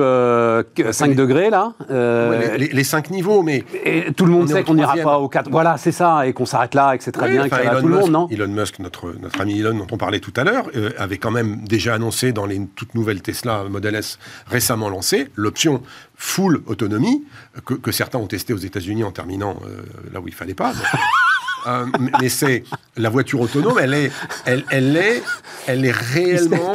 5 0.90 1.10
euh, 1.10 1.14
degrés 1.14 1.50
là. 1.50 1.74
Euh, 1.90 2.56
les, 2.56 2.84
5 2.84 3.10
niveaux, 3.10 3.42
mais 3.42 3.64
et 3.84 4.12
tout 4.12 4.24
le 4.24 4.32
monde 4.32 4.48
sait 4.48 4.62
qu'on 4.62 4.74
n'ira 4.74 4.96
pas 4.96 5.18
au 5.18 5.28
4. 5.28 5.50
Voilà, 5.50 5.76
c'est 5.76 5.92
ça, 5.92 6.26
et 6.26 6.32
qu'on 6.32 6.46
s'arrête 6.46 6.74
là, 6.74 6.94
et 6.94 6.98
que 6.98 7.04
c'est 7.04 7.12
très 7.12 7.30
bien, 7.30 7.48
qu'il 7.48 7.58
tout 7.80 7.88
le 7.88 7.94
monde, 7.94 8.10
non? 8.10 8.28
Elon 8.30 8.48
Musk, 8.48 8.78
notre 8.78 9.14
notre 9.20 9.40
ami 9.40 9.60
Elon 9.60 9.76
dont 9.76 9.86
on 9.90 9.98
parlait 9.98 10.20
tout 10.20 10.32
à 10.36 10.44
l'heure, 10.44 10.68
euh, 10.76 10.90
avait 10.98 11.18
quand 11.18 11.30
même 11.30 11.64
déjà 11.64 11.94
annoncé 11.94 12.32
dans 12.32 12.46
les 12.46 12.60
toutes 12.76 12.94
nouvelles 12.94 13.20
Tesla 13.20 13.64
Model 13.68 13.94
S 13.94 14.18
récemment 14.46 14.88
lancées 14.88 15.28
l'option 15.34 15.82
full 16.18 16.62
autonomie 16.66 17.24
que, 17.64 17.92
certains 17.92 18.18
ont 18.18 18.26
testé 18.26 18.52
aux 18.52 18.58
États-Unis 18.58 19.04
en 19.04 19.12
terminant 19.12 19.56
euh, 19.64 19.82
là 20.12 20.20
où 20.20 20.26
il 20.26 20.34
fallait 20.34 20.52
pas. 20.52 20.74
Euh, 21.66 21.86
mais 22.20 22.28
c'est 22.28 22.64
la 22.96 23.10
voiture 23.10 23.40
autonome, 23.40 23.78
elle 23.80 23.94
est, 23.94 24.10
elle, 24.44 24.64
elle 24.70 24.96
est, 24.96 25.22
elle 25.66 25.84
est 25.84 25.92
réellement. 25.92 26.72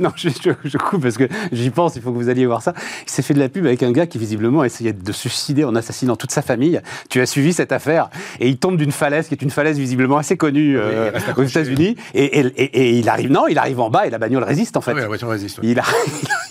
non, 0.00 0.10
je, 0.16 0.28
je, 0.64 0.78
coupe 0.78 1.02
parce 1.02 1.16
que 1.16 1.28
j'y 1.52 1.70
pense. 1.70 1.96
Il 1.96 2.02
faut 2.02 2.12
que 2.12 2.16
vous 2.16 2.28
alliez 2.28 2.46
voir 2.46 2.62
ça. 2.62 2.74
Il 3.06 3.10
s'est 3.10 3.22
fait 3.22 3.34
de 3.34 3.38
la 3.38 3.48
pub 3.48 3.66
avec 3.66 3.82
un 3.82 3.92
gars 3.92 4.06
qui 4.06 4.18
visiblement 4.18 4.64
essayait 4.64 4.92
de 4.92 5.12
se 5.12 5.28
suicider 5.28 5.64
en 5.64 5.74
assassinant 5.74 6.16
toute 6.16 6.30
sa 6.30 6.42
famille. 6.42 6.80
Tu 7.08 7.20
as 7.20 7.26
suivi 7.26 7.52
cette 7.52 7.72
affaire 7.72 8.10
et 8.40 8.48
il 8.48 8.58
tombe 8.58 8.76
d'une 8.76 8.92
falaise 8.92 9.28
qui 9.28 9.34
est 9.34 9.42
une 9.42 9.50
falaise 9.50 9.78
visiblement 9.78 10.18
assez 10.18 10.36
connue 10.36 10.76
euh, 10.78 11.10
aux 11.36 11.42
États-Unis. 11.42 11.96
Et, 12.14 12.40
et, 12.40 12.98
il 12.98 13.08
arrive, 13.08 13.30
non, 13.30 13.46
il 13.48 13.58
arrive 13.58 13.80
en 13.80 13.90
bas 13.90 14.06
et 14.06 14.10
la 14.10 14.18
bagnole 14.18 14.44
résiste 14.44 14.76
en 14.76 14.80
fait. 14.80 14.92
Ah 14.92 14.94
oui, 14.94 15.00
la 15.00 15.08
voiture 15.08 15.28
résiste. 15.28 15.60
Il 15.62 15.78
a, 15.78 15.84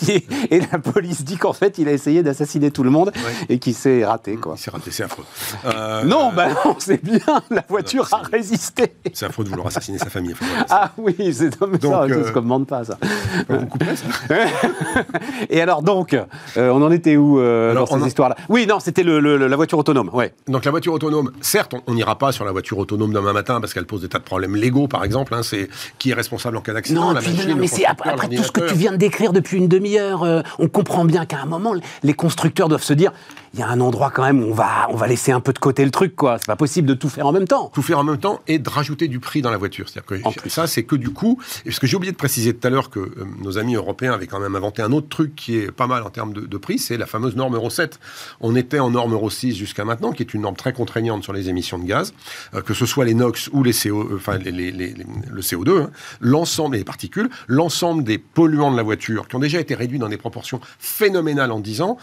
et 0.09 0.59
la 0.71 0.79
police 0.79 1.23
dit 1.23 1.37
qu'en 1.37 1.53
fait 1.53 1.77
il 1.77 1.87
a 1.87 1.91
essayé 1.91 2.23
d'assassiner 2.23 2.71
tout 2.71 2.83
le 2.83 2.89
monde 2.89 3.11
et 3.49 3.59
qu'il 3.59 3.73
s'est 3.73 4.03
raté 4.03 4.35
quoi. 4.35 4.55
Il 4.57 4.61
s'est 4.61 4.71
raté, 4.71 4.91
c'est 4.91 5.03
affreux. 5.03 5.25
Euh, 5.65 6.03
non, 6.03 6.31
bah 6.33 6.49
non, 6.49 6.75
c'est 6.79 7.03
bien. 7.03 7.19
La 7.49 7.63
voiture 7.67 8.07
a 8.11 8.21
résisté. 8.31 8.93
C'est 9.13 9.25
affreux 9.25 9.43
de 9.43 9.49
vouloir 9.49 9.67
assassiner 9.67 9.97
sa 9.97 10.09
famille. 10.09 10.35
Ah 10.69 10.91
oui, 10.97 11.15
c'est 11.33 11.59
donc, 11.59 11.81
ça, 11.81 12.03
euh, 12.03 12.27
se 12.27 12.31
commande 12.31 12.67
pas 12.67 12.83
ça. 12.83 12.97
Ça 14.27 14.35
Et 15.49 15.61
alors 15.61 15.81
donc, 15.81 16.13
euh, 16.13 16.25
on 16.55 16.81
en 16.81 16.91
était 16.91 17.15
où 17.15 17.39
euh, 17.39 17.73
dans 17.73 17.85
cette 17.85 18.05
histoire-là 18.05 18.35
Oui, 18.49 18.65
non, 18.67 18.79
c'était 18.79 19.03
le, 19.03 19.19
la 19.19 19.55
voiture 19.55 19.77
autonome. 19.77 20.09
Ouais. 20.13 20.33
Donc 20.47 20.65
la 20.65 20.71
voiture 20.71 20.93
autonome, 20.93 21.31
certes, 21.41 21.75
on 21.87 21.93
n'ira 21.93 22.17
pas 22.17 22.31
sur 22.31 22.45
la 22.45 22.51
voiture 22.51 22.77
autonome 22.77 23.13
demain 23.13 23.33
matin 23.33 23.59
parce 23.59 23.73
qu'elle 23.73 23.85
pose 23.85 24.01
des 24.01 24.09
tas 24.09 24.19
de 24.19 24.23
problèmes 24.23 24.55
légaux, 24.55 24.87
par 24.87 25.03
exemple. 25.03 25.33
Hein, 25.33 25.43
c'est 25.43 25.69
qui 25.99 26.11
est 26.11 26.15
responsable 26.15 26.57
en 26.57 26.61
cas 26.61 26.73
d'accident 26.73 27.13
Non, 27.13 27.19
mais 27.57 27.67
c'est 27.67 27.85
après, 27.85 28.15
tout 28.29 28.43
ce 28.43 28.51
que 28.51 28.61
tu 28.61 28.75
viens 28.75 28.91
de 28.91 28.97
décrire 28.97 29.33
depuis 29.33 29.57
une 29.57 29.67
demi-heure, 29.67 30.43
on 30.59 30.67
comprend 30.67 31.05
bien 31.05 31.25
qu'à 31.25 31.39
un 31.39 31.45
moment, 31.45 31.73
les 32.03 32.13
constructeurs 32.13 32.69
doivent 32.69 32.83
se 32.83 32.93
dire 32.93 33.11
il 33.53 33.59
y 33.59 33.63
a 33.63 33.67
un 33.67 33.79
endroit 33.81 34.09
quand 34.09 34.23
même 34.23 34.43
où 34.43 34.47
on 34.47 34.53
va, 34.53 34.87
on 34.89 34.95
va 34.95 35.07
laisser 35.07 35.31
un 35.31 35.39
peu 35.39 35.53
de 35.53 35.59
côté 35.59 35.85
le 35.85 35.91
truc, 35.91 36.15
quoi. 36.15 36.37
C'est 36.39 36.47
pas 36.47 36.55
possible 36.55 36.87
de 36.87 36.95
tout 36.95 37.09
faire 37.13 37.27
en 37.27 37.31
même 37.31 37.47
temps. 37.47 37.71
Tout 37.73 37.81
faire 37.81 37.99
en 37.99 38.03
même 38.03 38.17
temps 38.17 38.41
et 38.47 38.59
de 38.59 38.69
rajouter 38.69 39.07
du 39.07 39.19
prix 39.19 39.41
dans 39.41 39.51
la 39.51 39.57
voiture. 39.57 39.87
C'est-à-dire 39.89 40.33
que 40.41 40.49
ça, 40.49 40.67
c'est 40.67 40.83
que 40.83 40.95
du 40.95 41.11
coup. 41.11 41.39
Et 41.61 41.69
parce 41.69 41.79
que 41.79 41.87
j'ai 41.87 41.95
oublié 41.95 42.11
de 42.11 42.17
préciser 42.17 42.53
tout 42.53 42.65
à 42.67 42.69
l'heure 42.69 42.89
que 42.89 42.99
euh, 42.99 43.25
nos 43.41 43.57
amis 43.57 43.75
européens 43.75 44.13
avaient 44.13 44.27
quand 44.27 44.39
même 44.39 44.55
inventé 44.55 44.81
un 44.81 44.91
autre 44.91 45.07
truc 45.09 45.35
qui 45.35 45.57
est 45.57 45.71
pas 45.71 45.87
mal 45.87 46.03
en 46.03 46.09
termes 46.09 46.33
de, 46.33 46.57
prix, 46.57 46.79
c'est 46.79 46.97
la 46.97 47.05
fameuse 47.05 47.35
norme 47.35 47.55
Euro 47.55 47.69
7. 47.69 47.99
On 48.39 48.55
était 48.55 48.79
en 48.79 48.91
norme 48.91 49.13
Euro 49.13 49.29
6 49.29 49.55
jusqu'à 49.55 49.85
maintenant, 49.85 50.11
qui 50.11 50.23
est 50.23 50.33
une 50.33 50.41
norme 50.41 50.55
très 50.55 50.73
contraignante 50.73 51.23
sur 51.23 51.33
les 51.33 51.49
émissions 51.49 51.77
de 51.79 51.85
gaz, 51.85 52.13
euh, 52.53 52.61
que 52.61 52.73
ce 52.73 52.85
soit 52.85 53.05
les 53.05 53.13
NOx 53.13 53.49
ou 53.53 53.63
les 53.63 53.73
CO, 53.73 54.01
euh, 54.01 54.15
enfin 54.15 54.37
les, 54.37 54.51
le 54.51 55.41
CO2, 55.41 55.83
hein. 55.83 55.91
l'ensemble 56.19 56.77
des 56.77 56.83
particules, 56.83 57.29
l'ensemble 57.47 58.03
des 58.03 58.17
polluants 58.17 58.71
de 58.71 58.77
la 58.77 58.83
voiture, 58.83 59.27
qui 59.27 59.35
ont 59.35 59.39
déjà 59.39 59.59
été 59.59 59.75
réduits 59.75 59.99
dans 59.99 60.09
des 60.09 60.17
proportions 60.17 60.59
phénoménales 60.79 61.51
en 61.51 61.59
10 61.59 61.81
ans 61.81 61.97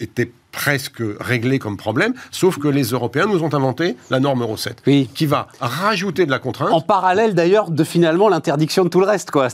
était 0.00 0.30
presque 0.56 1.02
réglé 1.20 1.58
comme 1.58 1.76
problème, 1.76 2.14
sauf 2.30 2.58
que 2.58 2.66
les 2.66 2.84
Européens 2.84 3.26
nous 3.26 3.42
ont 3.42 3.54
inventé 3.54 3.94
la 4.10 4.20
norme 4.20 4.40
Euro 4.40 4.56
7, 4.56 4.82
qui 5.14 5.26
va 5.26 5.48
rajouter 5.60 6.24
de 6.24 6.30
la 6.30 6.38
contrainte. 6.38 6.72
En 6.72 6.80
parallèle 6.80 7.34
d'ailleurs 7.34 7.70
de 7.70 7.84
finalement 7.84 8.28
l'interdiction 8.28 8.82
de 8.82 8.88
tout 8.88 9.00
le 9.00 9.06
reste, 9.06 9.30
quoi. 9.30 9.48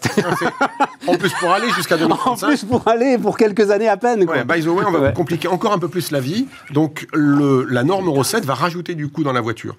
en 1.08 1.16
plus 1.16 1.32
pour 1.40 1.50
aller 1.50 1.68
jusqu'à 1.70 1.96
2035. 1.96 2.46
En 2.46 2.48
plus 2.48 2.64
pour 2.64 2.86
aller 2.86 3.18
pour 3.18 3.36
quelques 3.36 3.70
années 3.70 3.88
à 3.88 3.96
peine. 3.96 4.24
Quoi. 4.24 4.44
by 4.44 4.62
the 4.62 4.68
way, 4.68 4.84
on 4.86 4.92
va 4.92 5.10
compliquer 5.10 5.48
encore 5.48 5.72
un 5.72 5.78
peu 5.78 5.88
plus 5.88 6.12
la 6.12 6.20
vie. 6.20 6.46
Donc 6.70 7.06
le, 7.12 7.64
la 7.68 7.82
norme 7.82 8.06
Euro 8.06 8.22
7 8.22 8.44
va 8.44 8.54
rajouter 8.54 8.94
du 8.94 9.08
coût 9.08 9.24
dans 9.24 9.32
la 9.32 9.40
voiture. 9.40 9.76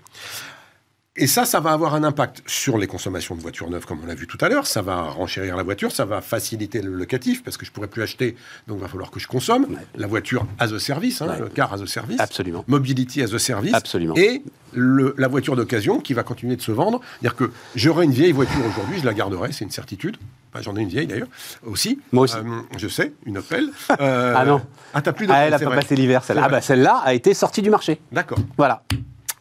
Et 1.16 1.28
ça, 1.28 1.46
ça 1.46 1.60
va 1.60 1.74
avoir 1.74 1.94
un 1.94 2.04
impact 2.04 2.42
sur 2.48 2.80
les 2.80 2.88
consommations 2.88 3.36
de 3.36 3.42
voitures 3.42 3.70
neuves, 3.70 3.86
comme 3.86 4.00
on 4.04 4.08
l'a 4.08 4.16
vu 4.16 4.26
tout 4.26 4.40
à 4.42 4.50
l'heure. 4.50 4.66
Ça 4.66 4.82
va 4.82 5.04
renchérir 5.04 5.56
la 5.56 5.62
voiture, 5.62 5.92
ça 5.92 6.06
va 6.06 6.22
faciliter 6.22 6.82
le 6.82 6.92
locatif, 6.92 7.44
parce 7.44 7.56
que 7.56 7.68
je 7.68 7.72
pourrais 7.72 7.88
plus 7.88 8.02
acheter, 8.02 8.36
donc 8.68 8.80
il 8.80 8.82
va 8.82 8.88
falloir 8.88 9.12
que 9.12 9.20
je 9.20 9.28
consomme. 9.28 9.78
La 9.94 10.08
voiture 10.08 10.48
as 10.58 10.74
a 10.74 10.80
service, 10.80 11.22
hein, 11.22 11.36
le 11.40 11.50
car 11.50 11.72
as 11.72 11.84
a 11.84 11.86
service. 11.86 12.20
Absolument. 12.20 12.64
Mobility 12.68 13.22
as 13.22 13.32
a 13.32 13.38
service. 13.38 13.76
Absolument. 13.76 14.16
Et 14.16 14.42
le, 14.72 15.14
la 15.20 15.28
voiture 15.28 15.56
d'occasion 15.56 16.00
qui 16.00 16.16
va 16.16 16.24
continuer 16.24 16.56
de 16.56 16.64
se 16.64 16.72
vendre. 16.72 17.00
C'est-à-dire 17.22 17.36
que 17.36 17.52
j'aurai 17.76 18.06
une 18.06 18.12
vieille 18.12 18.32
voiture 18.32 18.66
aujourd'hui, 18.66 19.00
je 19.00 19.06
la 19.06 19.14
garderai, 19.14 19.52
c'est 19.52 19.66
une 19.66 19.72
certitude. 19.72 20.18
J'en 20.62 20.76
ai 20.76 20.82
une 20.82 20.90
vieille 20.90 21.08
d'ailleurs, 21.08 21.30
aussi. 21.64 22.00
Moi 22.12 22.24
aussi. 22.24 22.38
Euh, 22.38 22.62
je 22.78 22.88
sais, 22.88 23.14
une 23.28 23.38
Opel. 23.38 23.70
Euh, 24.00 24.34
ah 24.38 24.46
non. 24.46 24.62
Ah, 24.96 25.02
t'as 25.04 25.12
plus 25.12 25.28
de. 25.28 25.32
Ah, 25.32 25.46
elle 25.46 25.54
a 25.54 25.60
pas 25.60 25.76
passé 25.76 25.96
l'hiver, 25.96 26.24
celle-là. 26.24 26.44
Ah, 26.46 26.50
bah 26.50 26.62
celle-là 26.62 27.02
a 27.04 27.14
été 27.14 27.36
sortie 27.36 27.62
du 27.62 27.70
marché. 27.70 28.00
D'accord. 28.12 28.40
Voilà. 28.58 28.84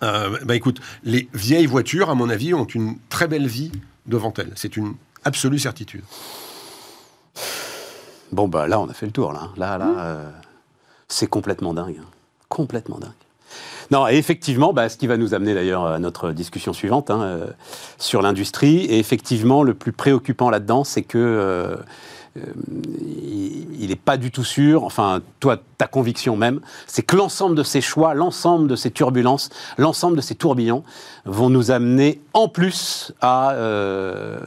Euh, 0.03 0.39
bah 0.45 0.57
écoute, 0.57 0.81
les 1.05 1.29
vieilles 1.33 1.67
voitures, 1.67 2.11
à 2.11 2.15
mon 2.15 2.29
avis, 2.29 2.55
ont 2.55 2.65
une 2.65 2.97
très 3.09 3.29
belle 3.29 3.47
vie 3.47 3.73
devant 4.07 4.33
elles. 4.37 4.53
C'est 4.57 4.77
une 4.77 4.95
absolue 5.25 5.59
certitude. 5.59 6.03
Bon, 8.33 8.49
bah 8.49 8.67
là, 8.67 8.81
on 8.81 8.89
a 8.89 8.95
fait 8.95 9.07
le 9.07 9.13
tour, 9.13 9.33
là. 9.33 9.51
Là, 9.57 9.79
là, 9.79 9.95
euh, 9.99 10.31
c'est 11.09 11.27
complètement 11.27 11.75
dingue. 11.75 11.99
Hein. 12.01 12.07
Complètement 12.49 12.99
dingue. 12.99 13.11
Non, 13.91 14.09
et 14.09 14.17
effectivement, 14.17 14.73
bah, 14.73 14.89
ce 14.89 14.97
qui 14.97 15.07
va 15.07 15.19
nous 15.19 15.35
amener 15.35 15.53
d'ailleurs 15.53 15.85
à 15.85 15.99
notre 15.99 16.33
discussion 16.33 16.73
suivante 16.73 17.11
hein, 17.11 17.21
euh, 17.21 17.47
sur 17.99 18.23
l'industrie. 18.23 18.87
Et 18.87 18.99
effectivement, 18.99 19.63
le 19.63 19.75
plus 19.75 19.93
préoccupant 19.93 20.49
là-dedans, 20.49 20.83
c'est 20.83 21.03
que 21.03 21.19
euh, 21.19 21.77
il 22.35 23.89
n'est 23.89 23.97
pas 23.97 24.17
du 24.17 24.31
tout 24.31 24.45
sûr, 24.45 24.85
enfin, 24.85 25.21
toi, 25.41 25.59
ta 25.77 25.87
conviction 25.87 26.37
même, 26.37 26.61
c'est 26.87 27.03
que 27.03 27.17
l'ensemble 27.17 27.55
de 27.55 27.63
ces 27.63 27.81
choix, 27.81 28.15
l'ensemble 28.15 28.69
de 28.69 28.77
ces 28.77 28.91
turbulences, 28.91 29.51
l'ensemble 29.77 30.17
de 30.17 30.23
ces 30.23 30.35
tourbillons 30.35 30.83
vont 31.25 31.51
nous 31.51 31.71
amener 31.71 32.21
en 32.33 32.49
plus 32.49 33.13
à 33.21 33.53
euh, 33.53 34.39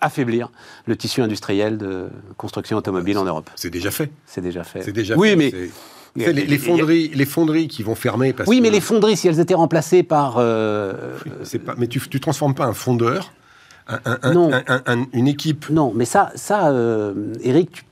affaiblir 0.00 0.50
le 0.86 0.96
tissu 0.96 1.22
industriel 1.22 1.78
de 1.78 2.08
construction 2.36 2.76
automobile 2.76 3.16
en 3.18 3.24
Europe. 3.24 3.48
C'est 3.54 3.70
déjà 3.70 3.90
fait. 3.90 4.10
C'est 4.26 4.42
déjà 4.42 4.64
fait. 4.64 4.82
C'est 4.82 4.92
déjà 4.92 5.16
oui, 5.16 5.30
fait. 5.30 5.36
mais. 5.36 5.52
Les, 6.14 6.58
fonderies, 6.58 7.10
les 7.14 7.24
fonderies 7.24 7.68
qui 7.68 7.82
vont 7.82 7.94
fermer. 7.94 8.34
Parce 8.34 8.46
oui, 8.46 8.60
mais 8.60 8.68
les 8.68 8.82
fonderies, 8.82 9.16
si 9.16 9.28
elles 9.28 9.40
étaient 9.40 9.54
remplacées 9.54 10.02
par. 10.02 10.34
Euh, 10.36 10.92
pas, 11.64 11.74
mais 11.78 11.86
tu 11.86 12.02
ne 12.12 12.18
transformes 12.18 12.54
pas 12.54 12.66
un 12.66 12.74
fondeur 12.74 13.32
une 15.12 15.28
équipe. 15.28 15.68
Non, 15.70 15.92
mais 15.94 16.04
ça, 16.04 16.32
ça 16.34 16.70
euh, 16.70 17.34
Eric, 17.42 17.84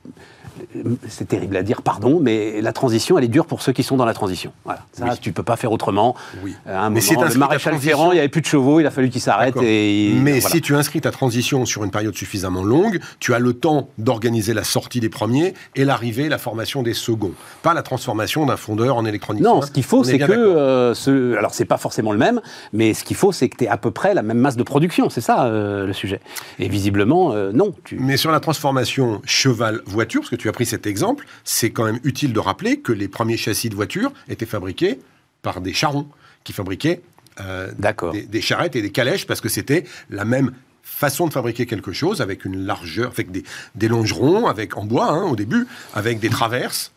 c'est 1.07 1.27
terrible 1.27 1.55
à 1.57 1.63
dire, 1.63 1.81
pardon, 1.81 2.19
mais 2.21 2.61
la 2.61 2.73
transition, 2.73 3.17
elle 3.17 3.23
est 3.23 3.29
dure 3.29 3.45
pour 3.45 3.61
ceux 3.61 3.71
qui 3.71 3.83
sont 3.83 3.97
dans 3.97 4.05
la 4.05 4.13
transition. 4.13 4.51
Voilà. 4.65 4.81
Ça, 4.93 5.15
tu 5.17 5.31
peux 5.31 5.43
pas 5.43 5.55
faire 5.55 5.71
autrement. 5.71 6.15
Oui. 6.43 6.55
Euh, 6.67 6.77
un 6.77 6.89
mais 6.89 7.01
moment, 7.11 7.27
le 7.27 7.35
maréchal 7.35 7.77
Ferrand, 7.77 8.11
il 8.11 8.15
n'y 8.15 8.19
avait 8.19 8.29
plus 8.29 8.41
de 8.41 8.45
chevaux, 8.45 8.79
il 8.79 8.85
a 8.85 8.91
fallu 8.91 9.09
qu'il 9.09 9.21
s'arrête. 9.21 9.55
Et 9.61 10.13
mais 10.15 10.41
si 10.41 10.61
tu 10.61 10.75
inscris 10.75 11.01
ta 11.01 11.11
transition 11.11 11.65
sur 11.65 11.83
une 11.83 11.91
période 11.91 12.15
suffisamment 12.15 12.63
longue, 12.63 12.99
tu 13.19 13.33
as 13.33 13.39
le 13.39 13.53
temps 13.53 13.89
d'organiser 13.97 14.53
la 14.53 14.63
sortie 14.63 14.99
des 14.99 15.09
premiers 15.09 15.53
et 15.75 15.85
l'arrivée, 15.85 16.29
la 16.29 16.37
formation 16.37 16.83
des 16.83 16.93
seconds. 16.93 17.33
Pas 17.61 17.73
la 17.73 17.83
transformation 17.83 18.45
d'un 18.45 18.57
fondeur 18.57 18.97
en 18.97 19.05
électronique. 19.05 19.43
Non, 19.43 19.61
ce 19.61 19.71
qu'il 19.71 19.83
faut, 19.83 20.03
c'est 20.03 20.19
que. 20.19 20.31
Euh, 20.31 20.93
ce... 20.93 21.35
Alors, 21.37 21.53
c'est 21.53 21.65
pas 21.65 21.77
forcément 21.77 22.11
le 22.11 22.17
même, 22.17 22.41
mais 22.73 22.93
ce 22.93 23.03
qu'il 23.03 23.15
faut, 23.15 23.31
c'est 23.31 23.49
que 23.49 23.57
tu 23.57 23.63
aies 23.65 23.69
à 23.69 23.77
peu 23.77 23.91
près 23.91 24.13
la 24.13 24.23
même 24.23 24.37
masse 24.37 24.57
de 24.57 24.63
production. 24.63 25.09
C'est 25.09 25.21
ça 25.21 25.45
euh, 25.45 25.85
le 25.85 25.93
sujet. 25.93 26.19
Et 26.59 26.67
visiblement, 26.67 27.33
non. 27.53 27.73
Mais 27.91 28.17
sur 28.17 28.31
la 28.31 28.39
transformation 28.39 29.21
cheval-voiture, 29.25 30.21
parce 30.21 30.29
que 30.29 30.35
tu 30.41 30.49
as 30.49 30.51
pris 30.51 30.65
cet 30.65 30.87
exemple, 30.87 31.25
c'est 31.43 31.69
quand 31.69 31.83
même 31.83 31.99
utile 32.03 32.33
de 32.33 32.39
rappeler 32.39 32.79
que 32.79 32.91
les 32.91 33.07
premiers 33.07 33.37
châssis 33.37 33.69
de 33.69 33.75
voitures 33.75 34.11
étaient 34.27 34.47
fabriqués 34.47 34.99
par 35.43 35.61
des 35.61 35.71
charrons 35.71 36.07
qui 36.43 36.51
fabriquaient 36.51 37.01
euh, 37.39 37.71
des, 38.11 38.41
charrettes 38.41 38.75
et 38.75 38.81
des 38.81 38.91
calèches 38.91 39.27
parce 39.27 39.39
que 39.39 39.49
c'était 39.49 39.85
la 40.09 40.25
même 40.25 40.51
façon 40.81 41.27
de 41.27 41.33
fabriquer 41.33 41.67
quelque 41.67 41.93
chose 41.93 42.21
avec 42.21 42.43
une 42.43 42.65
largeur, 42.65 43.11
avec 43.11 43.29
des, 43.31 43.87
longerons, 43.87 44.47
avec 44.47 44.77
en 44.77 44.83
bois 44.83 45.11
hein, 45.11 45.23
au 45.25 45.35
début, 45.35 45.67
avec 45.93 46.19
des 46.19 46.29
traverses. 46.29 46.91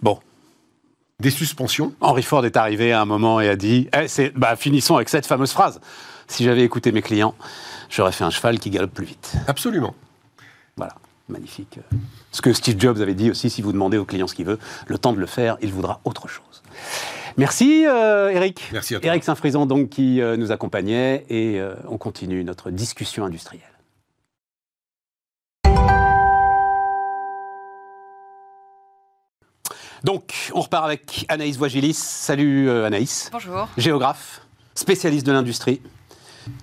Bon. 0.00 0.18
Des 1.20 1.30
suspensions. 1.30 1.92
Henry 2.00 2.22
Ford 2.22 2.46
est 2.46 2.56
arrivé 2.56 2.92
à 2.92 3.02
un 3.02 3.04
moment 3.04 3.40
et 3.40 3.48
a 3.48 3.56
dit 3.56 3.88
eh, 3.92 4.30
bah, 4.36 4.56
finissons 4.56 4.96
avec 4.96 5.10
cette 5.10 5.26
fameuse 5.26 5.52
phrase. 5.52 5.80
Si 6.28 6.44
j'avais 6.44 6.62
écouté 6.62 6.92
mes 6.92 7.02
clients, 7.02 7.34
j'aurais 7.90 8.12
fait 8.12 8.24
un 8.24 8.30
cheval 8.30 8.58
qui 8.58 8.70
galope 8.70 8.94
plus 8.94 9.06
vite. 9.06 9.34
Absolument. 9.46 9.94
Voilà 10.76 10.94
magnifique. 11.28 11.78
Ce 12.32 12.42
que 12.42 12.52
Steve 12.52 12.78
Jobs 12.78 13.00
avait 13.00 13.14
dit 13.14 13.30
aussi, 13.30 13.50
si 13.50 13.62
vous 13.62 13.72
demandez 13.72 13.98
au 13.98 14.04
client 14.04 14.26
ce 14.26 14.34
qu'il 14.34 14.46
veut, 14.46 14.58
le 14.86 14.98
temps 14.98 15.12
de 15.12 15.20
le 15.20 15.26
faire, 15.26 15.56
il 15.62 15.72
voudra 15.72 16.00
autre 16.04 16.28
chose. 16.28 16.62
Merci 17.38 17.86
euh, 17.86 18.30
Eric. 18.30 18.68
Merci 18.72 18.96
à 18.96 19.00
toi. 19.00 19.06
Eric 19.06 19.22
Saint-Frison 19.22 19.64
donc 19.64 19.90
qui 19.90 20.20
euh, 20.20 20.36
nous 20.36 20.50
accompagnait 20.50 21.24
et 21.28 21.60
euh, 21.60 21.74
on 21.86 21.96
continue 21.96 22.42
notre 22.42 22.70
discussion 22.70 23.24
industrielle. 23.24 23.62
Donc, 30.04 30.50
on 30.54 30.60
repart 30.60 30.84
avec 30.84 31.26
Anaïs 31.28 31.56
Voigilis. 31.56 31.94
Salut 31.94 32.70
Anaïs. 32.70 33.30
Bonjour. 33.32 33.68
Géographe, 33.76 34.42
spécialiste 34.74 35.26
de 35.26 35.32
l'industrie. 35.32 35.80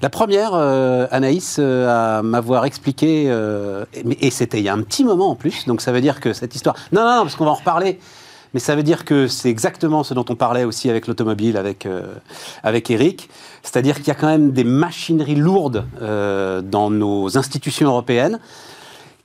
La 0.01 0.09
première, 0.09 0.51
euh, 0.53 1.07
Anaïs, 1.11 1.57
euh, 1.59 2.19
à 2.19 2.21
m'avoir 2.21 2.65
expliqué, 2.65 3.25
euh, 3.27 3.85
et, 4.21 4.29
c'était 4.29 4.59
il 4.59 4.63
y 4.63 4.69
a 4.69 4.73
un 4.73 4.81
petit 4.81 5.03
moment 5.03 5.31
en 5.31 5.35
plus, 5.35 5.65
donc 5.65 5.81
ça 5.81 5.91
veut 5.91 6.01
dire 6.01 6.19
que 6.19 6.33
cette 6.33 6.53
histoire. 6.55 6.75
Non, 6.91 7.01
non, 7.01 7.15
non, 7.15 7.21
parce 7.23 7.35
qu'on 7.35 7.45
va 7.45 7.51
en 7.51 7.55
reparler. 7.55 7.99
Mais 8.53 8.59
ça 8.59 8.75
veut 8.75 8.83
dire 8.83 9.03
que 9.03 9.27
c'est 9.27 9.49
exactement 9.49 10.03
ce 10.03 10.13
dont 10.13 10.23
on 10.29 10.35
parlait 10.35 10.63
aussi 10.63 10.89
avec 10.89 11.07
l'automobile, 11.07 11.57
avec, 11.57 11.85
avec 12.63 12.89
Eric. 12.89 13.29
C'est-à-dire 13.63 13.95
qu'il 13.95 14.07
y 14.07 14.11
a 14.11 14.15
quand 14.15 14.27
même 14.27 14.51
des 14.51 14.63
machineries 14.63 15.35
lourdes 15.35 15.83
dans 15.99 16.89
nos 16.89 17.37
institutions 17.37 17.89
européennes 17.89 18.39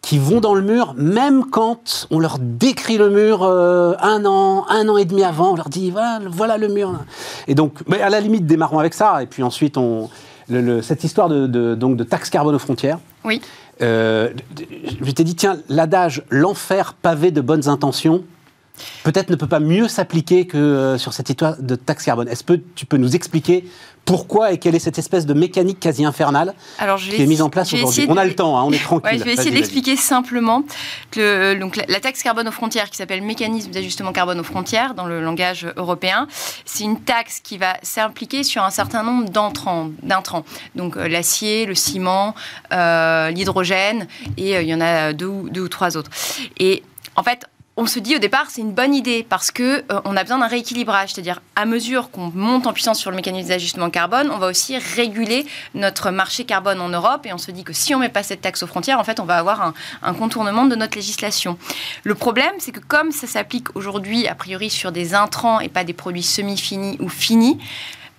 qui 0.03 0.19
vont 0.19 0.41
dans 0.41 0.55
le 0.55 0.63
mur, 0.63 0.95
même 0.97 1.45
quand 1.45 2.09
on 2.11 2.19
leur 2.19 2.39
décrit 2.41 2.99
le 2.99 3.09
mur 3.09 3.45
un 3.45 4.25
an, 4.25 4.67
un 4.69 4.89
an 4.89 4.97
et 4.97 5.05
demi 5.05 5.23
avant, 5.23 5.53
on 5.53 5.57
leur 5.57 5.69
dit 5.69 5.93
voilà, 5.93 6.59
le 6.59 6.67
mur. 6.67 6.99
Et 7.47 7.55
donc, 7.55 7.75
à 8.03 8.11
la 8.11 8.19
limite, 8.19 8.47
démarrons 8.47 8.81
avec 8.81 8.95
ça, 8.95 9.23
et 9.23 9.27
puis 9.27 9.45
ensuite 9.45 9.77
on, 9.77 10.11
cette 10.83 11.05
histoire 11.05 11.29
de, 11.29 11.75
donc 11.75 11.97
de 11.97 12.05
taxe 12.05 12.31
carbone 12.31 12.55
aux 12.55 12.61
frontières. 12.61 12.99
Oui. 13.25 13.41
Euh, 13.83 14.31
je 15.03 15.11
t'ai 15.11 15.25
dit, 15.25 15.35
tiens, 15.35 15.59
l'adage 15.69 16.23
l'enfer 16.31 16.95
pavé 16.95 17.31
de 17.31 17.41
bonnes 17.41 17.69
intentions, 17.69 18.25
peut-être 19.05 19.31
ne 19.31 19.37
peut 19.37 19.47
pas 19.47 19.61
mieux 19.61 19.89
s'appliquer 19.89 20.47
que 20.47 20.57
euh, 20.57 20.99
sur 20.99 21.13
cette 21.13 21.29
histoire 21.29 21.57
de 21.61 21.75
taxe 21.75 22.05
carbone. 22.05 22.29
Est-ce 22.29 22.45
que 22.45 22.55
tu 22.75 22.87
peux 22.87 22.97
nous 22.97 23.15
expliquer 23.15 23.65
pourquoi 24.05 24.53
et 24.53 24.59
quelle 24.59 24.75
est 24.75 24.81
cette 24.81 24.99
espèce 24.99 25.27
de 25.27 25.35
mécanique 25.35 25.79
quasi 25.79 26.05
infernale 26.05 26.55
qui 26.99 27.23
est 27.23 27.27
mise 27.27 27.43
en 27.43 27.51
place 27.51 27.73
aujourd'hui 27.73 28.07
On 28.09 28.17
a 28.17 28.25
le 28.25 28.35
temps, 28.35 28.59
hein, 28.59 28.65
on 28.67 28.73
est 28.73 28.83
tranquille. 28.83 29.19
je 29.19 29.25
vais 29.25 29.35
essayer 29.35 29.51
d'expliquer 29.51 29.95
simplement 29.95 30.65
que 31.11 31.55
donc, 31.55 31.77
la, 31.77 32.01
taxe 32.01 32.23
carbone 32.23 32.49
aux 32.49 32.53
frontières, 32.53 32.91
qui 32.91 32.97
s'appelle 32.97 33.23
mécanisme 33.23 33.71
d'ajustement 33.71 34.13
carbone 34.13 34.41
aux 34.41 34.45
frontières 34.45 34.95
dans 34.95 35.07
le 35.07 35.21
langage 35.21 35.67
européen, 35.77 36.27
c'est 36.65 36.85
une 36.85 37.01
taxe 37.01 37.41
qui 37.41 37.59
va 37.59 37.77
s'impliquer 37.83 38.43
sur 38.43 38.65
un 38.65 38.71
certain 38.71 39.03
nombre 39.03 39.29
d'intrants. 39.29 39.91
Donc 40.75 40.97
euh, 40.97 41.07
l'acier, 41.07 41.67
le 41.67 41.75
ciment, 41.75 42.35
euh, 42.73 43.31
l'hydrogène, 43.31 44.09
et 44.37 44.61
il 44.61 44.69
y 44.69 44.75
en 44.75 44.81
a 44.81 45.13
deux, 45.13 45.49
deux 45.51 45.63
ou 45.63 45.69
trois 45.69 45.97
autres. 45.97 46.11
Et 46.59 46.83
en 47.17 47.23
fait, 47.23 47.45
on 47.81 47.87
se 47.87 47.99
dit 47.99 48.15
au 48.15 48.19
départ 48.19 48.51
c'est 48.51 48.61
une 48.61 48.73
bonne 48.73 48.95
idée 48.95 49.25
parce 49.27 49.51
que 49.51 49.83
euh, 49.91 50.01
on 50.05 50.15
a 50.15 50.23
besoin 50.23 50.39
d'un 50.39 50.49
rééquilibrage, 50.49 51.15
c'est-à-dire 51.15 51.41
à 51.57 51.65
mesure 51.65 52.11
qu'on 52.11 52.31
monte 52.35 52.67
en 52.67 52.75
puissance 52.75 52.99
sur 52.99 53.11
le 53.11 53.17
mécanisme 53.17 53.49
d'ajustement 53.49 53.89
carbone, 53.89 54.31
on 54.31 54.37
va 54.37 54.49
aussi 54.49 54.77
réguler 54.77 55.47
notre 55.75 56.11
marché 56.11 56.45
carbone 56.45 56.79
en 56.83 56.91
Europe 56.91 57.25
et 57.25 57.33
on 57.33 57.39
se 57.39 57.51
dit 57.51 57.65
que 57.65 57.73
si 57.73 57.95
on 57.95 57.99
met 57.99 58.11
pas 58.11 58.23
cette 58.23 58.43
taxe 58.43 58.63
aux 58.63 58.67
frontières, 58.67 59.01
en 59.01 59.05
fait, 59.05 59.19
on 59.19 59.25
va 59.25 59.39
avoir 59.39 59.63
un, 59.63 59.73
un 60.03 60.13
contournement 60.13 60.67
de 60.67 60.77
notre 60.77 60.95
législation. 60.95 61.57
Le 62.05 62.15
problème, 62.15 62.53
c'est 62.59 62.73
que 62.73 62.81
comme 62.81 63.13
ça 63.13 63.27
s'applique 63.27 63.75
aujourd'hui 63.75 64.29
a 64.29 64.35
priori 64.35 64.69
sur 64.69 64.93
des 64.93 65.15
intrants 65.15 65.59
et 65.61 65.71
pas 65.71 65.83
des 65.83 65.95
produits 65.95 66.23
semi-finis 66.23 66.99
ou 67.01 67.09
finis, 67.09 67.59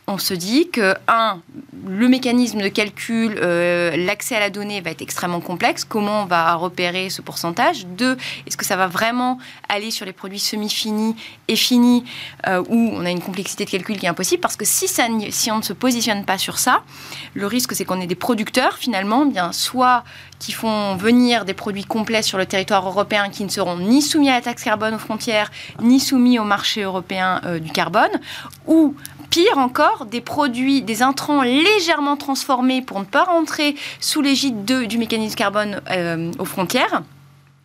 on 0.08 0.18
se 0.18 0.34
dit 0.34 0.70
que, 0.70 0.93
un, 1.08 1.39
le 1.88 2.08
mécanisme 2.08 2.62
de 2.62 2.68
calcul, 2.68 3.38
euh, 3.41 3.95
l'accès 3.95 4.36
à 4.36 4.39
la 4.39 4.49
donnée 4.49 4.82
va 4.82 4.91
être 4.91 5.02
extrêmement 5.02 5.39
complexe. 5.39 5.86
Comment 5.86 6.24
on 6.24 6.26
va 6.26 6.54
repérer 6.56 7.10
ce 7.10 7.22
pourcentage? 7.22 7.86
Deux, 7.86 8.18
est-ce 8.45 8.58
que 8.58 8.66
ça 8.66 8.76
va 8.76 8.88
vraiment 8.88 9.38
aller 9.70 9.91
sur 9.91 10.06
les 10.06 10.12
produits 10.12 10.39
semi-finis 10.39 11.16
et 11.47 11.56
finis 11.56 12.04
euh, 12.47 12.64
où 12.70 12.91
on 12.93 13.06
a 13.06 13.10
une 13.10 13.22
complexité 13.22 13.66
de 13.66 13.70
calcul 13.70 13.97
qui 13.97 14.06
est 14.06 14.10
impossible? 14.10 14.41
Parce 14.41 14.58
que 14.58 14.66
si, 14.66 14.88
ça, 14.88 15.08
on 15.08 15.58
ne 15.58 15.62
se 15.62 15.74
positionne 15.74 16.26
pas 16.26 16.38
sur 16.38 16.60
ça, 16.60 16.84
le 17.34 17.47
risque 17.47 17.74
c'est 17.74 17.86
qu'on 17.86 18.02
ait 18.02 18.08
des 18.08 18.16
producteurs 18.16 18.78
finalement, 18.78 19.26
bien 19.26 19.52
soit 19.52 20.04
qui 20.39 20.52
font 20.52 20.95
venir 20.95 21.45
des 21.45 21.54
produits 21.54 21.86
complets 21.86 22.24
sur 22.24 22.38
le 22.38 22.45
territoire 22.47 22.86
européen 22.88 23.30
qui 23.30 23.43
ne 23.43 23.49
seront 23.49 23.78
ni 23.78 24.02
soumis 24.02 24.30
à 24.30 24.34
la 24.34 24.41
taxe 24.41 24.64
carbone 24.64 24.95
aux 24.95 24.99
frontières, 24.99 25.52
ni 25.82 25.99
soumis 25.99 26.39
au 26.39 26.43
marché 26.43 26.82
européen 26.82 27.41
euh, 27.45 27.60
du 27.60 27.72
carbone, 27.72 28.10
ou 28.66 28.95
pire 29.32 29.57
encore, 29.57 30.05
des 30.05 30.21
produits, 30.21 30.84
des 30.84 31.01
intrants 31.01 31.41
légèrement 31.41 32.17
transformés 32.17 32.84
pour 32.84 32.99
ne 32.99 33.05
pas 33.05 33.23
rentrer 33.23 33.75
sous 33.99 34.21
l'égide 34.21 34.65
du 34.65 34.97
mécanisme 34.99 35.36
carbone 35.36 35.82
euh, 35.89 36.32
aux 36.38 36.45
frontières. 36.45 37.01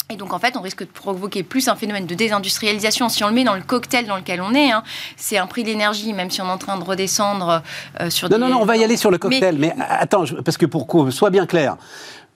Et 0.08 0.14
donc, 0.14 0.32
en 0.32 0.38
fait, 0.38 0.56
on 0.56 0.60
risque 0.60 0.84
de 0.84 0.88
provoquer 0.88 1.42
plus 1.42 1.66
un 1.66 1.74
phénomène 1.74 2.06
de 2.06 2.14
désindustrialisation 2.14 3.08
si 3.08 3.24
on 3.24 3.28
le 3.28 3.34
met 3.34 3.42
dans 3.42 3.56
le 3.56 3.62
cocktail 3.62 4.06
dans 4.06 4.16
lequel 4.16 4.40
on 4.40 4.54
est. 4.54 4.70
Hein. 4.70 4.84
C'est 5.16 5.36
un 5.36 5.48
prix 5.48 5.64
de 5.64 5.68
l'énergie, 5.68 6.12
même 6.12 6.30
si 6.30 6.40
on 6.40 6.46
est 6.46 6.50
en 6.50 6.58
train 6.58 6.78
de 6.78 6.84
redescendre 6.84 7.62
euh, 8.00 8.08
sur 8.08 8.30
non, 8.30 8.38
Non, 8.38 8.48
non, 8.48 8.58
on 8.60 8.64
va 8.64 8.76
y 8.76 8.84
aller 8.84 8.96
sur 8.96 9.10
le 9.10 9.18
cocktail. 9.18 9.56
Mais, 9.58 9.74
attends, 9.76 10.24
parce 10.44 10.56
que 10.56 10.66
pour 10.66 10.86
qu'on 10.86 11.10
soit 11.10 11.30
bien 11.30 11.46
clair, 11.46 11.76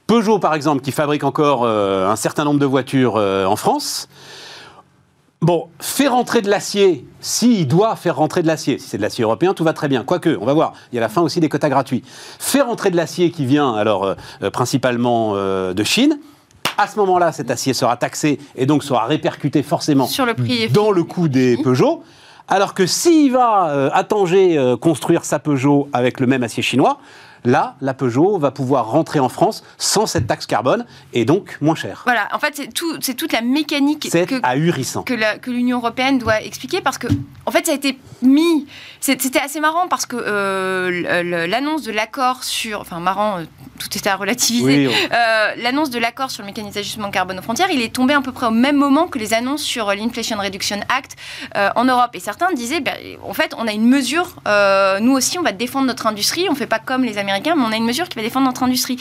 Peugeot, 0.09 0.41
par 0.41 0.55
exemple, 0.55 0.83
qui 0.83 0.91
fabrique 0.91 1.23
encore 1.23 1.63
euh, 1.63 2.11
un 2.11 2.17
certain 2.17 2.43
nombre 2.43 2.59
de 2.59 2.67
voitures 2.67 3.15
en 3.15 3.55
France, 3.55 4.09
Bon, 5.43 5.69
fait 5.79 6.07
rentrer 6.07 6.43
de 6.43 6.51
l'acier, 6.51 7.07
s'il 7.21 7.67
doit 7.67 7.97
faire 7.97 8.17
rentrer 8.17 8.43
de 8.43 8.47
l'acier, 8.47 8.79
si 8.79 8.87
c'est 8.91 8.99
de 8.99 9.03
l'acier 9.03 9.25
européen, 9.25 9.55
tout 9.55 9.65
va 9.65 9.73
très 9.73 9.89
bien. 9.89 10.05
Quoique, 10.05 10.37
on 10.39 10.45
va 10.45 10.53
voir, 10.53 10.75
il 10.93 10.97
y 10.97 10.99
a 10.99 11.01
la 11.01 11.09
fin 11.09 11.23
aussi 11.23 11.41
des 11.41 11.49
quotas 11.49 11.71
gratuits. 11.71 12.03
Fait 12.39 12.61
rentrer 12.61 12.91
de 12.91 12.97
l'acier 12.97 13.31
qui 13.31 13.47
vient 13.47 13.73
alors 13.73 14.05
euh, 14.05 14.15
euh, 14.43 14.51
principalement 14.51 15.33
euh, 15.35 15.73
de 15.73 15.83
Chine, 15.83 16.19
à 16.77 16.87
ce 16.87 16.99
moment-là, 16.99 17.33
cet 17.33 17.51
acier 17.51 17.73
sera 17.73 17.97
taxé 17.97 18.39
et 18.55 18.67
donc 18.67 18.85
sera 18.85 19.07
répercuté 19.07 19.63
forcément 19.63 20.07
Sur 20.07 20.27
le 20.27 20.35
prix 20.35 20.69
dans 20.69 20.91
le 20.91 21.05
coût 21.05 21.29
des 21.29 21.57
Peugeot. 21.57 22.03
Alors 22.47 22.75
que 22.75 22.85
s'il 22.85 23.33
va 23.33 23.91
à 23.93 24.05
Tanger 24.05 24.75
construire 24.81 25.25
sa 25.25 25.39
Peugeot 25.39 25.89
avec 25.93 26.21
le 26.21 26.27
même 26.27 26.43
acier 26.43 26.63
chinois, 26.63 26.99
là, 27.45 27.77
la 27.81 27.95
Peugeot 27.95 28.39
va 28.39 28.51
pouvoir 28.51 28.91
rentrer 28.91 29.21
en 29.21 29.29
France 29.29 29.63
sans 29.79 30.07
cette 30.07 30.27
taxe 30.27 30.47
carbone 30.47 30.85
et 31.13 31.25
donc 31.25 31.57
moins 31.61 31.75
cher. 31.75 32.03
Voilà, 32.05 32.29
en 32.33 32.39
fait, 32.39 32.55
c'est 32.55 32.73
tout, 32.73 32.99
toute 32.99 33.33
la 33.33 33.43
mécanique 33.43 34.11
que, 34.11 34.41
ahurissant. 34.43 35.03
que 35.03 35.51
l'Union 35.51 35.79
européenne 35.79 36.19
doit 36.19 36.43
expliquer 36.43 36.81
parce 36.81 36.99
que, 36.99 37.07
en 37.47 37.51
fait, 37.51 37.67
ça 37.67 37.73
a 37.73 37.75
été 37.75 37.99
mis. 38.23 38.67
C'était 39.01 39.41
assez 39.41 39.61
marrant 39.61 39.89
parce 39.89 40.07
que 40.07 40.17
euh, 40.17 41.47
l'annonce 41.47 41.83
de 41.83 41.93
l'accord 41.93 42.45
sur. 42.45 42.81
Enfin, 42.81 43.01
marrant, 43.01 43.39
euh, 43.39 43.45
tout 43.79 43.89
était 43.97 44.11
à 44.11 44.17
relativiser. 44.17 44.91
Euh, 45.13 45.55
l'annonce 45.57 45.91
de 45.91 45.99
l'accord 45.99 46.31
sur 46.31 46.43
le 46.43 46.47
mécanisme 46.47 46.75
d'ajustement 46.75 47.11
carbone 47.11 47.39
aux 47.39 47.43
frontières, 47.43 47.71
il 47.71 47.81
est 47.81 47.93
tombé 47.93 48.15
à 48.15 48.21
peu 48.21 48.33
près 48.33 48.47
au 48.47 48.53
même 48.53 48.77
moment 48.77 49.07
que 49.07 49.19
les 49.19 49.33
annonces 49.33 49.63
sur 49.63 49.93
l'Inflation 49.95 50.39
Reduction 50.39 50.81
Act 50.89 51.17
en 51.55 51.85
Europe. 51.85 52.11
Et 52.15 52.21
certains 52.21 52.53
disaient, 52.53 52.81
ben, 52.81 52.95
en 53.27 53.33
fait, 53.33 53.55
on 53.57 53.67
a 53.67 53.73
une 53.73 53.89
mesure, 53.89 54.37
nous 55.01 55.13
aussi, 55.13 55.39
on 55.39 55.43
va 55.43 55.53
défendre 55.53 55.87
notre 55.87 56.07
industrie, 56.07 56.47
on 56.49 56.53
ne 56.53 56.59
fait 56.59 56.67
pas 56.67 56.79
comme 56.79 57.05
les 57.05 57.19
Américains, 57.19 57.30
mais 57.57 57.65
on 57.65 57.73
a 57.73 57.77
une 57.77 57.85
mesure 57.85 58.09
qui 58.09 58.17
va 58.17 58.23
défendre 58.23 58.47
notre 58.47 58.63
industrie. 58.63 58.97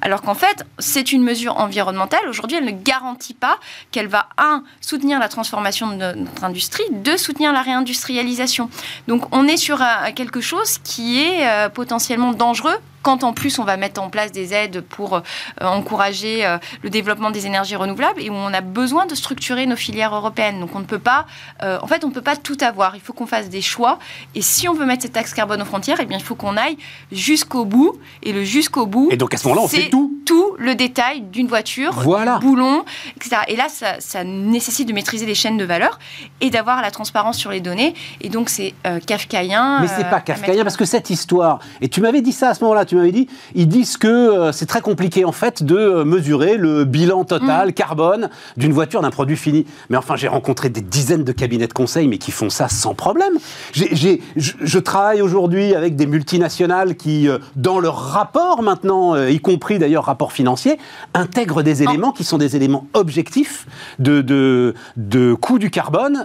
Alors 0.00 0.22
qu'en 0.22 0.34
fait, 0.34 0.64
c'est 0.78 1.12
une 1.12 1.22
mesure 1.22 1.58
environnementale. 1.58 2.28
Aujourd'hui, 2.28 2.58
elle 2.58 2.64
ne 2.64 2.70
garantit 2.70 3.34
pas 3.34 3.58
qu'elle 3.90 4.08
va, 4.08 4.28
un, 4.38 4.62
soutenir 4.80 5.18
la 5.18 5.28
transformation 5.28 5.96
de 5.96 6.12
notre 6.14 6.44
industrie, 6.44 6.84
deux, 6.90 7.16
soutenir 7.16 7.52
la 7.52 7.62
réindustrialisation. 7.62 8.70
Donc 9.08 9.34
on 9.34 9.46
est 9.46 9.56
sur 9.56 9.82
quelque 10.14 10.40
chose 10.40 10.78
qui 10.84 11.22
est 11.22 11.46
euh, 11.46 11.68
potentiellement 11.68 12.32
dangereux 12.32 12.76
quand 13.06 13.22
en 13.22 13.32
plus 13.32 13.60
on 13.60 13.64
va 13.64 13.76
mettre 13.76 14.02
en 14.02 14.10
place 14.10 14.32
des 14.32 14.52
aides 14.52 14.80
pour 14.80 15.14
euh, 15.14 15.20
encourager 15.60 16.44
euh, 16.44 16.58
le 16.82 16.90
développement 16.90 17.30
des 17.30 17.46
énergies 17.46 17.76
renouvelables 17.76 18.20
et 18.20 18.30
où 18.30 18.34
on 18.34 18.52
a 18.52 18.60
besoin 18.60 19.06
de 19.06 19.14
structurer 19.14 19.64
nos 19.66 19.76
filières 19.76 20.12
européennes. 20.12 20.58
Donc 20.58 20.74
on 20.74 20.80
ne 20.80 20.84
peut 20.84 20.98
pas, 20.98 21.26
en 21.62 21.86
fait, 21.86 22.02
on 22.02 22.08
ne 22.08 22.12
peut 22.12 22.20
pas 22.20 22.34
tout 22.34 22.56
avoir. 22.60 22.96
Il 22.96 23.00
faut 23.00 23.12
qu'on 23.12 23.26
fasse 23.26 23.48
des 23.48 23.62
choix. 23.62 24.00
Et 24.34 24.42
si 24.42 24.68
on 24.68 24.74
veut 24.74 24.86
mettre 24.86 25.02
cette 25.02 25.12
taxe 25.12 25.32
carbone 25.34 25.62
aux 25.62 25.66
frontières, 25.66 25.98
eh 26.00 26.04
bien, 26.04 26.18
il 26.18 26.24
faut 26.24 26.34
qu'on 26.34 26.56
aille 26.56 26.76
jusqu'au 27.12 27.64
bout. 27.64 27.96
Et 28.24 28.32
le 28.32 28.42
jusqu'au 28.42 28.86
bout. 28.86 29.08
Et 29.12 29.16
donc 29.16 29.32
à 29.34 29.36
ce 29.36 29.46
moment-là, 29.46 29.62
on 29.64 29.68
fait 29.68 29.88
tout. 29.88 30.12
Tout 30.26 30.56
le 30.58 30.74
détail 30.74 31.20
d'une 31.20 31.46
voiture, 31.46 31.92
voilà. 31.92 32.38
boulon, 32.38 32.84
etc. 33.16 33.42
Et 33.46 33.54
là, 33.54 33.68
ça, 33.68 34.00
ça, 34.00 34.24
nécessite 34.24 34.88
de 34.88 34.92
maîtriser 34.92 35.24
les 35.24 35.36
chaînes 35.36 35.56
de 35.56 35.64
valeur 35.64 36.00
et 36.40 36.50
d'avoir 36.50 36.82
la 36.82 36.90
transparence 36.90 37.38
sur 37.38 37.52
les 37.52 37.60
données. 37.60 37.94
Et 38.20 38.28
donc 38.28 38.48
c'est 38.48 38.74
kafkaïen. 39.06 39.82
Mais 39.82 39.86
c'est 39.86 40.10
pas 40.10 40.20
kafkaïen 40.20 40.64
parce 40.64 40.76
que 40.76 40.84
cette 40.84 41.10
histoire. 41.10 41.60
Et 41.80 41.88
tu 41.88 42.00
m'avais 42.00 42.22
dit 42.22 42.32
ça 42.32 42.48
à 42.48 42.54
ce 42.54 42.64
moment-là. 42.64 42.84
Tu 42.84 42.95
m'avais 42.96 43.12
dit, 43.12 43.28
ils 43.54 43.68
disent 43.68 43.96
que 43.96 44.06
euh, 44.06 44.52
c'est 44.52 44.66
très 44.66 44.80
compliqué 44.80 45.24
en 45.24 45.32
fait 45.32 45.62
de 45.62 45.76
euh, 45.76 46.04
mesurer 46.04 46.56
le 46.56 46.84
bilan 46.84 47.24
total 47.24 47.68
mm. 47.68 47.72
carbone 47.72 48.30
d'une 48.56 48.72
voiture, 48.72 49.02
d'un 49.02 49.10
produit 49.10 49.36
fini. 49.36 49.66
Mais 49.90 49.96
enfin, 49.96 50.16
j'ai 50.16 50.28
rencontré 50.28 50.68
des 50.68 50.80
dizaines 50.80 51.24
de 51.24 51.32
cabinets 51.32 51.66
de 51.66 51.72
conseil, 51.72 52.08
mais 52.08 52.18
qui 52.18 52.30
font 52.30 52.50
ça 52.50 52.68
sans 52.68 52.94
problème. 52.94 53.34
je, 53.72 54.78
travaille 54.78 55.20
aujourd'hui 55.20 55.74
avec 55.74 55.96
des 55.96 56.06
multinationales 56.06 56.96
qui, 56.96 57.28
euh, 57.28 57.38
dans 57.56 57.80
leur 57.80 57.96
rapport 57.96 58.62
maintenant, 58.62 59.16
y 59.16 59.40
compris 59.40 59.78
d'ailleurs 59.78 60.04
rapport 60.04 60.32
financier, 60.32 60.78
intègrent 61.14 61.62
des 61.62 61.82
éléments 61.82 62.12
qui 62.12 62.24
sont 62.24 62.38
des 62.38 62.56
éléments 62.56 62.86
objectifs 62.94 63.66
de, 63.98 64.20
de, 64.20 64.74
de 64.96 65.34
coût 65.34 65.58
du 65.58 65.70
carbone 65.70 66.24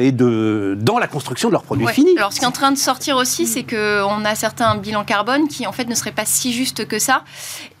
et 0.00 0.12
de, 0.12 0.76
dans 0.80 0.98
la 0.98 1.06
construction 1.06 1.48
de 1.48 1.52
leurs 1.52 1.62
produits 1.62 1.86
finis. 1.88 2.16
Alors, 2.16 2.32
ce 2.32 2.38
qui 2.38 2.44
est 2.44 2.48
en 2.48 2.52
train 2.52 2.72
de 2.72 2.78
sortir 2.78 3.16
aussi, 3.16 3.46
c'est 3.46 3.64
qu'on 3.64 4.24
a 4.24 4.34
certains 4.34 4.76
bilans 4.76 5.04
carbone 5.04 5.48
qui, 5.48 5.66
en 5.66 5.72
fait, 5.72 5.88
ne 5.88 5.94
seraient 5.94 6.05
pas 6.12 6.24
si 6.24 6.52
juste 6.52 6.86
que 6.86 6.98
ça. 6.98 7.24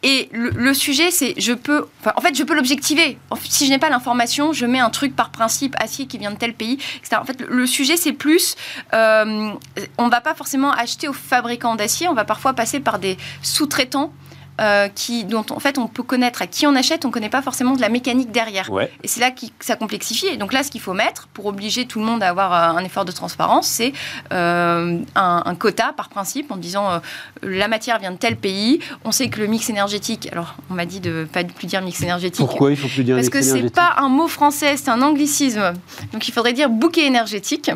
Et 0.02 0.28
le, 0.32 0.74
sujet, 0.74 1.10
c'est 1.10 1.34
je 1.38 1.52
peux, 1.52 1.86
en 2.14 2.20
fait, 2.20 2.36
je 2.36 2.42
peux 2.44 2.54
l'objectiver. 2.54 3.18
Si 3.48 3.66
je 3.66 3.70
n'ai 3.70 3.78
pas 3.78 3.90
l'information, 3.90 4.52
je 4.52 4.66
mets 4.66 4.78
un 4.78 4.90
truc 4.90 5.16
par 5.16 5.30
principe 5.30 5.74
acier 5.78 6.06
qui 6.06 6.18
vient 6.18 6.30
de 6.30 6.36
tel 6.36 6.54
pays. 6.54 6.78
En 7.12 7.24
fait, 7.24 7.40
le, 7.40 7.66
sujet, 7.66 7.96
c'est 7.96 8.12
plus, 8.12 8.56
euh, 8.94 9.50
on 9.98 10.08
va 10.08 10.20
pas 10.20 10.34
forcément 10.34 10.72
acheter 10.72 11.08
aux 11.08 11.12
fabricants 11.12 11.74
d'acier, 11.74 12.08
on 12.08 12.14
va 12.14 12.24
parfois 12.24 12.52
passer 12.52 12.80
par 12.80 12.98
des 12.98 13.16
sous-traitants 13.42 14.12
euh, 14.60 14.88
qui, 14.88 15.24
dont 15.24 15.44
en 15.50 15.60
fait 15.60 15.76
on 15.76 15.86
peut 15.86 16.02
connaître 16.02 16.40
à 16.40 16.46
qui 16.46 16.66
on 16.66 16.74
achète, 16.74 17.04
on 17.04 17.08
ne 17.08 17.12
connaît 17.12 17.28
pas 17.28 17.42
forcément 17.42 17.74
de 17.74 17.80
la 17.80 17.90
mécanique 17.90 18.30
derrière. 18.32 18.70
Et 19.02 19.08
c'est 19.08 19.20
là 19.20 19.30
que 19.30 19.46
ça 19.60 19.76
complexifie. 19.76 20.28
Et 20.28 20.36
donc 20.38 20.52
là, 20.54 20.62
ce 20.62 20.70
qu'il 20.70 20.80
faut 20.80 20.94
mettre 20.94 21.28
pour 21.28 21.46
obliger 21.46 21.86
tout 21.86 21.98
le 21.98 22.06
monde 22.06 22.22
à 22.22 22.28
avoir 22.28 22.52
euh, 22.52 22.78
un 22.78 22.84
effort 22.84 23.04
de 23.04 23.12
transparence, 23.12 23.66
c'est 23.66 23.92
euh, 24.32 24.98
un, 25.14 25.54
quota 25.56 25.92
par 25.94 26.08
principe 26.08 26.50
en 26.50 26.56
disant 26.56 27.00
la 27.42 27.68
matière 27.68 27.98
vient 27.98 28.12
de 28.12 28.16
tel 28.16 28.36
pays, 28.36 28.80
on 29.04 29.12
sait 29.12 29.28
que 29.28 29.40
le 29.40 29.46
mix 29.46 29.68
énergétique, 29.70 30.28
alors 30.32 30.54
on 30.70 30.74
m'a 30.74 30.86
dit 30.86 31.00
de 31.00 31.26
pas 31.30 31.44
plus 31.44 31.66
dire 31.66 31.82
mix 31.82 32.02
énergétique. 32.02 32.44
Pourquoi 32.46 32.70
il 32.70 32.76
faut 32.76 32.88
plus 32.88 33.04
dire 33.04 33.16
Parce 33.16 33.28
que 33.28 33.42
c'est 33.42 33.70
pas 33.70 33.94
un 33.98 34.08
mot 34.08 34.28
français, 34.28 34.76
c'est 34.76 34.90
un 34.90 35.02
anglicisme. 35.02 35.74
Donc 36.12 36.26
il 36.28 36.32
faudrait 36.32 36.52
dire 36.52 36.70
bouquet 36.70 37.06
énergétique. 37.06 37.70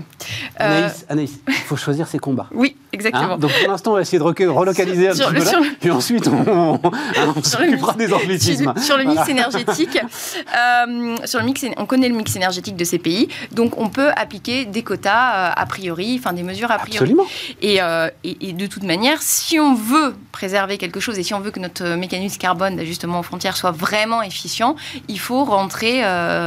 Anaïs, 0.59 1.41
il 1.49 1.55
faut 1.55 1.77
choisir 1.77 2.07
ses 2.07 2.19
combats. 2.19 2.49
Oui, 2.53 2.77
exactement. 2.93 3.35
Hein 3.35 3.39
donc 3.39 3.53
pour 3.61 3.71
l'instant, 3.71 3.93
on 3.93 3.95
va 3.95 4.01
essayer 4.01 4.19
de 4.19 4.25
relocaliser 4.25 5.09
un 5.09 5.13
petit 5.13 5.23
peu 5.23 5.61
puis 5.81 5.91
ensuite 5.91 6.29
on 6.29 6.70
on, 6.71 7.43
s'occupera 7.43 7.95
des 7.95 8.13
anglicismes. 8.13 8.75
Sur, 8.79 8.97
le 8.97 9.05
mix 9.05 9.29
énergétique, 9.29 9.99
euh, 9.99 11.17
sur 11.25 11.41
le 11.41 11.45
mix, 11.45 11.65
on 11.77 11.87
connaît 11.87 12.09
le 12.09 12.15
mix 12.15 12.35
énergétique 12.37 12.77
de 12.77 12.85
ces 12.85 12.99
pays, 12.99 13.29
donc 13.53 13.79
on 13.79 13.89
peut 13.89 14.11
appliquer 14.17 14.65
des 14.65 14.83
quotas 14.83 15.51
euh, 15.51 15.53
a 15.57 15.67
priori, 15.67 16.17
enfin 16.19 16.33
des 16.33 16.43
mesures 16.43 16.71
a 16.71 16.79
priori. 16.79 16.97
Absolument. 16.97 17.27
Euh, 17.65 18.11
et, 18.25 18.49
et, 18.49 18.53
de 18.53 18.67
toute 18.67 18.83
manière, 18.83 19.23
si 19.23 19.59
on 19.59 19.75
veut 19.75 20.15
préserver 20.33 20.79
quelque 20.79 21.01
chose 21.01 21.19
et 21.19 21.23
si 21.23 21.35
on 21.35 21.41
veut 21.41 21.51
que 21.51 21.61
notre 21.61 21.97
mécanisme 21.97 22.39
carbone 22.39 22.77
d'ajustement 22.77 23.21
aux 23.21 23.25
frontières 23.25 23.57
soit 23.57 23.71
vraiment 23.71 24.23
efficient, 24.23 24.77
il 25.09 25.19
faut 25.19 25.45
rentrer 25.45 26.03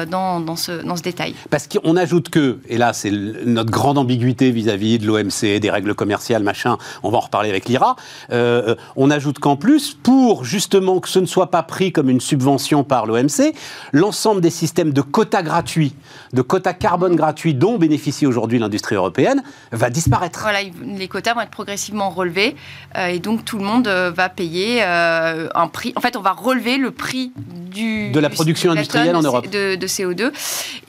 dans, 0.10 0.40
dans, 0.40 0.56
ce, 0.56 0.84
dans 0.84 0.96
ce 0.96 1.02
détail. 1.02 1.36
Parce 1.50 1.68
qu'on 1.68 1.96
ajoute 1.96 2.30
que, 2.30 2.60
et 2.68 2.78
là 2.78 2.94
c'est 2.94 3.12
notre 3.12 3.72
grande 3.72 3.98
ambiguïté 3.98 4.52
vis-à-vis 4.52 5.00
de 5.00 5.08
l'OMC, 5.08 5.60
des 5.60 5.70
règles 5.70 5.96
commerciales, 5.96 6.44
machin, 6.44 6.78
on 7.04 7.10
va 7.10 7.18
en 7.18 7.22
reparler 7.22 7.50
avec 7.50 7.68
l'IRA, 7.68 7.96
on 8.30 9.12
ajoute 9.12 9.40
qu'en 9.40 9.56
plus, 9.56 9.94
pour 9.94 10.13
pour 10.14 10.46
justement 10.46 11.00
que 11.00 11.10
ce 11.10 11.18
ne 11.18 11.26
soit 11.26 11.50
pas 11.50 11.64
pris 11.64 11.92
comme 11.92 12.08
une 12.08 12.22
subvention 12.22 12.84
par 12.84 13.08
l'OMC, 13.08 13.52
l'ensemble 13.94 14.42
des 14.42 14.52
systèmes 14.52 14.94
de 14.94 15.02
quotas 15.02 15.42
gratuits, 15.42 15.96
de 16.34 16.44
quotas 16.44 16.74
carbone 16.74 17.16
gratuits 17.16 17.56
dont 17.56 17.80
bénéficie 17.80 18.28
aujourd'hui 18.28 18.60
l'industrie 18.60 18.94
européenne, 18.94 19.42
va 19.72 19.90
disparaître. 19.90 20.42
Voilà, 20.42 20.60
les 20.86 21.08
quotas 21.08 21.34
vont 21.34 21.42
être 21.42 21.50
progressivement 21.50 22.12
relevés 22.12 22.56
euh, 22.96 23.08
et 23.08 23.18
donc 23.18 23.44
tout 23.44 23.58
le 23.58 23.64
monde 23.64 23.88
euh, 23.88 24.12
va 24.12 24.30
payer 24.30 24.84
euh, 24.84 25.50
un 25.56 25.68
prix. 25.68 25.94
En 25.96 26.02
fait, 26.02 26.16
on 26.16 26.22
va 26.22 26.34
relever 26.34 26.78
le 26.78 26.92
prix 26.92 27.32
du, 27.36 28.12
de 28.12 28.20
la 28.20 28.30
production 28.30 28.70
industrielle 28.70 29.16
en 29.16 29.24
Europe 29.24 29.50
de, 29.50 29.74
de, 29.74 29.88
CO2. 29.88 30.32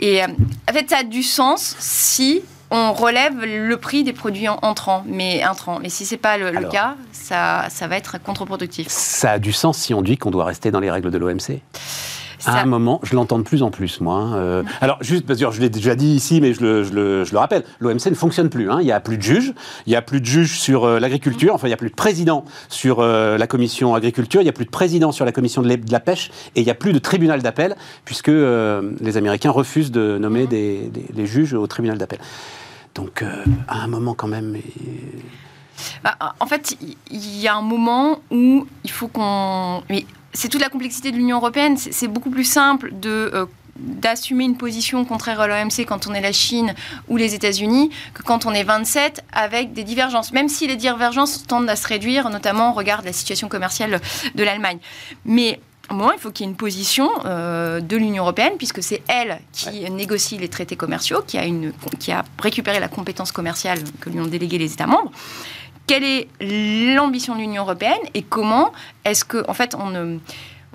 Et 0.00 0.22
en 0.22 0.72
fait, 0.74 0.90
ça 0.90 0.98
a 0.98 1.02
du 1.02 1.22
sens 1.22 1.76
si 1.78 2.42
on 2.74 2.92
relève 2.92 3.44
le 3.44 3.76
prix 3.76 4.02
des 4.02 4.12
produits 4.12 4.48
entrants, 4.48 5.04
mais 5.06 5.42
intrants. 5.42 5.78
Mais 5.80 5.88
si 5.88 6.04
c'est 6.04 6.16
pas 6.16 6.36
le, 6.36 6.50
cas, 6.68 6.96
ça, 7.12 7.66
ça 7.70 7.86
va 7.86 7.96
être 7.96 8.20
contre-productif. 8.20 8.88
Ça 8.88 9.32
a 9.32 9.38
du 9.38 9.52
sens 9.52 9.78
si 9.78 9.94
on 9.94 10.02
dit 10.02 10.16
qu'on 10.16 10.32
doit 10.32 10.44
rester 10.44 10.72
dans 10.72 10.80
les 10.80 10.90
règles 10.90 11.12
de 11.12 11.18
l'OMC 11.18 11.60
à 12.46 12.60
un 12.60 12.66
moment, 12.66 13.00
je 13.02 13.14
l'entends 13.14 13.38
de 13.38 13.44
plus 13.44 13.62
en 13.62 13.70
plus, 13.70 14.00
moi. 14.00 14.16
Hein, 14.16 14.34
euh. 14.36 14.62
alors, 14.80 14.98
juste, 15.00 15.26
parce 15.26 15.40
que 15.40 15.50
je 15.50 15.60
l'ai 15.60 15.70
déjà 15.70 15.94
dit 15.94 16.08
ici, 16.08 16.40
mais 16.40 16.52
je 16.52 16.62
le, 16.62 16.84
je 16.84 16.92
le, 16.92 17.24
je 17.24 17.32
le 17.32 17.38
rappelle, 17.38 17.64
l'OMC 17.80 18.06
ne 18.06 18.14
fonctionne 18.14 18.48
plus. 18.48 18.70
Hein. 18.70 18.78
Il 18.80 18.84
n'y 18.84 18.92
a 18.92 19.00
plus 19.00 19.16
de 19.16 19.22
juges, 19.22 19.52
il 19.86 19.90
n'y 19.90 19.96
a 19.96 20.02
plus 20.02 20.20
de 20.20 20.26
juges 20.26 20.58
sur 20.58 20.84
euh, 20.84 20.98
l'agriculture, 20.98 21.54
enfin, 21.54 21.66
il 21.66 21.70
n'y 21.70 21.74
a 21.74 21.78
plus 21.78 21.90
de 21.90 21.94
président 21.94 22.44
sur 22.68 23.00
euh, 23.00 23.38
la 23.38 23.46
commission 23.46 23.94
agriculture, 23.94 24.40
il 24.40 24.44
n'y 24.44 24.50
a 24.50 24.52
plus 24.52 24.66
de 24.66 24.70
président 24.70 25.12
sur 25.12 25.24
la 25.24 25.32
commission 25.32 25.62
de, 25.62 25.78
la 25.90 26.00
pêche, 26.00 26.30
et 26.54 26.60
il 26.60 26.64
n'y 26.64 26.70
a 26.70 26.74
plus 26.74 26.92
de 26.92 26.98
tribunal 26.98 27.42
d'appel, 27.42 27.76
puisque 28.04 28.28
les 28.28 29.16
Américains 29.16 29.50
refusent 29.50 29.90
de 29.90 30.18
nommer 30.18 30.46
des, 30.46 30.90
des, 30.90 31.26
juges 31.26 31.54
au 31.54 31.66
tribunal 31.66 31.98
d'appel. 31.98 32.18
Donc, 32.94 33.24
à 33.68 33.74
un 33.76 33.86
moment, 33.86 34.14
quand 34.14 34.28
même. 34.28 34.56
Bah, 36.02 36.16
en 36.38 36.46
fait, 36.46 36.76
il 37.10 37.40
y 37.40 37.48
a 37.48 37.56
un 37.56 37.62
moment 37.62 38.20
où 38.30 38.66
il 38.84 38.90
faut 38.90 39.08
qu'on 39.08 39.82
c'est 40.34 40.48
toute 40.48 40.60
la 40.60 40.68
complexité 40.68 41.12
de 41.12 41.16
l'Union 41.16 41.38
européenne. 41.38 41.76
C'est 41.78 42.08
beaucoup 42.08 42.30
plus 42.30 42.44
simple 42.44 42.90
de 42.92 43.30
euh, 43.32 43.46
d'assumer 43.76 44.44
une 44.44 44.56
position 44.56 45.04
contraire 45.04 45.40
à 45.40 45.48
l'OMC 45.48 45.84
quand 45.86 46.06
on 46.06 46.14
est 46.14 46.20
la 46.20 46.32
Chine 46.32 46.74
ou 47.08 47.16
les 47.16 47.34
États-Unis 47.34 47.90
que 48.12 48.22
quand 48.22 48.46
on 48.46 48.52
est 48.52 48.62
27 48.62 49.24
avec 49.32 49.72
des 49.72 49.82
divergences, 49.82 50.32
même 50.32 50.48
si 50.48 50.66
les 50.66 50.76
divergences 50.76 51.44
tendent 51.46 51.68
à 51.68 51.74
se 51.74 51.86
réduire, 51.88 52.30
notamment 52.30 52.70
au 52.70 52.72
regard 52.74 53.00
de 53.00 53.06
la 53.06 53.12
situation 53.12 53.48
commerciale 53.48 54.00
de 54.34 54.44
l'Allemagne. 54.44 54.78
Mais 55.24 55.60
au 55.90 55.94
moment, 55.94 56.12
il 56.12 56.18
faut 56.18 56.30
qu'il 56.30 56.46
y 56.46 56.48
ait 56.48 56.52
une 56.52 56.56
position 56.56 57.10
euh, 57.26 57.80
de 57.80 57.96
l'Union 57.96 58.22
européenne, 58.22 58.54
puisque 58.56 58.82
c'est 58.82 59.02
elle 59.06 59.40
qui 59.52 59.90
négocie 59.90 60.38
les 60.38 60.48
traités 60.48 60.76
commerciaux, 60.76 61.22
qui 61.26 61.36
a, 61.36 61.44
une, 61.44 61.72
qui 61.98 62.10
a 62.10 62.24
récupéré 62.38 62.80
la 62.80 62.88
compétence 62.88 63.32
commerciale 63.32 63.80
que 64.00 64.10
lui 64.10 64.20
ont 64.20 64.26
délégué 64.26 64.58
les 64.58 64.72
États 64.72 64.86
membres 64.86 65.10
quelle 65.86 66.04
est 66.04 66.28
l'ambition 66.94 67.34
de 67.34 67.40
l'Union 67.40 67.62
européenne 67.62 68.00
et 68.14 68.22
comment 68.22 68.72
est-ce 69.04 69.24
que, 69.24 69.48
en 69.48 69.54
fait, 69.54 69.74
on 69.74 69.90
ne. 69.90 70.18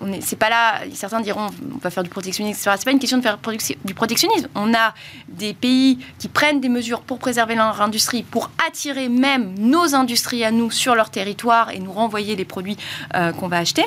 On 0.01 0.13
est, 0.13 0.21
c'est 0.21 0.37
pas 0.37 0.49
là, 0.49 0.79
certains 0.93 1.19
diront 1.19 1.47
on 1.75 1.77
va 1.79 1.89
faire 1.89 2.03
du 2.03 2.09
protectionnisme, 2.09 2.57
etc. 2.57 2.75
C'est 2.77 2.85
pas 2.85 2.91
une 2.91 2.99
question 2.99 3.17
de 3.17 3.21
faire 3.21 3.37
du 3.83 3.93
protectionnisme. 3.93 4.47
On 4.55 4.73
a 4.73 4.93
des 5.27 5.53
pays 5.53 5.99
qui 6.19 6.29
prennent 6.29 6.61
des 6.61 6.69
mesures 6.69 7.01
pour 7.01 7.19
préserver 7.19 7.55
leur 7.55 7.81
industrie, 7.81 8.23
pour 8.23 8.49
attirer 8.65 9.09
même 9.09 9.55
nos 9.59 9.95
industries 9.95 10.45
à 10.45 10.51
nous 10.51 10.71
sur 10.71 10.95
leur 10.95 11.09
territoire 11.09 11.71
et 11.71 11.79
nous 11.79 11.91
renvoyer 11.91 12.37
les 12.37 12.45
produits 12.45 12.77
euh, 13.13 13.33
qu'on 13.33 13.49
va 13.49 13.57
acheter. 13.57 13.83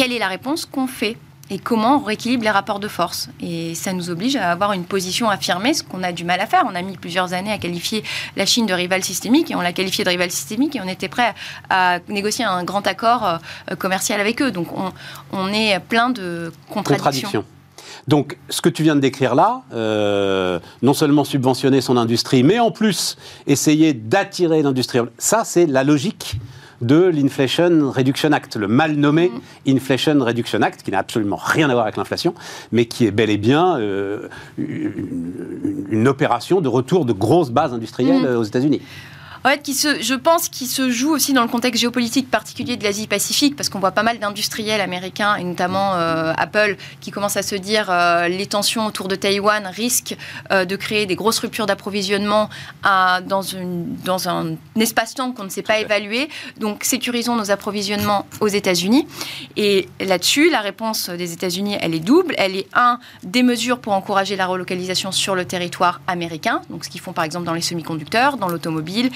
Quelle 0.00 0.12
est 0.12 0.18
la 0.18 0.28
réponse 0.28 0.64
qu'on 0.64 0.86
fait 0.86 1.18
et 1.50 1.58
comment 1.58 1.96
on 1.96 2.02
rééquilibre 2.02 2.42
les 2.42 2.50
rapports 2.50 2.80
de 2.80 2.88
force. 2.88 3.28
Et 3.38 3.74
ça 3.74 3.92
nous 3.92 4.08
oblige 4.08 4.34
à 4.34 4.50
avoir 4.50 4.72
une 4.72 4.84
position 4.84 5.28
affirmée, 5.28 5.74
ce 5.74 5.82
qu'on 5.82 6.02
a 6.02 6.10
du 6.10 6.24
mal 6.24 6.40
à 6.40 6.46
faire. 6.46 6.64
On 6.66 6.74
a 6.74 6.80
mis 6.80 6.96
plusieurs 6.96 7.34
années 7.34 7.52
à 7.52 7.58
qualifier 7.58 8.02
la 8.34 8.46
Chine 8.46 8.64
de 8.64 8.72
rival 8.72 9.04
systémique 9.04 9.50
et 9.50 9.56
on 9.56 9.60
l'a 9.60 9.74
qualifié 9.74 10.02
de 10.02 10.08
rival 10.08 10.30
systémique 10.30 10.74
et 10.74 10.80
on 10.80 10.88
était 10.88 11.08
prêt 11.08 11.34
à 11.68 11.98
négocier 12.08 12.46
un 12.46 12.64
grand 12.64 12.86
accord 12.86 13.26
euh, 13.70 13.76
commercial 13.76 14.22
avec 14.22 14.40
eux. 14.40 14.50
Donc 14.50 14.68
on, 15.32 15.52
est 15.52 15.78
plein 15.80 16.08
de 16.08 16.50
contradictions. 16.70 17.44
Donc, 18.08 18.38
ce 18.48 18.62
que 18.62 18.70
tu 18.70 18.82
viens 18.82 18.96
de 18.96 19.00
décrire 19.00 19.34
là, 19.34 19.64
euh, 19.74 20.60
non 20.80 20.94
seulement 20.94 21.24
subventionner 21.24 21.82
son 21.82 21.98
industrie, 21.98 22.42
mais 22.42 22.58
en 22.58 22.70
plus 22.70 23.18
essayer 23.46 23.92
d'attirer 23.92 24.62
l'industrie, 24.62 25.00
ça, 25.18 25.44
c'est 25.44 25.66
la 25.66 25.84
logique 25.84 26.38
de 26.80 27.06
l'Inflation 27.06 27.90
Reduction 27.90 28.32
Act, 28.32 28.56
le 28.56 28.68
mal 28.68 28.94
nommé 28.94 29.28
mm. 29.28 29.76
Inflation 29.76 30.18
Reduction 30.20 30.62
Act, 30.62 30.82
qui 30.82 30.90
n'a 30.90 30.98
absolument 30.98 31.38
rien 31.42 31.68
à 31.68 31.72
voir 31.72 31.84
avec 31.84 31.96
l'inflation, 31.96 32.34
mais 32.72 32.86
qui 32.86 33.06
est 33.06 33.10
bel 33.10 33.30
et 33.30 33.38
bien 33.38 33.78
euh, 33.78 34.28
une, 34.58 36.08
opération 36.08 36.60
de 36.60 36.68
retour 36.68 37.04
de 37.04 37.12
grosses 37.12 37.50
bases 37.50 37.72
industrielles 37.72 38.22
mm. 38.22 38.36
aux 38.36 38.44
États-Unis 38.44 38.80
en 39.44 39.48
fait, 39.48 39.62
qui 39.62 39.74
se, 39.74 40.02
je 40.02 40.14
pense 40.14 40.48
qu'il 40.48 40.66
se 40.66 40.90
joue 40.90 41.10
aussi 41.10 41.32
dans 41.32 41.42
le 41.42 41.48
contexte 41.48 41.80
géopolitique 41.80 42.30
particulier 42.30 42.76
de 42.76 42.84
l'Asie-Pacifique, 42.84 43.56
parce 43.56 43.68
qu'on 43.68 43.78
voit 43.78 43.92
pas 43.92 44.02
mal 44.02 44.18
d'industriels 44.18 44.80
américains, 44.80 45.36
et 45.36 45.44
notamment 45.44 45.94
euh, 45.94 46.32
Apple, 46.36 46.76
qui 47.00 47.10
commencent 47.10 47.36
à 47.36 47.42
se 47.42 47.54
dire 47.54 47.88
euh, 47.90 48.28
les 48.28 48.46
tensions 48.46 48.86
autour 48.86 49.08
de 49.08 49.14
Taïwan 49.14 49.66
risquent 49.66 50.16
euh, 50.52 50.64
de 50.64 50.76
créer 50.76 51.06
des 51.06 51.16
grosses 51.16 51.38
ruptures 51.38 51.66
d'approvisionnement 51.66 52.50
dans, 52.82 53.42
une, 53.42 53.96
dans 54.04 54.28
un 54.28 54.56
espace-temps 54.76 55.32
qu'on 55.32 55.44
ne 55.44 55.48
sait 55.48 55.62
pas 55.62 55.78
évaluer. 55.78 56.28
Donc, 56.58 56.84
sécurisons 56.84 57.36
nos 57.36 57.50
approvisionnements 57.50 58.26
aux 58.40 58.48
États-Unis. 58.48 59.06
Et 59.56 59.88
là-dessus, 60.00 60.50
la 60.50 60.60
réponse 60.60 61.08
des 61.08 61.32
États-Unis, 61.32 61.76
elle 61.80 61.94
est 61.94 62.00
double. 62.00 62.34
Elle 62.38 62.56
est, 62.56 62.66
un, 62.74 62.98
des 63.22 63.42
mesures 63.42 63.78
pour 63.78 63.92
encourager 63.92 64.36
la 64.36 64.46
relocalisation 64.46 65.12
sur 65.12 65.34
le 65.34 65.44
territoire 65.44 66.00
américain, 66.06 66.62
donc 66.70 66.84
ce 66.84 66.90
qu'ils 66.90 67.00
font 67.00 67.12
par 67.12 67.24
exemple 67.24 67.46
dans 67.46 67.54
les 67.54 67.60
semi-conducteurs, 67.60 68.36
dans 68.36 68.48
l'automobile, 68.48 69.10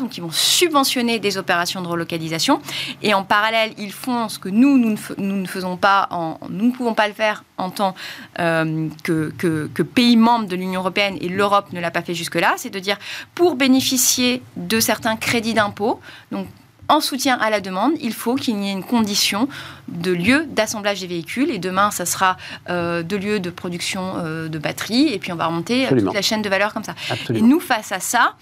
donc, 0.00 0.16
ils 0.16 0.20
vont 0.20 0.30
subventionner 0.30 1.18
des 1.18 1.38
opérations 1.38 1.82
de 1.82 1.88
relocalisation. 1.88 2.60
Et 3.02 3.14
en 3.14 3.24
parallèle, 3.24 3.72
ils 3.78 3.92
font 3.92 4.28
ce 4.28 4.38
que 4.38 4.48
nous, 4.48 4.78
nous 4.78 4.96
ne, 5.18 5.46
faisons 5.46 5.76
pas, 5.76 6.08
en, 6.10 6.38
nous 6.48 6.66
ne 6.66 6.72
pouvons 6.72 6.94
pas 6.94 7.08
le 7.08 7.14
faire 7.14 7.44
en 7.56 7.70
tant 7.70 7.94
euh, 8.38 8.88
que, 9.02 9.32
que, 9.36 9.82
pays 9.82 10.16
membre 10.16 10.46
de 10.46 10.56
l'Union 10.56 10.80
européenne, 10.80 11.16
et 11.20 11.28
l'Europe 11.28 11.72
ne 11.72 11.80
l'a 11.80 11.90
pas 11.90 12.02
fait 12.02 12.14
jusque-là, 12.14 12.54
c'est 12.56 12.70
de 12.70 12.78
dire, 12.78 12.98
pour 13.34 13.56
bénéficier 13.56 14.42
de 14.56 14.80
certains 14.80 15.16
crédits 15.16 15.54
d'impôt, 15.54 16.00
donc 16.30 16.46
en 16.88 17.00
soutien 17.00 17.38
à 17.38 17.50
la 17.50 17.60
demande, 17.60 17.92
il 18.00 18.14
faut 18.14 18.34
qu'il 18.34 18.58
y 18.58 18.68
ait 18.68 18.72
une 18.72 18.82
condition 18.82 19.48
de 19.88 20.10
lieu 20.10 20.46
d'assemblage 20.48 21.00
des 21.00 21.06
véhicules. 21.06 21.50
Et 21.50 21.58
demain, 21.58 21.90
ça 21.90 22.06
sera 22.06 22.38
euh, 22.70 23.02
de 23.02 23.16
lieu 23.16 23.40
de 23.40 23.50
production 23.50 24.14
euh, 24.16 24.48
de 24.48 24.58
batteries. 24.58 25.12
Et 25.12 25.18
puis, 25.18 25.30
on 25.32 25.36
va 25.36 25.46
remonter 25.46 25.86
toute 25.88 26.14
la 26.14 26.22
chaîne 26.22 26.42
de 26.42 26.48
valeur 26.48 26.72
comme 26.72 26.84
ça. 26.84 26.94
Et 27.34 27.42
nous, 27.42 27.60
face 27.60 27.92
à 27.92 28.00
ça, 28.00 28.34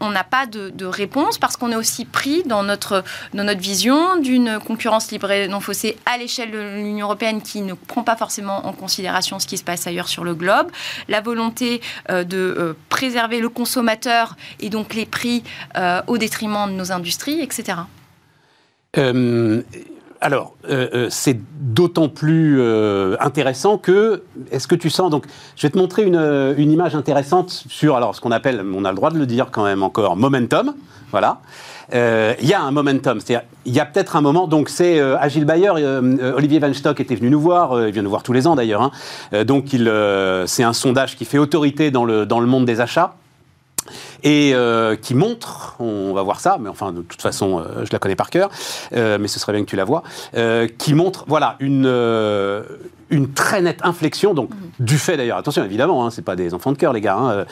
on 0.00 0.10
n'a 0.10 0.24
pas 0.24 0.46
de, 0.46 0.84
réponse 0.84 1.38
parce 1.38 1.56
qu'on 1.56 1.70
est 1.70 1.76
aussi 1.76 2.04
pris 2.04 2.42
dans 2.44 2.62
notre, 2.62 3.04
dans 3.34 3.44
notre 3.44 3.60
vision 3.60 4.16
d'une 4.20 4.58
concurrence 4.58 5.10
libre 5.10 5.30
et 5.30 5.48
non 5.48 5.60
faussée 5.60 5.96
à 6.06 6.16
l'échelle 6.18 6.50
de 6.50 6.58
l'Union 6.58 7.06
européenne 7.06 7.42
qui 7.42 7.60
ne 7.60 7.74
prend 7.74 8.02
pas 8.02 8.16
forcément 8.16 8.66
en 8.66 8.72
considération 8.72 9.38
ce 9.38 9.46
qui 9.46 9.58
se 9.58 9.64
passe 9.64 9.86
ailleurs 9.86 10.08
sur 10.08 10.24
le 10.24 10.34
globe, 10.34 10.70
la 11.08 11.20
volonté 11.20 11.80
euh, 12.10 12.24
de 12.24 12.36
euh, 12.36 12.76
préserver 12.88 13.40
le 13.40 13.48
consommateur 13.48 14.36
et 14.60 14.70
donc 14.70 14.94
les 14.94 15.06
prix 15.06 15.42
euh, 15.76 16.00
au 16.06 16.16
détriment 16.16 16.66
de 16.68 16.72
nos 16.72 16.92
industries, 16.92 17.40
etc 17.40 17.78
alors, 20.20 20.54
euh, 20.68 20.88
euh, 20.94 21.06
c'est 21.10 21.38
d'autant 21.60 22.08
plus 22.08 22.60
euh, 22.60 23.16
intéressant 23.20 23.78
que, 23.78 24.22
est-ce 24.50 24.66
que 24.66 24.74
tu 24.74 24.90
sens, 24.90 25.10
donc, 25.10 25.26
je 25.56 25.66
vais 25.66 25.70
te 25.70 25.78
montrer 25.78 26.02
une, 26.02 26.70
image 26.70 26.96
intéressante 26.96 27.50
sur, 27.68 27.96
alors, 27.96 28.14
ce 28.14 28.20
qu'on 28.20 28.32
appelle, 28.32 28.64
on 28.74 28.84
a 28.84 28.90
le 28.90 28.96
droit 28.96 29.10
de 29.10 29.18
le 29.18 29.26
dire 29.26 29.48
quand 29.52 29.64
même 29.64 29.82
encore, 29.82 30.16
momentum, 30.16 30.74
voilà. 31.10 31.40
Il 31.92 32.46
y 32.46 32.52
a 32.52 32.60
un 32.60 32.70
momentum, 32.70 33.20
c'est-à-dire, 33.20 33.48
il 33.64 33.72
y 33.72 33.80
a 33.80 33.86
peut-être 33.86 34.16
un 34.16 34.20
moment, 34.20 34.46
donc 34.46 34.68
c'est 34.68 35.00
Agile 35.00 35.46
Bayer, 35.46 35.70
Olivier 35.70 36.58
Van 36.58 36.74
Stock 36.74 37.00
était 37.00 37.14
venu 37.14 37.30
nous 37.30 37.40
voir, 37.40 37.86
il 37.86 37.92
vient 37.92 38.02
nous 38.02 38.10
voir 38.10 38.22
tous 38.22 38.34
les 38.34 38.46
ans 38.46 38.56
d'ailleurs, 38.56 38.82
hein. 38.82 39.44
donc 39.44 39.68
c'est 40.46 40.62
un 40.62 40.72
sondage 40.74 41.16
qui 41.16 41.24
fait 41.24 41.38
autorité 41.38 41.90
dans 41.90 42.04
le, 42.04 42.26
dans 42.26 42.40
le 42.40 42.46
monde 42.46 42.66
des 42.66 42.82
achats 42.82 43.14
et 44.22 44.52
euh, 44.54 44.96
qui 44.96 45.14
montre, 45.14 45.76
on 45.78 46.12
va 46.12 46.22
voir 46.22 46.40
ça, 46.40 46.58
mais 46.60 46.68
enfin 46.68 46.92
de 46.92 47.02
toute 47.02 47.22
façon 47.22 47.60
euh, 47.60 47.84
je 47.84 47.92
la 47.92 47.98
connais 47.98 48.16
par 48.16 48.30
cœur, 48.30 48.50
euh, 48.92 49.18
mais 49.20 49.28
ce 49.28 49.38
serait 49.38 49.52
bien 49.52 49.64
que 49.64 49.70
tu 49.70 49.76
la 49.76 49.84
vois, 49.84 50.02
qui 50.78 50.94
montre 50.94 51.24
voilà 51.28 51.56
une 51.60 51.86
une 53.10 53.32
très 53.32 53.62
nette 53.62 53.80
inflexion, 53.82 54.34
donc 54.34 54.50
mhm. 54.50 54.56
du 54.80 54.98
fait 54.98 55.16
d'ailleurs, 55.16 55.38
attention 55.38 55.64
évidemment, 55.64 56.06
hein, 56.06 56.10
c'est 56.10 56.22
pas 56.22 56.36
des 56.36 56.54
enfants 56.54 56.72
de 56.72 56.76
cœur 56.76 56.92
les 56.92 57.00
gars, 57.00 57.16
hein, 57.16 57.44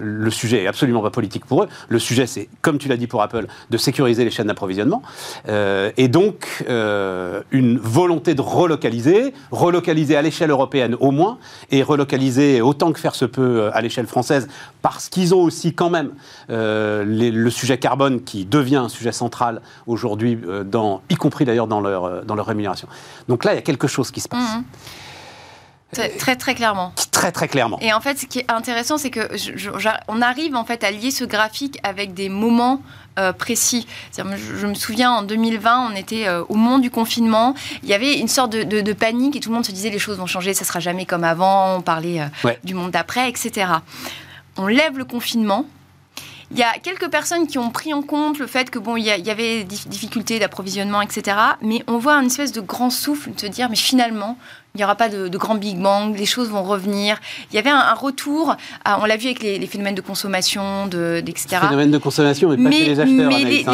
le 0.00 0.30
sujet 0.30 0.64
est 0.64 0.66
absolument 0.66 1.02
pas 1.02 1.10
politique 1.10 1.44
pour 1.44 1.62
eux, 1.62 1.68
le 1.88 1.98
sujet 1.98 2.26
c'est, 2.26 2.48
comme 2.62 2.78
tu 2.78 2.88
l'as 2.88 2.96
dit 2.96 3.06
pour 3.06 3.22
Apple, 3.22 3.46
de 3.70 3.76
sécuriser 3.76 4.24
les 4.24 4.30
chaînes 4.30 4.48
d'approvisionnement, 4.48 5.02
et 5.48 6.08
donc 6.08 6.64
une 6.68 7.78
volonté 7.78 8.34
de 8.34 8.42
relocaliser, 8.42 9.34
relocaliser 9.50 10.16
à 10.16 10.22
l'échelle 10.22 10.50
européenne 10.50 10.96
au 11.00 11.10
moins, 11.10 11.38
et 11.70 11.82
relocaliser 11.82 12.60
autant 12.60 12.92
que 12.92 13.00
faire 13.00 13.14
se 13.14 13.24
peut 13.24 13.70
à 13.72 13.80
l'échelle 13.80 14.06
française, 14.06 14.48
parce 14.82 15.08
qu'ils 15.08 15.34
ont 15.34 15.42
aussi 15.42 15.74
quand 15.74 15.90
même 15.90 16.10
euh, 16.50 17.04
le 17.04 17.50
sujet 17.50 17.78
carbone 17.78 18.22
qui 18.22 18.44
devient 18.44 18.76
un 18.76 18.88
sujet 18.88 19.12
central 19.12 19.60
aujourd'hui, 19.86 20.38
euh, 20.46 20.64
y 21.08 21.14
compris 21.16 21.44
d'ailleurs 21.44 21.66
dans 21.66 21.80
leur, 21.80 22.04
euh, 22.04 22.22
dans 22.22 22.34
leur 22.34 22.46
rémunération. 22.46 22.88
Donc 23.28 23.44
là, 23.44 23.52
il 23.52 23.56
y 23.56 23.58
a 23.58 23.62
quelque 23.62 23.86
chose 23.86 24.10
qui 24.10 24.20
se 24.20 24.28
passe. 24.28 24.56
Mhm. 24.56 24.64
Très, 25.92 26.36
très, 26.36 26.54
clairement. 26.54 26.92
Très 27.10 27.32
très 27.32 27.48
clairement. 27.48 27.76
Et 27.80 27.92
en 27.92 28.00
fait, 28.00 28.16
ce 28.16 28.26
qui 28.26 28.38
est 28.38 28.50
intéressant, 28.52 28.96
c'est 28.96 29.10
que 29.10 29.28
on 30.06 30.22
arrive 30.22 30.54
en 30.54 30.64
fait 30.64 30.84
à 30.84 30.92
lier 30.92 31.10
ce 31.10 31.24
graphique 31.24 31.80
avec 31.82 32.14
des 32.14 32.28
moments 32.28 32.80
précis. 33.38 33.88
Je, 34.16 34.66
me 34.68 34.74
souviens 34.74 35.10
en 35.10 35.22
2020, 35.22 35.90
on 35.90 35.96
était 35.96 36.28
au 36.48 36.54
moment 36.54 36.78
du 36.78 36.92
confinement. 36.92 37.56
Il 37.82 37.88
y 37.88 37.92
avait 37.92 38.16
une 38.20 38.28
sorte 38.28 38.52
de, 38.52 38.92
panique 38.92 39.34
et 39.34 39.40
tout 39.40 39.48
le 39.48 39.56
monde 39.56 39.66
se 39.66 39.72
disait 39.72 39.90
les 39.90 39.98
choses 39.98 40.18
vont 40.18 40.26
changer, 40.26 40.54
ça 40.54 40.64
sera 40.64 40.78
jamais 40.78 41.06
comme 41.06 41.24
avant. 41.24 41.74
On 41.78 41.80
parlait 41.80 42.20
du 42.62 42.74
monde 42.74 42.92
d'après, 42.92 43.28
etc 43.28 43.66
on 44.56 44.66
lève 44.66 44.98
le 44.98 45.04
confinement. 45.04 45.66
Il 46.52 46.58
y 46.58 46.62
a 46.62 46.72
quelques 46.82 47.08
personnes 47.08 47.46
qui 47.46 47.58
ont 47.58 47.70
pris 47.70 47.94
en 47.94 48.02
compte 48.02 48.38
le 48.38 48.46
fait 48.48 48.70
que 48.70 48.80
bon, 48.80 48.96
il 48.96 49.04
y, 49.04 49.30
avait 49.30 49.62
des 49.62 49.76
difficultés 49.86 50.40
d'approvisionnement, 50.40 51.00
etc. 51.00 51.36
Mais 51.62 51.84
on 51.86 51.98
voit 51.98 52.14
une 52.14 52.26
espèce 52.26 52.50
de 52.50 52.60
grand 52.60 52.90
souffle 52.90 53.32
de 53.32 53.40
se 53.40 53.46
dire, 53.46 53.70
mais 53.70 53.76
finalement, 53.76 54.36
il 54.74 54.78
n'y 54.78 54.84
aura 54.84 54.96
pas 54.96 55.08
de, 55.08 55.28
grand 55.36 55.54
Big 55.54 55.78
Bang, 55.78 56.16
les 56.16 56.26
choses 56.26 56.48
vont 56.48 56.64
revenir. 56.64 57.18
Il 57.52 57.56
y 57.56 57.58
avait 57.58 57.70
un, 57.70 57.94
retour, 57.94 58.56
on 58.84 59.04
l'a 59.04 59.16
vu 59.16 59.26
avec 59.26 59.42
les, 59.42 59.64
phénomènes 59.66 59.94
de 59.94 60.00
consommation, 60.00 60.86
de, 60.86 61.22
etc. 61.24 61.46
Les 61.52 61.68
phénomènes 61.68 61.90
de 61.92 61.98
consommation, 61.98 62.48
mais 62.56 62.70
pas 62.70 62.76
chez 62.76 62.84
les 62.84 63.00
acheteurs. 63.00 63.28
Mais 63.28 63.44
les, 63.44 63.64
hein. 63.66 63.72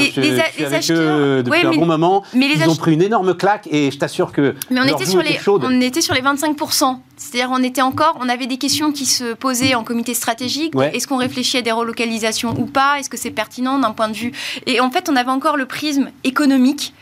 les, 0.58 0.74
acheteurs, 0.74 1.42
depuis 1.42 1.66
un 1.66 1.72
bon 1.72 1.86
moment, 1.86 2.24
ils 2.34 2.68
ont 2.68 2.76
pris 2.76 2.92
une 2.92 3.02
énorme 3.02 3.34
claque 3.34 3.68
et 3.70 3.90
je 3.90 3.98
t'assure 3.98 4.32
que. 4.32 4.54
Mais 4.70 4.80
on 4.80 4.84
était, 4.84 5.06
sur 5.06 5.22
les, 5.22 5.38
on 5.46 5.80
était 5.80 6.02
sur 6.02 6.14
les 6.14 6.22
25%. 6.22 6.98
C'est-à-dire, 7.26 7.50
on 7.52 7.62
était 7.62 7.82
encore, 7.82 8.16
on 8.20 8.28
avait 8.28 8.46
des 8.46 8.56
questions 8.56 8.92
qui 8.92 9.04
se 9.04 9.34
posaient 9.34 9.74
en 9.74 9.82
comité 9.82 10.14
stratégique. 10.14 10.74
Est-ce 10.92 11.08
qu'on 11.08 11.16
réfléchit 11.16 11.56
à 11.56 11.62
des 11.62 11.72
relocalisations 11.72 12.54
ou 12.56 12.66
pas? 12.66 13.00
Est-ce 13.00 13.10
que 13.10 13.16
c'est 13.16 13.32
pertinent 13.32 13.80
d'un 13.80 13.90
point 13.90 14.08
de 14.08 14.14
vue? 14.14 14.32
Et 14.66 14.78
en 14.78 14.92
fait, 14.92 15.08
on 15.08 15.16
avait 15.16 15.30
encore 15.30 15.56
le 15.56 15.66
prisme 15.66 16.10
économique 16.22 16.94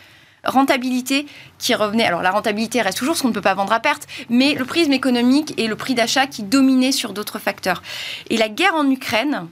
rentabilité 0.47 1.27
qui 1.59 1.75
revenait. 1.75 2.05
Alors 2.05 2.23
la 2.23 2.31
rentabilité 2.31 2.83
reste 2.83 2.99
toujours 2.99 3.17
ce 3.17 3.23
qu'on 3.23 3.29
ne 3.29 3.33
peut 3.33 3.41
pas 3.41 3.55
vendre 3.55 3.73
à 3.73 3.81
perte, 3.81 4.07
mais 4.29 4.55
le 4.55 4.65
prisme 4.67 4.93
économique 4.93 5.55
et 5.59 5.69
le 5.69 5.77
prix 5.77 5.95
d'achat 5.95 6.27
qui 6.27 6.43
dominaient 6.43 6.93
sur 6.93 7.15
d'autres 7.15 7.39
facteurs. 7.39 7.83
Et 8.29 8.37
la 8.37 8.49
guerre 8.49 8.75
en 8.75 8.91
Ukraine, 8.91 9.49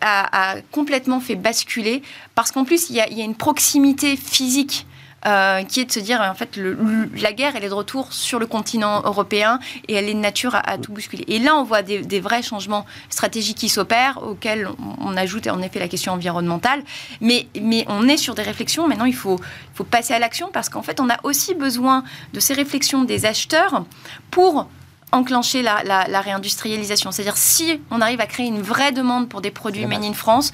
a, 0.00 0.54
complètement 0.72 1.20
fait 1.20 1.34
basculer 1.34 2.02
parce 2.34 2.50
qu'en 2.50 2.64
plus 2.64 2.88
il 2.88 2.96
y, 2.96 3.00
a, 3.00 3.06
une 3.08 3.34
proximité 3.34 4.16
physique 4.16 4.86
euh, 5.26 5.62
qui 5.64 5.80
est 5.80 5.84
de 5.84 5.92
se 5.92 6.00
dire 6.00 6.20
en 6.22 6.34
fait 6.34 6.56
la 6.56 7.32
guerre 7.34 7.54
elle 7.54 7.64
est 7.64 7.68
de 7.68 7.74
retour 7.74 8.10
sur 8.10 8.38
le 8.38 8.46
continent 8.46 9.02
européen 9.04 9.58
et 9.86 9.94
elle 9.94 10.08
est 10.08 10.14
de 10.14 10.18
nature 10.18 10.54
à, 10.54 10.78
tout 10.78 10.92
bousculer. 10.92 11.24
Et 11.28 11.38
là 11.38 11.56
on 11.56 11.62
voit 11.62 11.82
des, 11.82 12.20
vrais 12.20 12.42
changements 12.42 12.86
stratégiques 13.10 13.58
qui 13.58 13.68
s'opèrent 13.68 14.22
auxquels 14.22 14.68
on, 14.98 15.16
ajoute 15.18 15.46
en 15.48 15.60
effet 15.60 15.78
la 15.78 15.88
question 15.88 16.12
environnementale, 16.14 16.82
mais, 17.20 17.48
mais 17.60 17.84
on 17.88 18.08
est 18.08 18.16
sur 18.16 18.34
des 18.34 18.42
réflexions. 18.42 18.88
Maintenant 18.88 19.04
il 19.04 19.14
faut, 19.14 19.36
il 19.38 19.76
faut 19.76 19.84
passer 19.84 20.14
à 20.14 20.18
l'action 20.18 20.48
parce 20.52 20.70
qu'en 20.70 20.82
fait 20.82 21.00
on 21.00 21.10
a 21.10 21.18
aussi 21.22 21.54
besoin 21.54 22.02
de 22.32 22.40
ces 22.40 22.54
réflexions 22.54 23.04
des 23.04 23.26
acheteurs 23.26 23.84
pour 24.30 24.68
enclencher 25.12 25.62
la, 25.62 25.82
la, 25.84 26.20
réindustrialisation. 26.20 27.10
C'est-à-dire 27.10 27.36
si 27.36 27.80
on 27.90 28.00
arrive 28.00 28.20
à 28.20 28.26
créer 28.26 28.46
une 28.46 28.62
vraie 28.62 28.92
demande 28.92 29.28
pour 29.28 29.40
des 29.40 29.50
produits 29.50 29.86
made 29.86 30.04
in 30.04 30.12
France, 30.12 30.52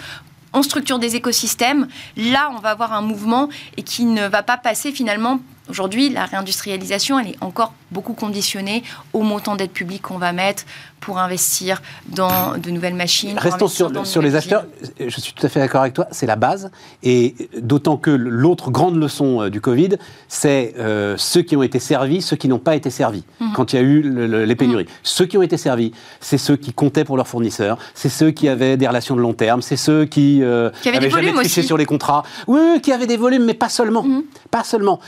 on 0.57 0.63
structure 0.63 0.99
des 0.99 1.17
écosystèmes, 1.17 1.87
là 2.17 2.51
on 2.57 2.61
va 2.61 2.71
avoir 2.71 2.95
un 2.95 3.03
mouvement 3.03 3.51
et 3.77 3.83
qui 3.83 4.07
ne 4.07 4.27
va 4.27 4.43
pas 4.43 4.57
passer 4.57 4.91
finalement 4.91 5.39
Aujourd'hui, 5.69 6.11
la 6.11 6.27
réindustrialisation, 6.27 7.19
elle 7.19 7.29
est 7.29 7.43
encore 7.43 7.75
beaucoup 7.91 8.15
conditionnée 8.15 8.83
au 9.13 9.23
montant 9.23 9.57
d'aide 9.57 9.71
publique 9.71 10.03
qu'on 10.03 10.19
va 10.19 10.33
mettre 10.33 10.65
pour 11.01 11.19
investir 11.19 11.83
dans 12.09 12.59
de 12.59 12.71
nouvelles 12.71 12.95
machines. 12.95 13.39
Restons 13.39 13.69
sur, 13.69 14.07
sur 14.07 14.23
les 14.23 14.35
acheteurs. 14.35 14.65
Je 14.99 15.21
suis 15.21 15.33
tout 15.33 15.47
à 15.47 15.49
fait 15.49 15.61
d'accord 15.61 15.83
avec 15.83 15.95
toi, 15.95 16.09
c'est 16.11 16.27
la 16.27 16.37
base. 16.37 16.71
Et 17.03 17.37
d'autant 17.59 17.97
que 17.97 18.11
l'autre 18.11 18.71
grande 18.71 18.97
leçon 18.97 19.43
euh, 19.43 19.51
du 19.51 19.61
Covid, 19.61 19.91
c'est 20.27 20.75
euh, 20.79 21.15
ceux 21.17 21.43
qui 21.43 21.55
ont 21.57 21.63
été 21.63 21.79
servis, 21.79 22.23
ceux 22.23 22.37
qui 22.37 22.49
n'ont 22.49 22.59
pas 22.59 22.75
été 22.75 22.91
servis, 22.91 23.25
mhm. 23.41 23.53
quand 23.55 23.73
il 23.73 23.77
y 23.77 23.79
a 23.79 23.83
eu 23.83 24.03
les 24.45 24.57
pénuries. 24.57 24.85
Mhm. 24.85 24.91
Ceux 25.03 25.27
qui 25.27 25.39
ont 25.39 25.43
été 25.43 25.57
servis, 25.57 25.93
c'est 26.21 26.39
ceux 26.39 26.57
qui 26.57 26.73
comptaient 26.73 27.05
pour 27.05 27.17
leurs 27.17 27.29
fournisseurs, 27.29 27.79
c'est 27.95 28.09
ceux 28.09 28.31
qui 28.31 28.49
avaient 28.49 28.77
des 28.77 28.89
relations 28.89 29.15
de 29.15 29.21
long 29.21 29.35
terme, 29.35 29.63
c'est 29.63 29.77
ceux 29.77 30.07
qui, 30.07 30.43
euh, 30.43 30.71
qui 30.83 30.89
avaient, 30.89 31.09
jamais 31.09 31.33
triché 31.33 31.63
sur 31.63 31.77
les 31.77 31.87
contrats. 31.87 32.25
Oui, 32.49 32.81
qui 32.83 32.93
avaient 32.93 33.07
des 33.07 33.17
volumes, 33.17 33.45
mais 33.45 33.55
pas 33.55 33.69
seulement. 33.69 34.03
Mhm. 34.03 34.25
Pas 34.51 34.65
seulement. 34.65 34.99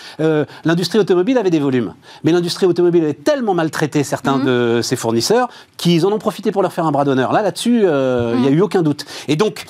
L'industrie 0.65 0.99
automobile 0.99 1.39
avait 1.39 1.51
des 1.51 1.59
volumes. 1.59 1.95
Mais 2.25 2.33
l'industrie 2.33 2.67
automobile 2.67 3.05
avait 3.05 3.15
tellement 3.15 3.55
maltraité 3.55 4.05
certains 4.05 4.39
de 4.39 4.81
ses 4.83 4.97
fournisseurs 4.97 5.49
qu'ils 5.77 6.07
en 6.07 6.13
ont 6.13 6.19
profité 6.19 6.53
pour 6.53 6.63
leur 6.63 6.73
faire 6.73 6.87
un 6.87 6.93
bras 6.93 7.05
d'honneur. 7.05 7.33
Là, 7.33 7.43
là-dessus, 7.43 7.83
euh, 7.85 8.33
il 8.37 8.43
n'y 8.43 8.49
a 8.49 8.51
eu 8.51 8.61
aucun 8.61 8.83
doute. 8.83 9.05
Et 9.29 9.37
donc, 9.37 9.65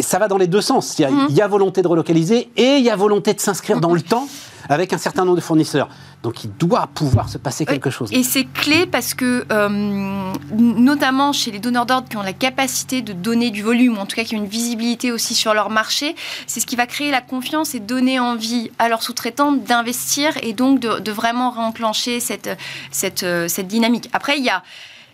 ça 0.00 0.18
va 0.18 0.28
dans 0.28 0.38
les 0.38 0.46
deux 0.46 0.60
sens. 0.60 0.98
Il 0.98 1.08
y 1.30 1.34
y 1.34 1.42
a 1.42 1.48
volonté 1.48 1.82
de 1.82 1.88
relocaliser 1.88 2.50
et 2.56 2.76
il 2.76 2.84
y 2.84 2.90
a 2.90 2.96
volonté 2.96 3.32
de 3.32 3.40
s'inscrire 3.40 3.80
dans 3.80 3.94
le 3.94 4.02
temps 4.02 4.26
avec 4.68 4.92
un 4.92 4.98
certain 4.98 5.24
nombre 5.24 5.36
de 5.36 5.42
fournisseurs. 5.42 5.88
Donc 6.22 6.44
il 6.44 6.52
doit 6.52 6.88
pouvoir 6.94 7.28
se 7.28 7.38
passer 7.38 7.64
quelque 7.64 7.90
chose. 7.90 8.10
Et 8.12 8.22
c'est 8.22 8.44
clé 8.44 8.86
parce 8.86 9.14
que, 9.14 9.46
euh, 9.50 10.32
notamment 10.52 11.32
chez 11.32 11.50
les 11.50 11.58
donneurs 11.58 11.86
d'ordre 11.86 12.08
qui 12.08 12.16
ont 12.16 12.22
la 12.22 12.34
capacité 12.34 13.00
de 13.00 13.12
donner 13.12 13.50
du 13.50 13.62
volume, 13.62 13.96
ou 13.96 14.00
en 14.00 14.06
tout 14.06 14.16
cas 14.16 14.24
qui 14.24 14.34
ont 14.34 14.38
une 14.38 14.46
visibilité 14.46 15.12
aussi 15.12 15.34
sur 15.34 15.54
leur 15.54 15.70
marché, 15.70 16.14
c'est 16.46 16.60
ce 16.60 16.66
qui 16.66 16.76
va 16.76 16.86
créer 16.86 17.10
la 17.10 17.22
confiance 17.22 17.74
et 17.74 17.80
donner 17.80 18.20
envie 18.20 18.70
à 18.78 18.88
leurs 18.88 19.02
sous-traitants 19.02 19.52
d'investir 19.52 20.32
et 20.42 20.52
donc 20.52 20.78
de, 20.78 20.98
de 20.98 21.12
vraiment 21.12 21.50
réenclencher 21.50 22.20
cette, 22.20 22.50
cette, 22.90 23.22
euh, 23.22 23.48
cette 23.48 23.68
dynamique. 23.68 24.10
Après, 24.12 24.36
il 24.38 24.44
y 24.44 24.50
a 24.50 24.62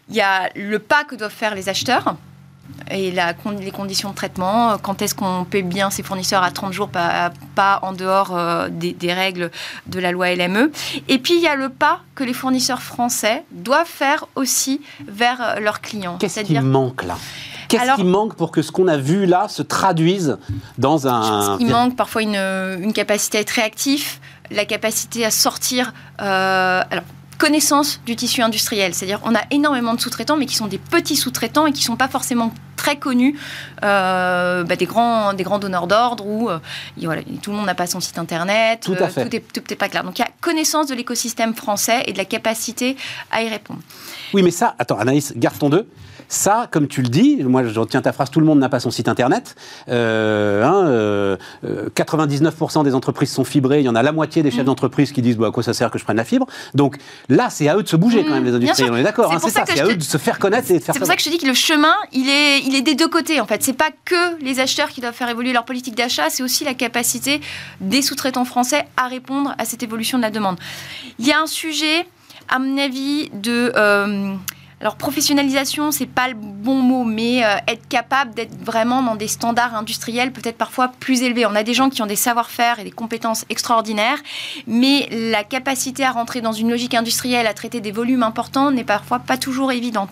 il 0.08 0.14
y 0.14 0.20
a 0.20 0.50
le 0.54 0.78
pas 0.78 1.04
que 1.04 1.16
doivent 1.16 1.32
faire 1.32 1.54
les 1.54 1.68
acheteurs 1.68 2.16
et 2.90 3.10
la, 3.10 3.34
les 3.60 3.70
conditions 3.70 4.10
de 4.10 4.14
traitement, 4.14 4.78
quand 4.78 5.02
est-ce 5.02 5.14
qu'on 5.14 5.44
paie 5.44 5.62
bien 5.62 5.90
ses 5.90 6.02
fournisseurs 6.02 6.42
à 6.42 6.50
30 6.50 6.72
jours, 6.72 6.88
pas, 6.88 7.32
pas 7.54 7.80
en 7.82 7.92
dehors 7.92 8.36
euh, 8.36 8.68
des, 8.70 9.12
règles 9.12 9.50
de 9.86 9.98
la 9.98 10.12
loi 10.12 10.34
LME. 10.34 10.70
Et 11.08 11.18
puis 11.18 11.34
il 11.36 11.42
y 11.42 11.48
a 11.48 11.56
le 11.56 11.68
pas 11.68 12.00
que 12.14 12.24
les 12.24 12.34
fournisseurs 12.34 12.82
français 12.82 13.44
doivent 13.50 13.86
faire 13.86 14.26
aussi 14.36 14.80
vers 15.06 15.60
leurs 15.60 15.80
clients. 15.80 16.16
Qu'est-ce 16.18 16.40
qui 16.40 16.58
manque 16.58 17.04
là? 17.04 17.16
Qu'est-ce 17.68 17.96
qui 17.96 18.04
manque 18.04 18.34
pour 18.34 18.52
que 18.52 18.62
ce 18.62 18.70
qu'on 18.70 18.88
a 18.88 18.96
vu 18.96 19.26
là 19.26 19.48
se 19.48 19.62
traduise 19.62 20.38
dans 20.78 21.08
un... 21.08 21.58
Il 21.58 21.68
manque 21.68 21.96
parfois 21.96 22.22
une, 22.22 22.36
une, 22.36 22.92
capacité 22.92 23.38
à 23.38 23.40
être 23.40 23.50
réactif, 23.50 24.20
la 24.50 24.64
capacité 24.64 25.24
à 25.24 25.30
sortir... 25.30 25.92
Euh, 26.20 26.82
alors, 26.90 27.04
connaissance 27.38 28.00
du 28.06 28.16
tissu 28.16 28.42
industriel. 28.42 28.94
C'est-à-dire 28.94 29.20
on 29.24 29.34
a 29.34 29.42
énormément 29.50 29.94
de 29.94 30.00
sous-traitants, 30.00 30.36
mais 30.36 30.46
qui 30.46 30.54
sont 30.54 30.66
des 30.66 30.78
petits 30.78 31.16
sous-traitants 31.16 31.66
et 31.66 31.72
qui 31.72 31.80
ne 31.80 31.86
sont 31.86 31.96
pas 31.96 32.08
forcément 32.08 32.52
très 32.76 32.96
connus 32.96 33.38
euh, 33.82 34.62
bah, 34.64 34.76
des, 34.76 34.86
grands, 34.86 35.32
des 35.32 35.42
grands 35.42 35.58
donneurs 35.58 35.86
d'ordre 35.86 36.26
où 36.26 36.48
euh, 36.48 36.58
voilà, 36.98 37.22
tout 37.42 37.50
le 37.50 37.56
monde 37.56 37.66
n'a 37.66 37.74
pas 37.74 37.86
son 37.86 38.00
site 38.00 38.18
internet, 38.18 38.80
tout, 38.80 38.92
euh, 38.92 39.08
tout, 39.24 39.60
tout 39.60 39.72
est 39.72 39.76
pas 39.76 39.88
clair. 39.88 40.04
Donc 40.04 40.18
il 40.18 40.22
y 40.22 40.24
a 40.24 40.28
connaissance 40.40 40.86
de 40.86 40.94
l'écosystème 40.94 41.54
français 41.54 42.02
et 42.06 42.12
de 42.12 42.18
la 42.18 42.24
capacité 42.24 42.96
à 43.30 43.42
y 43.42 43.48
répondre. 43.48 43.80
Oui, 44.34 44.42
mais 44.42 44.50
ça, 44.50 44.74
attends, 44.78 44.98
Anaïs, 44.98 45.32
garde 45.36 45.58
ton 45.58 45.70
deux. 45.70 45.88
Ça, 46.28 46.68
comme 46.70 46.88
tu 46.88 47.02
le 47.02 47.08
dis, 47.08 47.42
moi 47.44 47.64
je 47.64 47.78
retiens 47.78 48.02
ta 48.02 48.12
phrase, 48.12 48.30
tout 48.30 48.40
le 48.40 48.46
monde 48.46 48.58
n'a 48.58 48.68
pas 48.68 48.80
son 48.80 48.90
site 48.90 49.08
internet. 49.08 49.54
Euh, 49.88 50.62
hein, 50.64 51.38
99% 51.94 52.80
euh, 52.80 52.82
des 52.82 52.94
entreprises 52.94 53.30
sont 53.30 53.44
fibrées, 53.44 53.80
il 53.80 53.84
y 53.84 53.88
en 53.88 53.94
a 53.94 54.02
la 54.02 54.12
moitié 54.12 54.42
des 54.42 54.50
chefs 54.50 54.62
mm. 54.62 54.66
d'entreprise 54.66 55.12
qui 55.12 55.22
disent 55.22 55.36
bah, 55.36 55.48
à 55.48 55.50
quoi 55.50 55.62
ça 55.62 55.74
sert 55.74 55.90
que 55.90 55.98
je 55.98 56.04
prenne 56.04 56.16
la 56.16 56.24
fibre? 56.24 56.46
Donc 56.74 56.96
là, 57.28 57.48
c'est 57.50 57.68
à 57.68 57.76
eux 57.76 57.82
de 57.82 57.88
se 57.88 57.96
bouger 57.96 58.24
quand 58.24 58.34
même, 58.34 58.44
les 58.44 58.52
mm. 58.52 58.56
industriels, 58.56 58.92
on 58.92 58.96
est 58.96 59.02
d'accord. 59.02 59.30
C'est 59.30 59.46
hein, 59.46 59.50
ça, 59.50 59.64
c'est 59.66 59.80
à 59.80 59.86
eux 59.86 59.96
de 59.96 60.02
se 60.02 60.18
faire 60.18 60.38
connaître 60.38 60.70
et 60.70 60.78
de 60.78 60.82
faire 60.82 60.94
C'est 60.94 60.98
pour 60.98 61.08
ça 61.08 61.16
que 61.16 61.22
je 61.22 61.26
te 61.26 61.30
dis 61.30 61.38
que 61.38 61.46
le 61.46 61.54
chemin, 61.54 61.94
il 62.12 62.28
est, 62.28 62.60
il 62.60 62.74
est 62.74 62.82
des 62.82 62.94
deux 62.94 63.08
côtés 63.08 63.40
en 63.40 63.46
fait. 63.46 63.62
C'est 63.62 63.72
pas 63.72 63.90
que 64.04 64.42
les 64.42 64.60
acheteurs 64.60 64.88
qui 64.88 65.00
doivent 65.00 65.14
faire 65.14 65.28
évoluer 65.28 65.52
leur 65.52 65.64
politique 65.64 65.94
d'achat, 65.94 66.30
c'est 66.30 66.42
aussi 66.42 66.64
la 66.64 66.74
capacité 66.74 67.40
des 67.80 68.02
sous-traitants 68.02 68.44
français 68.44 68.84
à 68.96 69.08
répondre 69.08 69.54
à 69.58 69.64
cette 69.64 69.82
évolution 69.82 70.18
de 70.18 70.22
la 70.22 70.30
demande. 70.30 70.56
Il 71.18 71.26
y 71.26 71.32
a 71.32 71.40
un 71.40 71.46
sujet, 71.46 72.06
à 72.48 72.58
mon 72.58 72.78
avis, 72.78 73.30
de. 73.32 73.72
Euh, 73.76 74.34
alors 74.78 74.96
professionnalisation, 74.96 75.90
c'est 75.90 76.04
pas 76.04 76.28
le 76.28 76.34
bon 76.34 76.74
mot, 76.74 77.02
mais 77.02 77.42
euh, 77.42 77.56
être 77.66 77.88
capable 77.88 78.34
d'être 78.34 78.54
vraiment 78.62 79.02
dans 79.02 79.16
des 79.16 79.26
standards 79.26 79.74
industriels 79.74 80.32
peut-être 80.32 80.58
parfois 80.58 80.88
plus 81.00 81.22
élevés. 81.22 81.46
On 81.46 81.54
a 81.54 81.62
des 81.62 81.72
gens 81.72 81.88
qui 81.88 82.02
ont 82.02 82.06
des 82.06 82.14
savoir-faire 82.14 82.78
et 82.78 82.84
des 82.84 82.90
compétences 82.90 83.46
extraordinaires, 83.48 84.18
mais 84.66 85.08
la 85.10 85.44
capacité 85.44 86.04
à 86.04 86.10
rentrer 86.10 86.42
dans 86.42 86.52
une 86.52 86.68
logique 86.68 86.92
industrielle, 86.92 87.46
à 87.46 87.54
traiter 87.54 87.80
des 87.80 87.90
volumes 87.90 88.22
importants, 88.22 88.70
n'est 88.70 88.84
parfois 88.84 89.18
pas 89.18 89.38
toujours 89.38 89.72
évidente. 89.72 90.10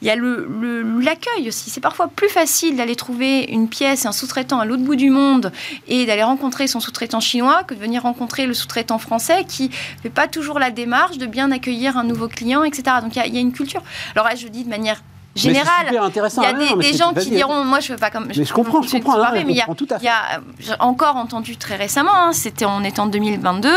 Il 0.00 0.08
y 0.08 0.10
a 0.10 0.16
l'accueil 0.16 1.46
aussi. 1.46 1.68
C'est 1.68 1.82
parfois 1.82 2.08
plus 2.08 2.30
facile 2.30 2.76
d'aller 2.76 2.96
trouver 2.96 3.42
une 3.42 3.68
pièce, 3.68 4.06
un 4.06 4.12
sous-traitant 4.12 4.58
à 4.58 4.64
l'autre 4.64 4.84
bout 4.84 4.96
du 4.96 5.10
monde 5.10 5.52
et 5.86 6.06
d'aller 6.06 6.22
rencontrer 6.22 6.66
son 6.66 6.80
sous-traitant 6.80 7.20
chinois 7.20 7.62
que 7.64 7.74
de 7.74 7.80
venir 7.80 8.04
rencontrer 8.04 8.46
le 8.46 8.54
sous-traitant 8.54 8.98
français 8.98 9.44
qui 9.46 9.70
fait 10.02 10.08
pas 10.08 10.28
toujours 10.28 10.58
la 10.58 10.70
démarche 10.70 11.18
de 11.18 11.26
bien 11.26 11.52
accueillir 11.52 11.98
un 11.98 12.04
nouveau 12.04 12.28
client, 12.28 12.64
etc. 12.64 12.84
Donc 13.02 13.14
il 13.16 13.34
y 13.34 13.36
a 13.36 13.40
une 13.40 13.52
culture. 13.52 13.82
Alors 14.14 14.28
là, 14.28 14.34
je 14.34 14.48
dis 14.48 14.64
de 14.64 14.68
manière 14.68 15.02
générale. 15.38 15.86
il 15.90 15.94
y 15.94 16.46
a 16.46 16.76
des, 16.76 16.96
gens 16.96 17.14
qui 17.14 17.30
diront, 17.30 17.64
moi 17.64 17.80
je 17.80 17.92
veux 17.92 17.98
pas 17.98 18.10
comme. 18.10 18.26
Mais 18.26 18.34
je, 18.34 18.52
comprends, 18.52 18.82
je 18.82 18.90
comprends. 18.90 19.32
mais 19.32 19.44
il 19.48 19.56
y 19.56 19.60
a, 20.08 20.40
j'ai 20.58 20.72
encore 20.80 21.16
entendu 21.16 21.56
très 21.56 21.76
récemment, 21.76 22.14
hein, 22.14 22.32
c'était 22.32 22.64
on 22.64 22.82
est 22.82 22.98
en 22.98 23.06
2022, 23.06 23.70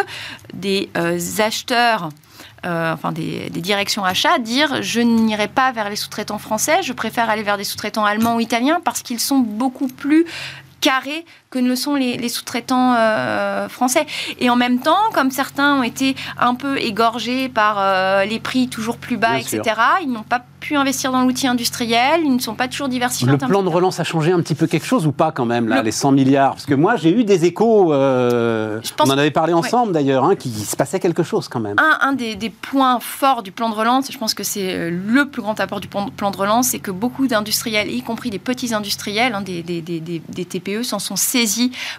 des 0.54 0.90
euh, 0.98 1.20
acheteurs. 1.40 2.10
Euh, 2.64 2.94
enfin 2.94 3.12
des, 3.12 3.50
des, 3.50 3.60
directions 3.60 4.06
achats, 4.06 4.38
dire 4.38 4.84
je 4.84 5.02
n'irai 5.02 5.48
pas 5.48 5.72
vers 5.72 5.90
les 5.90 5.96
sous-traitants 5.96 6.38
français, 6.38 6.84
je 6.84 6.94
préfère 6.94 7.28
aller 7.28 7.42
vers 7.42 7.58
des 7.58 7.64
sous-traitants 7.64 8.06
allemands 8.06 8.36
ou 8.36 8.40
italiens 8.40 8.80
parce 8.84 9.02
qu'ils 9.02 9.20
sont 9.20 9.40
beaucoup 9.40 9.88
plus 9.88 10.28
carrés 10.80 11.26
que 11.52 11.60
ne 11.60 11.68
le 11.68 11.76
sont 11.76 11.96
les, 11.96 12.30
sous-traitants 12.30 12.96
euh, 12.98 13.68
français. 13.68 14.06
Et 14.40 14.50
en 14.50 14.56
même 14.56 14.80
temps, 14.80 15.12
comme 15.14 15.32
certains 15.32 15.76
ont 15.76 15.84
été 15.84 16.16
un 16.40 16.56
peu 16.56 16.80
égorgés 16.80 17.50
par 17.50 17.76
euh, 17.78 18.24
les 18.24 18.40
prix 18.40 18.70
toujours 18.70 18.98
plus 18.98 19.18
bas, 19.18 19.38
etc., 19.38 19.62
ils 20.02 20.10
n'ont 20.10 20.24
pas 20.24 20.42
pu 20.62 20.76
investir 20.76 21.12
dans 21.12 21.24
l'outil 21.24 21.48
industriel, 21.48 22.22
ils 22.24 22.34
ne 22.34 22.40
sont 22.40 22.54
pas 22.54 22.68
toujours 22.68 22.88
diversifiés. 22.88 23.32
Le 23.32 23.38
plan 23.38 23.64
de 23.64 23.68
relance 23.68 24.00
a 24.00 24.04
changé 24.04 24.32
un 24.32 24.40
petit 24.42 24.56
peu 24.56 24.68
quelque 24.68 24.86
chose 24.86 25.06
ou 25.08 25.12
pas 25.12 25.32
quand 25.32 25.46
même, 25.46 25.68
là, 25.68 25.82
les 25.82 25.92
100 25.92 26.12
milliards? 26.12 26.52
Parce 26.52 26.68
que 26.68 26.76
moi, 26.76 26.96
j'ai 26.96 27.12
eu 27.12 27.26
des 27.26 27.46
échos, 27.46 27.92
euh, 27.92 28.80
on 29.00 29.10
en 29.10 29.18
avait 29.18 29.32
parlé 29.32 29.54
ensemble 29.54 29.92
d'ailleurs, 29.92 30.24
hein, 30.24 30.36
qu'il 30.36 30.54
se 30.54 30.76
passait 30.76 31.00
quelque 31.00 31.24
chose 31.24 31.50
quand 31.50 31.60
même. 31.60 31.76
Un, 31.80 32.14
des, 32.14 32.54
points 32.62 33.00
forts 33.02 33.44
du 33.44 33.52
plan 33.52 33.70
de 33.70 33.76
relance, 33.76 34.10
et 34.10 34.14
je 34.14 34.18
pense 34.20 34.34
que 34.34 34.44
c'est 34.44 34.90
le 34.90 35.26
plus 35.26 35.42
grand 35.42 35.60
apport 35.60 35.82
du 35.82 35.88
plan 35.88 36.32
de 36.32 36.38
relance, 36.38 36.70
c'est 36.70 36.80
que 36.80 36.92
beaucoup 36.92 37.28
d'industriels, 37.28 37.92
y 37.92 38.04
compris 38.04 38.30
des 38.30 38.40
petits 38.40 38.74
industriels, 38.74 39.34
hein, 39.34 39.42
des, 39.42 39.64
des, 39.64 39.82
des, 39.82 40.46
TPE, 40.46 40.84
s'en 40.84 41.00
sont 41.00 41.16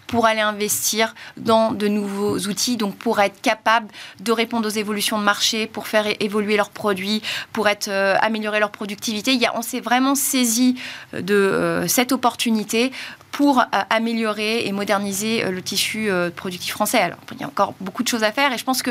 pour 0.07 0.27
aller 0.27 0.41
investir 0.41 1.15
dans 1.37 1.73
de 1.73 1.89
nouveaux 1.89 2.39
outils, 2.39 2.77
donc 2.77 2.97
pour 2.97 3.21
être 3.21 3.41
capable 3.41 3.89
de 4.21 4.33
répondre 4.33 4.67
aux 4.67 4.71
évolutions 4.71 5.19
de 5.19 5.25
marché, 5.25 5.67
pour 5.67 5.89
faire 5.89 6.07
évoluer 6.21 6.57
leurs 6.57 6.71
produits, 6.71 7.23
pour 7.53 7.69
être, 7.69 7.89
euh, 7.89 8.17
améliorer 8.21 8.61
leur 8.61 8.71
productivité. 8.71 9.39
On 9.55 9.63
s'est 9.63 9.81
vraiment 9.81 10.15
saisi 10.15 10.77
euh, 11.15 11.23
de 11.23 11.35
euh, 11.35 11.89
cette 11.89 12.13
opportunité 12.13 12.93
pour 13.31 13.65
améliorer 13.89 14.67
et 14.67 14.73
moderniser 14.73 15.51
le 15.51 15.63
tissu 15.63 16.11
productif 16.37 16.75
français. 16.75 16.99
Alors, 16.99 17.17
il 17.33 17.41
y 17.41 17.45
a 17.45 17.47
encore 17.47 17.73
beaucoup 17.81 18.03
de 18.03 18.09
choses 18.09 18.25
à 18.25 18.31
faire 18.31 18.53
et 18.53 18.59
je 18.59 18.65
pense 18.65 18.83
que 18.83 18.91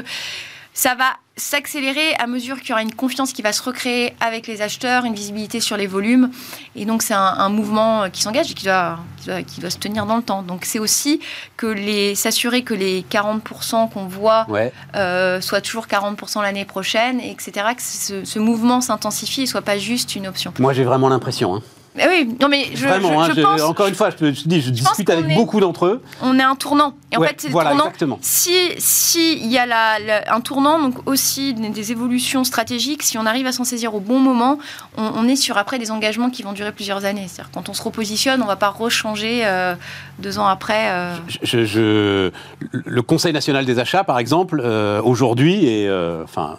ça 0.73 0.95
va 0.95 1.17
s'accélérer 1.41 2.13
à 2.19 2.27
mesure 2.27 2.59
qu'il 2.59 2.69
y 2.69 2.71
aura 2.73 2.83
une 2.83 2.93
confiance 2.93 3.33
qui 3.33 3.41
va 3.41 3.51
se 3.51 3.63
recréer 3.63 4.13
avec 4.21 4.47
les 4.47 4.61
acheteurs, 4.61 5.05
une 5.05 5.15
visibilité 5.15 5.59
sur 5.59 5.75
les 5.75 5.87
volumes. 5.87 6.29
Et 6.75 6.85
donc, 6.85 7.01
c'est 7.01 7.15
un, 7.15 7.49
mouvement 7.49 8.09
qui 8.09 8.21
s'engage 8.21 8.51
et 8.51 8.53
qui 8.53 8.65
doit, 8.65 8.99
qui 9.47 9.59
doit, 9.59 9.69
se 9.69 9.77
tenir 9.77 10.05
dans 10.05 10.17
le 10.17 10.23
temps. 10.23 10.43
Donc, 10.43 10.65
c'est 10.65 10.79
aussi 10.79 11.19
que 11.57 11.65
les, 11.65 12.15
s'assurer 12.15 12.63
que 12.63 12.73
les 12.73 13.03
40% 13.09 13.89
qu'on 13.89 14.05
voit 14.05 14.47
euh, 14.95 15.41
soient 15.41 15.61
toujours 15.61 15.87
40% 15.87 16.41
l'année 16.41 16.65
prochaine, 16.65 17.19
et 17.19 17.31
etc., 17.31 17.51
que 17.75 17.81
ce, 17.81 18.23
ce 18.23 18.39
mouvement 18.39 18.79
s'intensifie 18.79 19.41
et 19.41 19.43
ne 19.45 19.49
soit 19.49 19.61
pas 19.61 19.79
juste 19.79 20.15
une 20.15 20.27
option. 20.27 20.53
Moi, 20.59 20.73
j'ai 20.73 20.83
vraiment 20.83 21.09
l'impression. 21.09 21.55
Hein. 21.55 21.61
Eh 21.99 22.07
oui, 22.07 22.35
non 22.39 22.47
mais 22.47 22.67
je, 22.73 22.87
Vraiment, 22.87 23.25
je, 23.25 23.41
hein, 23.41 23.65
encore 23.65 23.87
une 23.87 23.95
fois, 23.95 24.11
je 24.11 24.15
te 24.15 24.47
dis, 24.47 24.61
je 24.61 24.69
discute 24.69 25.09
avec 25.09 25.35
beaucoup 25.35 25.59
d'entre 25.59 25.87
eux. 25.87 26.01
On 26.21 26.39
est 26.39 26.43
un 26.43 26.55
tournant. 26.55 26.93
Et 27.11 27.17
en 27.17 27.21
fait, 27.21 27.35
c'est 27.37 27.49
voilà, 27.49 27.71
tournant. 27.71 27.85
Exactement. 27.85 28.17
Si 28.21 28.53
si 28.77 29.33
il 29.33 29.51
y 29.51 29.57
a 29.57 29.65
la, 29.65 29.97
un 30.33 30.39
tournant, 30.39 30.79
donc 30.79 31.05
aussi 31.05 31.53
des 31.53 31.91
évolutions 31.91 32.45
stratégiques, 32.45 33.03
si 33.03 33.17
on 33.17 33.25
arrive 33.25 33.45
à 33.45 33.51
s'en 33.51 33.65
saisir 33.65 33.93
au 33.93 33.99
bon 33.99 34.19
moment, 34.19 34.57
on, 34.95 35.27
est 35.27 35.35
sur 35.35 35.57
après 35.57 35.79
des 35.79 35.91
engagements 35.91 36.29
qui 36.29 36.43
vont 36.43 36.53
durer 36.53 36.71
plusieurs 36.71 37.03
années. 37.03 37.25
C'est-à-dire 37.27 37.51
quand 37.53 37.67
on 37.67 37.73
se 37.73 37.83
repositionne, 37.83 38.41
on 38.41 38.47
va 38.47 38.55
pas 38.55 38.69
rechanger 38.69 39.41
euh, 39.43 39.75
deux 40.19 40.39
ans 40.39 40.47
après. 40.47 40.91
Euh. 40.91 41.15
Je, 41.43 42.31
le 42.71 43.01
Conseil 43.01 43.33
national 43.33 43.65
des 43.65 43.79
achats, 43.79 44.05
par 44.05 44.17
exemple, 44.17 44.61
euh, 44.63 45.01
aujourd'hui, 45.01 45.65
et 45.65 45.91
enfin, 46.23 46.57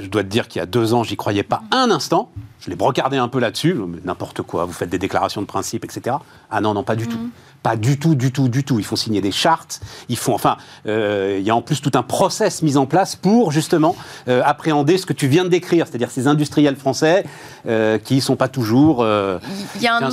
je 0.00 0.06
dois 0.08 0.24
te 0.24 0.28
dire 0.28 0.48
qu'il 0.48 0.58
y 0.58 0.62
a 0.62 0.66
deux 0.66 0.94
ans, 0.94 1.04
j'y 1.04 1.16
croyais 1.16 1.44
pas 1.44 1.62
un 1.70 1.92
instant 1.92 2.32
je 2.64 2.70
l'ai 2.70 2.76
brocardé 2.76 3.18
un 3.18 3.28
peu 3.28 3.40
là-dessus, 3.40 3.76
n'importe 4.04 4.40
quoi, 4.40 4.64
vous 4.64 4.72
faites 4.72 4.88
des 4.88 4.98
déclarations 4.98 5.42
de 5.42 5.46
principe, 5.46 5.84
etc. 5.84 6.16
Ah 6.50 6.60
non, 6.62 6.72
non, 6.72 6.82
pas 6.82 6.96
du 6.96 7.06
tout. 7.06 7.18
Mhm. 7.18 7.30
Pas 7.64 7.76
du 7.76 7.98
tout, 7.98 8.14
du 8.14 8.30
tout, 8.30 8.50
du 8.50 8.62
tout. 8.62 8.78
Ils 8.78 8.84
font 8.84 8.94
signer 8.94 9.22
des 9.22 9.32
chartes. 9.32 9.80
Ils 10.10 10.18
font, 10.18 10.34
enfin, 10.34 10.58
euh, 10.86 11.38
il 11.40 11.46
y 11.46 11.48
a 11.48 11.56
en 11.56 11.62
plus 11.62 11.80
tout 11.80 11.92
un 11.94 12.02
process 12.02 12.60
mis 12.60 12.76
en 12.76 12.84
place 12.84 13.16
pour 13.16 13.52
justement 13.52 13.96
euh, 14.28 14.42
appréhender 14.44 14.98
ce 14.98 15.06
que 15.06 15.14
tu 15.14 15.28
viens 15.28 15.44
de 15.44 15.48
décrire, 15.48 15.86
c'est-à-dire 15.86 16.10
ces 16.10 16.26
industriels 16.26 16.76
français 16.76 17.24
euh, 17.66 17.96
qui 17.96 18.20
sont 18.20 18.36
pas 18.36 18.48
toujours. 18.48 19.02
Un... 19.02 19.40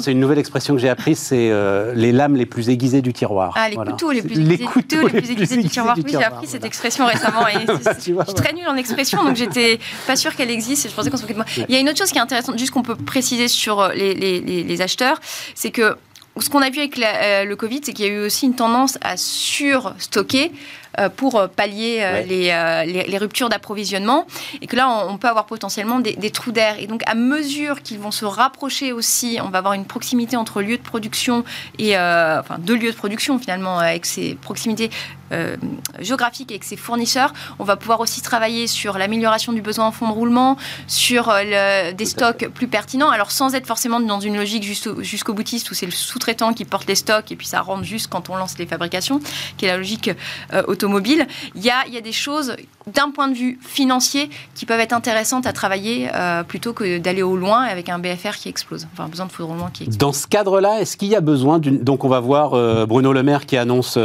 C'est 0.01 0.13
une 0.13 0.21
nouvelle 0.21 0.39
expression 0.39 0.75
que 0.75 0.79
j'ai 0.79 0.87
apprise, 0.87 1.19
c'est 1.19 1.51
les 1.93 2.13
lames 2.13 2.37
les 2.37 2.45
plus 2.45 2.69
aiguisées 2.69 3.01
du 3.01 3.11
tiroir. 3.11 3.53
Ah, 3.57 3.67
les 3.67 3.75
couteaux 3.75 4.11
les 4.11 4.21
plus 4.21 4.39
aiguisés, 4.39 4.57
les 4.57 4.63
couteaux 4.63 5.07
les 5.07 5.21
plus 5.21 5.31
aiguisés 5.31 5.61
du 5.61 5.67
tiroir. 5.67 5.95
Oui, 5.97 6.05
j'ai 6.07 6.23
appris 6.23 6.47
cette 6.47 6.63
expression 6.63 7.05
récemment. 7.05 7.45
Et 7.49 7.65
bah, 7.65 7.91
je 7.95 8.01
suis 8.01 8.15
très 8.33 8.53
nulle 8.53 8.69
en 8.69 8.77
expression, 8.77 9.25
donc 9.25 9.35
j'étais 9.35 9.77
pas 10.07 10.15
sûre 10.15 10.37
qu'elle 10.37 10.51
existe. 10.51 10.85
Et 10.85 10.89
je 10.89 10.95
pensais 10.95 11.09
qu'on 11.09 11.17
se 11.17 11.23
moquait 11.23 11.33
de 11.33 11.39
moi. 11.39 11.47
Il 11.67 11.75
y 11.75 11.77
a 11.77 11.81
une 11.81 11.89
autre 11.89 11.97
chose 11.97 12.11
qui 12.11 12.17
est 12.17 12.21
intéressante, 12.21 12.40
juste 12.57 12.71
qu'on 12.71 12.83
peut 12.83 12.95
préciser 12.95 13.47
sur 13.47 13.89
les, 13.89 14.13
les, 14.13 14.81
acheteurs, 14.81 15.19
c'est 15.55 15.71
que 15.71 15.95
ce 16.39 16.49
qu'on 16.49 16.61
a 16.61 16.69
vu 16.69 16.79
avec 16.79 16.97
euh, 16.99 17.43
le 17.43 17.55
Covid, 17.55 17.81
c'est 17.83 17.93
qu'il 17.93 18.05
y 18.05 18.09
a 18.09 18.11
eu 18.11 18.25
aussi 18.25 18.45
une 18.45 18.55
tendance 18.55 18.97
à 19.01 19.17
surstocker 19.17 20.45
euh, 20.45 20.80
pour 21.15 21.35
euh, 21.35 21.47
pallier 21.47 22.23
les, 22.27 23.17
ruptures 23.17 23.49
d'approvisionnement. 23.49 24.25
Et 24.61 24.67
que 24.67 24.75
là 24.75 24.89
on, 25.07 25.17
peut 25.17 25.27
avoir 25.27 25.45
potentiellement 25.45 25.99
des, 25.99 26.13
des 26.13 26.31
trous 26.31 26.51
d'air. 26.51 26.79
Et 26.79 26.87
donc 26.87 27.01
à 27.05 27.15
mesure 27.15 27.81
qu'ils 27.81 27.99
vont 27.99 28.11
se 28.11 28.25
rapprocher 28.25 28.91
aussi 28.91 29.39
on 29.43 29.49
va 29.49 29.59
avoir 29.59 29.73
une 29.73 29.85
proximité 29.85 30.35
entre 30.35 30.61
lieux 30.61 30.77
de 30.77 30.83
production 30.83 31.43
et 31.77 31.97
enfin 31.97 32.57
deux 32.59 32.75
lieux 32.75 32.91
de 32.91 32.97
production 32.97 33.37
finalement 33.39 33.79
avec 33.79 34.05
ces 34.05 34.35
proximités 34.35 34.89
euh, 35.31 35.55
géographique 35.99 36.51
avec 36.51 36.65
ses 36.65 36.75
fournisseurs. 36.75 37.31
On 37.59 37.63
va 37.63 37.77
pouvoir 37.77 38.01
aussi 38.01 38.21
travailler 38.21 38.67
sur 38.67 38.97
l'amélioration 38.97 39.53
du 39.53 39.61
besoin 39.61 39.85
en 39.85 39.91
fonds 39.91 40.09
de 40.09 40.13
roulement, 40.13 40.57
sur 40.87 41.29
euh, 41.29 41.93
des 41.93 42.05
stocks 42.05 42.49
plus 42.53 42.67
pertinents, 42.67 43.09
alors 43.09 43.31
sans 43.31 43.55
être 43.55 43.65
forcément 43.65 44.01
dans 44.01 44.19
une 44.19 44.35
logique 44.35 44.63
jusqu'au 44.63 45.33
boutiste 45.33 45.71
où 45.71 45.73
c'est 45.73 45.85
le 45.85 45.91
sous-traitant 45.91 46.53
qui 46.53 46.65
porte 46.65 46.87
les 46.87 46.95
stocks 46.95 47.31
et 47.31 47.35
puis 47.37 47.47
ça 47.47 47.61
rentre 47.61 47.83
juste 47.83 48.07
quand 48.07 48.29
on 48.29 48.35
lance 48.35 48.57
les 48.57 48.65
fabrications, 48.65 49.21
qui 49.57 49.65
est 49.65 49.69
la 49.69 49.77
logique 49.77 50.09
euh, 50.53 50.63
automobile. 50.81 51.27
Il 51.55 51.63
y 51.63 51.69
a, 51.69 51.87
y 51.87 51.97
a 51.97 52.01
des 52.01 52.11
choses 52.11 52.55
d'un 52.87 53.11
point 53.11 53.27
de 53.27 53.35
vue 53.35 53.59
financier 53.61 54.29
qui 54.55 54.65
peuvent 54.65 54.79
être 54.79 54.93
intéressantes 54.93 55.45
à 55.45 55.53
travailler 55.53 56.09
plutôt 56.47 56.73
que 56.73 56.97
d'aller 56.97 57.21
au 57.21 57.37
loin 57.37 57.63
avec 57.63 57.89
un 57.89 57.99
BFR 57.99 58.35
qui 58.37 58.49
explose, 58.49 58.87
enfin 58.93 59.07
besoin 59.07 59.25
de 59.27 59.31
de 59.31 59.43
roulement 59.43 59.69
qui 59.71 59.83
explose. 59.83 59.97
Dans 59.97 60.13
ce 60.13 60.27
cadre-là, 60.27 60.81
est-ce 60.81 60.97
qu'il 60.97 61.07
y 61.07 61.15
a 61.15 61.21
besoin 61.21 61.59
d'une... 61.59 61.83
Donc 61.83 62.03
on 62.03 62.09
va 62.09 62.19
voir 62.19 62.51
Bruno 62.87 63.13
Le 63.13 63.23
Maire 63.23 63.45
qui 63.45 63.57
annonce 63.57 63.97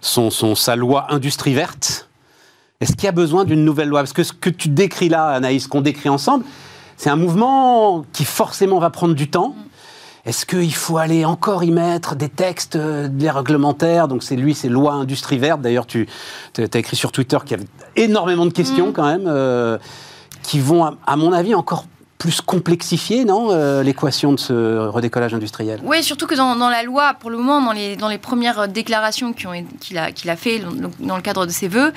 son 0.00 0.54
sa 0.54 0.76
loi 0.76 1.06
industrie 1.12 1.54
verte. 1.54 2.08
Est-ce 2.80 2.92
qu'il 2.92 3.04
y 3.04 3.08
a 3.08 3.12
besoin 3.12 3.44
d'une 3.44 3.64
nouvelle 3.64 3.88
loi? 3.88 4.00
Parce 4.00 4.12
que 4.12 4.22
ce 4.22 4.32
que 4.32 4.50
tu 4.50 4.68
décris 4.68 5.08
là, 5.08 5.28
Anaïs, 5.28 5.66
qu'on 5.66 5.80
décrit 5.80 6.10
ensemble, 6.10 6.44
c'est 6.96 7.10
un 7.10 7.16
mouvement 7.16 8.04
qui 8.12 8.24
forcément 8.24 8.78
va 8.78 8.90
prendre 8.90 9.14
du 9.14 9.28
temps. 9.28 9.56
Est-ce 10.26 10.44
qu'il 10.44 10.74
faut 10.74 10.98
aller 10.98 11.24
encore 11.24 11.62
y 11.62 11.70
mettre 11.70 12.16
des 12.16 12.28
textes, 12.28 12.74
euh, 12.74 13.06
des 13.06 13.30
réglementaires? 13.30 14.08
Donc 14.08 14.24
c'est 14.24 14.34
lui, 14.34 14.56
c'est 14.56 14.68
loi 14.68 14.92
industrie 14.92 15.38
verte. 15.38 15.60
D'ailleurs, 15.60 15.86
tu 15.86 16.08
as 16.58 16.78
écrit 16.78 16.96
sur 16.96 17.12
Twitter 17.12 17.38
qu'il 17.44 17.52
y 17.52 17.60
avait 17.60 17.68
énormément 17.94 18.44
de 18.44 18.52
questions 18.52 18.88
mm. 18.88 18.92
quand 18.92 19.06
même, 19.06 19.26
euh, 19.28 19.78
qui 20.42 20.58
vont, 20.58 20.96
à 21.06 21.16
mon 21.16 21.32
avis, 21.32 21.54
encore 21.54 21.84
plus 22.18 22.40
complexifier, 22.40 23.24
non, 23.24 23.52
euh, 23.52 23.84
l'équation 23.84 24.32
de 24.32 24.40
ce 24.40 24.88
redécollage 24.88 25.32
industriel? 25.32 25.78
Oui, 25.84 26.02
surtout 26.02 26.26
que 26.26 26.34
dans, 26.34 26.56
la 26.68 26.82
loi, 26.82 27.14
pour 27.20 27.30
le 27.30 27.36
moment, 27.36 27.60
dans 27.60 27.72
les, 27.72 27.94
dans 27.94 28.08
les 28.08 28.18
premières 28.18 28.66
déclarations 28.66 29.32
qu'il 29.32 29.98
a, 29.98 30.10
qu'il 30.10 30.30
a 30.30 30.36
fait 30.36 30.60
dans 30.98 31.16
le 31.16 31.22
cadre 31.22 31.46
de 31.46 31.52
ses 31.52 31.68
voeux, 31.68 31.92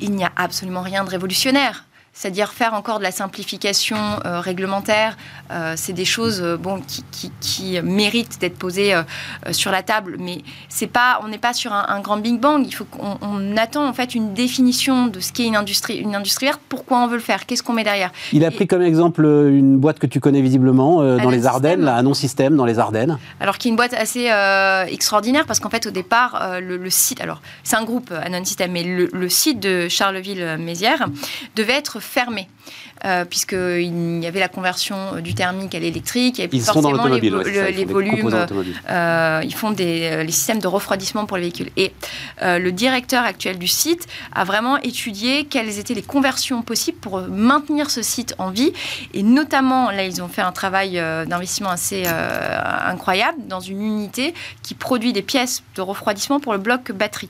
il 0.00 0.12
n'y 0.12 0.24
a 0.24 0.32
absolument 0.36 0.80
rien 0.80 1.04
de 1.04 1.10
révolutionnaire 1.10 1.84
c'est-à-dire 2.14 2.52
faire 2.52 2.74
encore 2.74 2.98
de 2.98 3.02
la 3.02 3.10
simplification 3.10 3.96
euh, 4.24 4.40
réglementaire. 4.40 5.16
Euh, 5.50 5.74
c'est 5.76 5.92
des 5.92 6.04
choses 6.04 6.40
euh, 6.42 6.56
bon, 6.56 6.80
qui, 6.80 7.32
qui, 7.40 7.80
méritent 7.82 8.40
d'être 8.40 8.56
posées 8.56 8.94
sur 9.50 9.72
la 9.72 9.82
table, 9.82 10.16
mais 10.20 10.42
c'est 10.68 10.86
pas, 10.86 11.20
on 11.24 11.28
n'est 11.28 11.38
pas 11.38 11.52
sur 11.52 11.72
un, 11.72 12.00
grand 12.00 12.18
Big 12.18 12.38
Bang. 12.38 12.64
Il 12.64 12.72
faut 12.72 12.84
qu'on 12.84 13.56
attend 13.56 13.88
en 13.88 13.92
fait 13.92 14.14
une 14.14 14.32
définition 14.32 15.08
de 15.08 15.18
ce 15.18 15.32
qu'est 15.32 15.46
une 15.46 15.56
industrie, 15.56 15.96
une 15.96 16.14
industrie 16.14 16.46
verte. 16.46 16.60
Pourquoi 16.68 16.98
on 16.98 17.08
veut 17.08 17.16
le 17.16 17.22
faire 17.22 17.46
Qu'est-ce 17.46 17.62
qu'on 17.62 17.72
met 17.72 17.82
derrière 17.82 18.12
Il 18.32 18.44
a 18.44 18.50
pris 18.50 18.68
comme 18.68 18.82
exemple 18.82 19.24
une 19.24 19.78
boîte 19.78 19.98
que 19.98 20.06
tu 20.06 20.20
connais 20.20 20.40
visiblement 20.40 21.02
dans 21.16 21.30
les 21.30 21.46
Ardennes, 21.46 21.82
la 21.82 22.02
non 22.02 22.14
Système 22.14 22.56
dans 22.56 22.64
les 22.64 22.78
Ardennes. 22.78 23.18
Alors 23.40 23.58
qui 23.58 23.68
est 23.68 23.70
une 23.70 23.76
boîte 23.76 23.94
assez 23.94 24.30
extraordinaire 24.88 25.46
parce 25.46 25.58
qu'en 25.58 25.70
fait 25.70 25.86
au 25.86 25.90
départ 25.90 26.60
le, 26.60 26.90
site, 26.90 27.20
alors 27.20 27.40
c'est 27.64 27.76
un 27.76 27.84
groupe 27.84 28.12
Anon 28.12 28.44
System, 28.44 28.70
mais 28.70 28.84
le, 28.84 29.08
le 29.12 29.28
site 29.28 29.58
de 29.58 29.88
Charleville-Mézières 29.88 31.08
devait 31.56 31.72
être 31.72 32.00
fermé. 32.04 32.48
Euh, 33.04 33.26
puisqu'il 33.26 34.22
y 34.22 34.26
avait 34.26 34.40
la 34.40 34.48
conversion 34.48 35.20
du 35.20 35.34
thermique 35.34 35.74
à 35.74 35.78
l'électrique, 35.78 36.40
et 36.40 36.48
puis 36.48 36.60
forcément 36.60 37.04
les, 37.06 37.20
les 37.20 37.84
volumes, 37.84 38.30
euh, 38.88 39.42
ils 39.44 39.54
font 39.54 39.72
des, 39.72 40.08
euh, 40.10 40.22
les 40.22 40.32
systèmes 40.32 40.60
de 40.60 40.68
refroidissement 40.68 41.26
pour 41.26 41.36
les 41.36 41.42
véhicules. 41.42 41.70
Et 41.76 41.92
le 42.40 42.70
directeur 42.70 43.22
actuel 43.24 43.58
du 43.58 43.66
site 43.66 44.06
a 44.32 44.44
vraiment 44.44 44.78
étudié 44.78 45.44
quelles 45.44 45.78
étaient 45.78 45.92
les 45.92 46.02
conversions 46.02 46.62
possibles 46.62 46.96
pour 46.96 47.20
maintenir 47.28 47.90
ce 47.90 48.00
site 48.00 48.34
en 48.38 48.48
vie, 48.48 48.72
et 49.12 49.22
notamment, 49.22 49.90
là, 49.90 50.06
ils 50.06 50.22
ont 50.22 50.28
fait 50.28 50.42
un 50.42 50.52
travail 50.52 50.92
d'investissement 51.26 51.70
assez 51.70 52.04
incroyable 52.06 53.38
dans 53.48 53.60
une 53.60 53.82
unité 53.82 54.32
qui 54.62 54.74
produit 54.74 55.12
des 55.12 55.22
pièces 55.22 55.62
de 55.76 55.82
refroidissement 55.82 56.40
pour 56.40 56.52
le 56.52 56.58
bloc 56.58 56.90
batterie. 56.92 57.28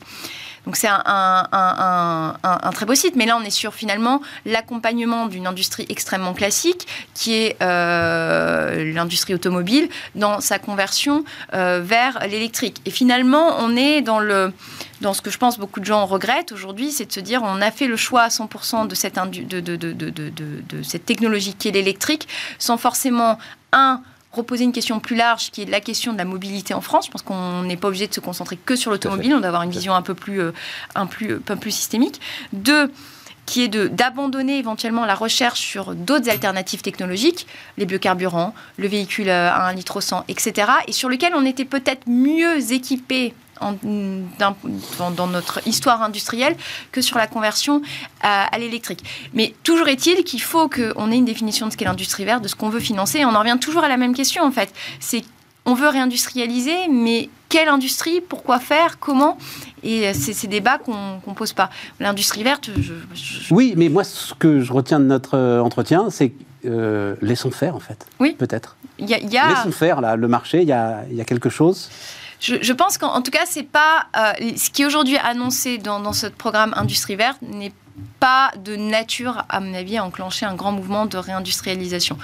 Donc 0.67 0.77
c'est 0.77 0.89
un, 0.89 2.35
très 2.73 2.87
beau 2.87 2.95
site, 2.95 3.17
mais 3.17 3.27
là 3.27 3.37
on 3.37 3.45
est 3.45 3.51
sur 3.51 3.75
finalement 3.75 4.21
l'accompagnement 4.47 5.27
d'une 5.27 5.47
industrie 5.47 5.87
extrêmement 5.89 6.35
classique 6.35 6.87
qui 7.13 7.35
est 7.35 7.57
euh, 7.63 8.93
l'industrie 8.93 9.35
automobile 9.35 9.89
dans 10.15 10.41
sa 10.41 10.59
conversion 10.59 11.25
euh, 11.53 11.81
vers 11.83 12.19
l'électrique. 12.29 12.81
Et 12.87 12.91
finalement 12.91 13.57
on 13.59 13.77
est 13.77 14.01
dans 14.01 14.19
le 14.19 14.53
dans 15.01 15.13
ce 15.13 15.21
que 15.21 15.31
je 15.31 15.37
pense 15.37 15.59
beaucoup 15.59 15.81
de 15.81 15.85
gens 15.85 16.07
regrettent 16.07 16.53
aujourd'hui, 16.53 16.91
c'est 16.91 17.07
de 17.07 17.13
se 17.13 17.21
dire 17.21 17.43
on 17.43 17.61
a 17.61 17.71
fait 17.71 17.87
le 17.87 17.97
choix 17.97 18.23
à 18.23 18.29
100% 18.29 18.87
de 18.87 18.95
cette, 18.95 19.17
de, 19.17 20.83
cette 20.83 21.05
technologie 21.05 21.55
qui 21.55 21.69
est 21.69 21.73
l'électrique 21.73 22.27
sans 22.59 22.79
forcément 22.79 23.39
un 23.73 24.01
reposer 24.35 24.65
une 24.65 24.73
question 24.73 25.01
plus 25.01 25.17
large 25.17 25.51
qui 25.51 25.63
est 25.63 25.67
la 25.67 25.81
question 25.81 26.13
de 26.13 26.19
la 26.19 26.25
mobilité 26.25 26.75
en 26.75 26.81
France. 26.81 27.07
Je 27.07 27.11
pense 27.11 27.23
qu'on 27.23 27.63
n'est 27.63 27.77
pas 27.77 27.89
obligé 27.89 28.07
de 28.07 28.15
se 28.15 28.21
concentrer 28.21 28.57
que 28.57 28.77
sur 28.77 28.91
l'automobile, 28.91 29.35
on 29.35 29.39
doit 29.39 29.49
avoir 29.49 29.63
une 29.63 29.71
vision 29.71 29.95
un 29.95 30.03
peu 30.03 30.15
plus, 30.15 30.41
euh, 30.41 30.53
un 30.95 31.07
plus, 31.07 31.35
un 31.35 31.39
peu 31.39 31.57
plus 31.57 31.71
systémique. 31.71 32.21
Deux, 32.53 32.91
qui 33.47 33.63
est 33.63 33.69
d'abandonner 33.69 34.59
éventuellement 34.59 35.05
la 35.05 35.15
recherche 35.15 35.61
sur 35.61 35.95
d'autres 35.95 36.31
alternatives 36.31 36.83
technologiques, 36.83 37.47
les 37.77 37.87
biocarburants, 37.87 38.55
le 38.79 38.89
véhicule 38.89 39.29
à 39.29 39.67
1 39.67 39.75
litre 39.75 39.97
au 39.97 40.01
100, 40.01 40.25
etc., 40.29 40.69
et 40.87 40.93
sur 40.93 41.09
lequel 41.09 41.35
on 41.35 41.45
était 41.45 41.65
peut-être 41.65 42.07
mieux 42.07 42.73
équipé 42.73 43.35
dans, 44.39 45.27
notre 45.27 45.67
histoire 45.67 46.03
industrielle 46.03 46.57
que 46.93 47.01
sur 47.01 47.19
la 47.19 47.27
conversion 47.27 47.83
à, 48.21 48.57
l'électrique. 48.59 49.05
Mais 49.33 49.55
toujours 49.63 49.89
est-il 49.89 50.25
qu'il 50.25 50.43
faut 50.43 50.69
qu'on 50.69 51.11
ait 51.11 51.17
une 51.17 51.25
définition 51.25 51.67
de 51.67 51.73
ce 51.73 51.77
qu'est 51.77 51.85
l'industrie 51.85 52.25
verte, 52.25 52.43
de 52.43 52.49
ce 52.49 52.55
qu'on 52.55 52.69
veut 52.69 52.81
financer. 52.81 53.19
Et 53.19 53.25
on 53.25 53.35
en 53.35 53.41
revient 53.41 53.59
toujours 53.61 53.85
à 53.85 53.89
la 53.89 53.97
même 53.97 54.15
question, 54.15 54.45
en 54.45 54.51
fait. 54.51 54.73
C'est 55.01 55.23
on 55.67 55.75
veut 55.75 55.89
réindustrialiser, 55.89 56.89
mais 56.91 57.31
quelle 57.49 57.69
industrie 57.69 58.21
Pourquoi 58.21 58.59
faire 58.59 58.99
Comment? 58.99 59.39
Et 59.83 60.13
c'est 60.13 60.33
ces 60.33 60.47
débats 60.47 60.79
qu'on 60.79 61.21
ne 61.27 61.35
pose 61.35 61.53
pas. 61.53 61.71
L'industrie 62.01 62.43
verte, 62.43 62.71
Oui, 63.51 63.75
mais 63.77 63.89
moi, 63.89 64.05
ce 64.05 64.35
que 64.35 64.61
je 64.61 64.73
retiens 64.73 65.01
de 65.01 65.07
notre 65.07 65.37
euh, 65.37 65.61
entretien, 65.61 66.11
c'est 66.11 66.33
euh, 66.67 67.15
laissons 67.23 67.51
faire, 67.51 67.77
en 67.77 67.81
fait. 67.81 68.07
Oui. 68.21 68.35
Peut-être. 68.39 68.77
Il 68.99 69.09
y 69.09 69.15
a... 69.15 69.49
Laissons 69.49 69.73
faire, 69.73 70.01
là, 70.01 70.17
le 70.17 70.29
marché, 70.29 70.63
il 70.63 70.69
y 70.69 70.73
a, 70.73 71.05
y 71.11 71.21
a 71.21 71.25
quelque 71.25 71.49
chose 71.49 71.89
je, 72.45 72.73
pense 72.73 72.99
qu'en 72.99 73.23
tout 73.23 73.31
cas, 73.31 73.47
c'est 73.47 73.63
pas 73.63 74.07
euh, 74.17 74.33
ce 74.57 74.69
qui 74.71 74.83
est 74.83 74.85
aujourd'hui 74.85 75.17
annoncé 75.17 75.79
dans, 75.79 76.13
ce 76.13 76.27
programme 76.27 76.75
Industrie 76.77 77.17
verte 77.17 77.41
n'est 77.43 77.73
pas 78.21 78.51
de 78.59 78.77
nature, 78.77 79.45
à 79.49 79.61
mon 79.61 79.73
avis, 79.75 79.97
à 79.97 80.05
enclencher 80.05 80.45
un 80.45 80.55
grand 80.55 80.73
mouvement 80.73 81.07
de 81.07 81.17
réindustrialisation 81.17 82.19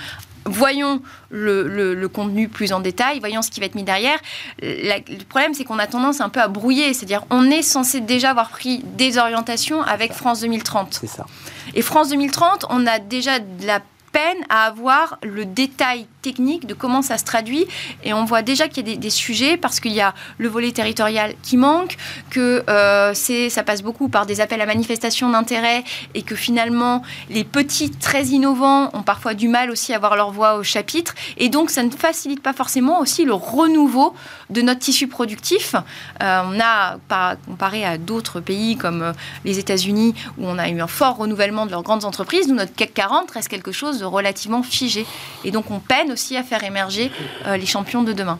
voyons 0.46 1.02
le, 1.28 2.06
contenu 2.08 2.48
plus 2.48 2.72
en 2.72 2.80
détail, 2.80 3.20
voyons 3.20 3.42
ce 3.42 3.50
qui 3.50 3.60
va 3.60 3.66
être 3.66 3.74
mis 3.74 3.84
derrière. 3.84 4.18
le 4.62 5.24
problème, 5.24 5.54
c'est 5.54 5.64
qu'on 5.64 5.78
a 5.78 5.86
tendance 5.86 6.20
un 6.20 6.28
peu 6.28 6.40
à 6.40 6.48
brouiller, 6.48 6.92
c'est-à-dire 6.94 7.24
on 7.30 7.50
est 7.50 7.62
censé 7.62 8.00
déjà 8.00 8.30
avoir 8.30 8.48
pris 8.48 8.78
des 8.96 9.18
orientations 9.18 9.82
avec 9.82 10.12
France 10.12 10.40
2030. 10.40 10.98
C'est 11.02 11.06
ça. 11.06 11.26
Et 11.74 11.82
France 11.82 12.08
2030, 12.08 12.66
on 12.70 12.86
a 12.86 12.98
déjà 12.98 13.38
de 13.38 13.66
la 13.66 13.80
peine 14.12 14.38
à 14.48 14.64
avoir 14.64 15.18
le 15.22 15.44
détail 15.44 16.06
technique 16.22 16.66
de 16.66 16.74
comment 16.74 17.02
ça 17.02 17.18
se 17.18 17.24
traduit. 17.24 17.66
Et 18.04 18.12
on 18.12 18.24
voit 18.24 18.42
déjà 18.42 18.68
qu'il 18.68 18.88
y 18.88 18.92
a 18.92 18.96
des, 18.96 19.10
sujets 19.10 19.56
parce 19.56 19.80
qu'il 19.80 19.92
y 19.92 20.00
a 20.00 20.14
le 20.38 20.48
volet 20.48 20.72
territorial 20.72 21.34
qui 21.42 21.56
manque, 21.56 21.96
que 22.30 22.62
euh, 22.68 23.12
ça 23.14 23.62
passe 23.62 23.82
beaucoup 23.82 24.08
par 24.08 24.26
des 24.26 24.40
appels 24.40 24.60
à 24.60 24.66
manifestation 24.66 25.28
d'intérêt 25.30 25.82
et 26.14 26.22
que 26.22 26.36
finalement 26.36 27.02
les 27.28 27.44
petits 27.44 27.90
très 27.90 28.26
innovants 28.26 28.90
ont 28.92 29.02
parfois 29.02 29.34
du 29.34 29.48
mal 29.48 29.70
aussi 29.70 29.92
à 29.92 29.96
avoir 29.96 30.16
leur 30.16 30.30
voix 30.30 30.56
au 30.56 30.62
chapitre. 30.62 31.14
Et 31.36 31.48
donc 31.48 31.70
ça 31.70 31.82
ne 31.82 31.90
facilite 31.90 32.42
pas 32.42 32.52
forcément 32.52 33.00
aussi 33.00 33.24
le 33.24 33.34
renouveau 33.34 34.14
de 34.50 34.62
notre 34.62 34.80
tissu 34.80 35.08
productif. 35.08 35.74
Euh, 36.22 36.42
on 36.46 36.60
a, 36.60 36.98
pas, 37.08 37.36
comparé 37.46 37.84
à 37.84 37.98
d'autres 37.98 38.40
pays 38.40 38.76
comme 38.76 39.02
euh, 39.02 39.12
les 39.44 39.58
États-Unis 39.58 40.14
où 40.38 40.46
on 40.46 40.58
a 40.58 40.68
eu 40.68 40.80
un 40.80 40.86
fort 40.86 41.16
renouvellement 41.16 41.66
de 41.66 41.70
leurs 41.70 41.82
grandes 41.82 42.04
entreprises, 42.04 42.48
nous 42.48 42.54
notre 42.54 42.74
CAC 42.74 42.94
40 42.94 43.30
reste 43.30 43.48
quelque 43.48 43.72
chose 43.72 43.98
de 43.98 44.04
relativement 44.04 44.62
figé. 44.62 45.06
Et 45.44 45.50
donc 45.50 45.70
on 45.70 45.78
peine 45.78 46.09
aussi 46.10 46.36
à 46.36 46.42
faire 46.42 46.62
émerger 46.64 47.10
euh, 47.46 47.56
les 47.56 47.66
champions 47.66 48.02
de 48.02 48.12
demain. 48.12 48.38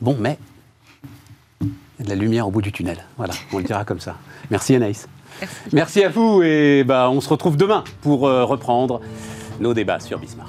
Bon, 0.00 0.16
mais 0.18 0.38
il 1.60 1.68
y 2.00 2.02
a 2.02 2.04
de 2.04 2.08
la 2.10 2.16
lumière 2.16 2.48
au 2.48 2.50
bout 2.50 2.62
du 2.62 2.72
tunnel. 2.72 2.98
Voilà, 3.16 3.34
on 3.52 3.58
le 3.58 3.64
dira 3.64 3.84
comme 3.84 4.00
ça. 4.00 4.16
Merci 4.50 4.74
Anaïs. 4.74 5.08
Merci. 5.72 6.04
à 6.04 6.08
vous 6.08 6.42
et 6.42 6.84
bah, 6.84 7.10
on 7.10 7.20
se 7.20 7.28
retrouve 7.28 7.56
demain 7.56 7.84
pour 8.02 8.26
euh, 8.26 8.44
reprendre 8.44 9.00
nos 9.60 9.74
débats 9.74 10.00
sur 10.00 10.18
Bismart. 10.18 10.48